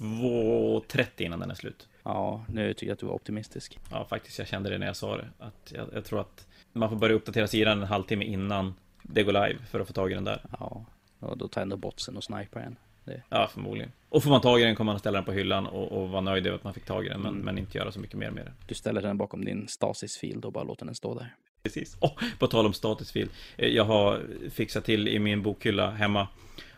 2.30 0.00 1.22
innan 1.22 1.40
den 1.40 1.50
är 1.50 1.54
slut. 1.54 1.88
Ja, 2.02 2.44
nu 2.48 2.74
tycker 2.74 2.86
jag 2.86 2.92
att 2.92 2.98
du 2.98 3.06
var 3.06 3.14
optimistisk. 3.14 3.78
Ja, 3.90 4.06
faktiskt. 4.10 4.38
Jag 4.38 4.48
kände 4.48 4.70
det 4.70 4.78
när 4.78 4.86
jag 4.86 4.96
sa 4.96 5.16
det. 5.16 5.28
Att 5.38 5.72
jag, 5.74 5.88
jag 5.92 6.04
tror 6.04 6.20
att 6.20 6.46
man 6.72 6.88
får 6.88 6.96
börja 6.96 7.14
uppdatera 7.16 7.46
sidan 7.46 7.82
en 7.82 7.88
halvtimme 7.88 8.24
innan 8.24 8.74
det 9.12 9.22
går 9.22 9.32
live 9.32 9.58
för 9.70 9.80
att 9.80 9.86
få 9.86 9.92
tag 9.92 10.10
i 10.10 10.14
den 10.14 10.24
där. 10.24 10.40
Ja, 10.60 10.84
och 11.20 11.38
då 11.38 11.48
tar 11.48 11.62
ändå 11.62 11.76
botsen 11.76 12.16
och 12.16 12.24
sniper 12.24 12.60
en. 12.60 12.76
Det... 13.04 13.22
Ja, 13.28 13.48
förmodligen. 13.52 13.92
Och 14.08 14.22
får 14.22 14.30
man 14.30 14.40
tag 14.40 14.60
i 14.60 14.64
den 14.64 14.76
kommer 14.76 14.92
man 14.92 15.00
ställa 15.00 15.18
den 15.18 15.24
på 15.24 15.32
hyllan 15.32 15.66
och, 15.66 15.92
och 15.92 16.08
vara 16.08 16.20
nöjd 16.20 16.46
över 16.46 16.56
att 16.56 16.64
man 16.64 16.74
fick 16.74 16.84
tag 16.84 17.06
i 17.06 17.08
den, 17.08 17.20
men, 17.20 17.32
mm. 17.32 17.44
men 17.44 17.58
inte 17.58 17.78
göra 17.78 17.92
så 17.92 18.00
mycket 18.00 18.16
mer 18.16 18.30
med 18.30 18.44
den. 18.44 18.54
Du 18.66 18.74
ställer 18.74 19.02
den 19.02 19.18
bakom 19.18 19.44
din 19.44 19.68
stasis-field 19.68 20.44
och 20.44 20.52
bara 20.52 20.64
låter 20.64 20.86
den 20.86 20.94
stå 20.94 21.14
där. 21.14 21.34
Precis. 21.62 21.96
Oh, 22.00 22.12
på 22.38 22.46
tal 22.46 22.66
om 22.66 22.72
status-field. 22.72 23.30
Eh, 23.56 23.68
jag 23.68 23.84
har 23.84 24.22
fixat 24.50 24.84
till 24.84 25.08
i 25.08 25.18
min 25.18 25.42
bokhylla 25.42 25.90
hemma. 25.90 26.28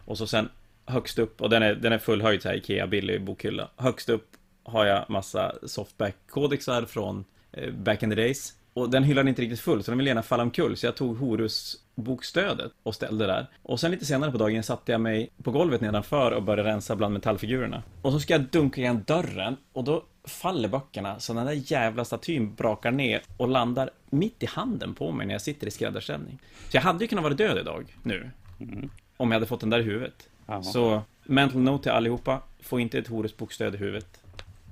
Och 0.04 0.18
så 0.18 0.26
sen 0.26 0.48
högst 0.86 1.18
upp, 1.18 1.40
och 1.40 1.50
den 1.50 1.62
är, 1.62 1.74
den 1.74 1.92
är 1.92 1.98
full 1.98 2.22
höjd 2.22 2.42
så 2.42 2.48
här, 2.48 2.56
Ikea 2.56 2.86
billig 2.86 3.24
bokhylla. 3.24 3.68
Högst 3.76 4.08
upp 4.08 4.36
har 4.62 4.86
jag 4.86 5.10
massa 5.10 5.54
softback-kodexar 5.62 6.86
från 6.86 7.24
eh, 7.52 7.72
back 7.72 8.02
in 8.02 8.10
the 8.10 8.16
days. 8.16 8.54
Och 8.80 8.90
den 8.90 9.04
hyllan 9.04 9.26
är 9.26 9.28
inte 9.28 9.42
riktigt 9.42 9.60
full, 9.60 9.82
så 9.82 9.90
den 9.90 9.98
vill 9.98 10.06
gärna 10.06 10.22
falla 10.22 10.42
omkull. 10.42 10.76
Så 10.76 10.86
jag 10.86 10.96
tog 10.96 11.16
Horus 11.16 11.76
bokstödet 11.94 12.72
och 12.82 12.94
ställde 12.94 13.26
där. 13.26 13.46
Och 13.62 13.80
sen 13.80 13.90
lite 13.90 14.04
senare 14.04 14.30
på 14.30 14.38
dagen 14.38 14.62
satte 14.62 14.92
jag 14.92 15.00
mig 15.00 15.30
på 15.42 15.50
golvet 15.50 15.80
nedanför 15.80 16.30
och 16.30 16.42
började 16.42 16.70
rensa 16.70 16.96
bland 16.96 17.14
metallfigurerna. 17.14 17.82
Och 18.02 18.12
så 18.12 18.20
ska 18.20 18.34
jag 18.34 18.42
dunka 18.42 18.80
igen 18.80 19.04
dörren 19.06 19.56
och 19.72 19.84
då 19.84 20.04
faller 20.24 20.68
böckerna 20.68 21.20
så 21.20 21.32
den 21.32 21.46
där 21.46 21.72
jävla 21.72 22.04
statyn 22.04 22.54
brakar 22.54 22.90
ner 22.90 23.22
och 23.36 23.48
landar 23.48 23.90
mitt 24.10 24.42
i 24.42 24.46
handen 24.46 24.94
på 24.94 25.12
mig 25.12 25.26
när 25.26 25.34
jag 25.34 25.42
sitter 25.42 25.66
i 25.66 25.70
skräddarställning. 25.70 26.38
Så 26.68 26.76
jag 26.76 26.82
hade 26.82 27.04
ju 27.04 27.08
kunnat 27.08 27.24
vara 27.24 27.34
död 27.34 27.58
idag, 27.58 27.96
nu. 28.02 28.30
Mm. 28.60 28.90
Om 29.16 29.30
jag 29.30 29.36
hade 29.36 29.46
fått 29.46 29.60
den 29.60 29.70
där 29.70 29.78
i 29.78 29.82
huvudet. 29.82 30.28
Aha. 30.46 30.62
Så, 30.62 31.02
mental 31.24 31.60
note 31.60 31.82
till 31.82 31.92
allihopa. 31.92 32.42
Få 32.60 32.80
inte 32.80 32.98
ett 32.98 33.08
Horus 33.08 33.36
bokstöd 33.36 33.74
i 33.74 33.78
huvudet. 33.78 34.22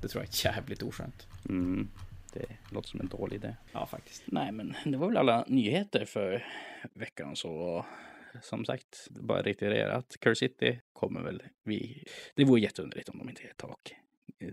Det 0.03 0.09
tror 0.09 0.25
jag 0.25 0.29
är 0.29 0.55
jävligt 0.55 0.83
oskönt. 0.83 1.27
Mm. 1.49 1.89
Det 2.33 2.47
låter 2.71 2.89
som 2.89 3.01
en 3.01 3.09
dålig 3.09 3.37
idé. 3.37 3.57
Ja, 3.73 3.87
faktiskt. 3.87 4.23
Nej, 4.27 4.53
men 4.53 4.75
det 4.85 4.97
var 4.97 5.09
väl 5.09 5.17
alla 5.17 5.45
nyheter 5.49 6.05
för 6.05 6.45
veckan 6.95 7.37
så. 7.37 7.85
Som 8.43 8.65
sagt, 8.65 9.09
bara 9.11 9.43
reiterera 9.43 9.95
att 9.95 10.17
Curse 10.21 10.39
City 10.39 10.81
kommer 10.93 11.21
väl 11.21 11.43
vi. 11.65 12.05
Det 12.35 12.45
vore 12.45 12.61
jätteunderligt 12.61 13.09
om 13.09 13.19
de 13.19 13.29
inte 13.29 13.43
ger 13.43 13.53
tak 13.57 13.95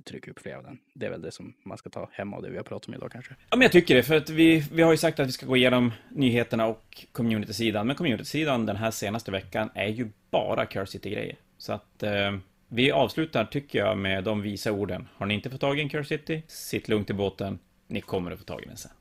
trycka 0.06 0.32
upp 0.32 0.40
fler 0.40 0.56
av 0.56 0.64
den. 0.64 0.80
Det 0.94 1.06
är 1.06 1.10
väl 1.10 1.22
det 1.22 1.32
som 1.32 1.54
man 1.66 1.78
ska 1.78 1.90
ta 1.90 2.10
hem 2.12 2.34
av 2.34 2.42
det 2.42 2.50
vi 2.50 2.58
har 2.58 2.64
pratat 2.64 2.88
om 2.88 2.94
idag 2.94 3.12
kanske. 3.12 3.36
Ja, 3.50 3.58
men 3.58 3.62
jag 3.62 3.72
tycker 3.72 3.96
det, 3.96 4.04
för 4.04 4.16
att 4.16 4.30
vi, 4.30 4.68
vi 4.72 4.82
har 4.82 4.92
ju 4.92 4.98
sagt 4.98 5.20
att 5.20 5.28
vi 5.28 5.32
ska 5.32 5.46
gå 5.46 5.58
igenom 5.58 5.92
nyheterna 6.10 6.66
och 6.66 7.06
community-sidan, 7.12 7.88
men 7.88 7.96
community-sidan 7.96 8.66
den 8.66 8.76
här 8.76 8.92
senaste 8.92 9.32
veckan 9.32 9.70
är 9.74 9.88
ju 9.88 10.10
bara 10.32 10.66
Curse 10.66 10.92
City-grejer. 10.92 11.36
Så 11.58 11.74
att 11.74 12.04
eh, 12.04 12.38
vi 12.68 12.92
avslutar, 12.92 13.46
tycker 13.46 13.80
jag, 13.80 13.98
med 13.98 14.24
de 14.24 14.42
visa 14.42 14.72
orden. 14.72 15.08
Har 15.18 15.26
ni 15.26 15.34
inte 15.34 15.50
fått 15.50 15.62
tag 15.62 15.80
i 15.80 15.82
en 15.82 15.90
Curse 15.90 16.18
City, 16.18 16.44
sitt 16.48 16.88
lugnt 16.88 17.10
i 17.10 17.14
båten, 17.14 17.60
ni 17.88 18.02
kommer 18.02 18.32
att 18.32 18.40
få 18.40 18.46
tag 18.46 18.64
i 18.64 18.66
den 18.66 18.78
sen. 18.78 18.92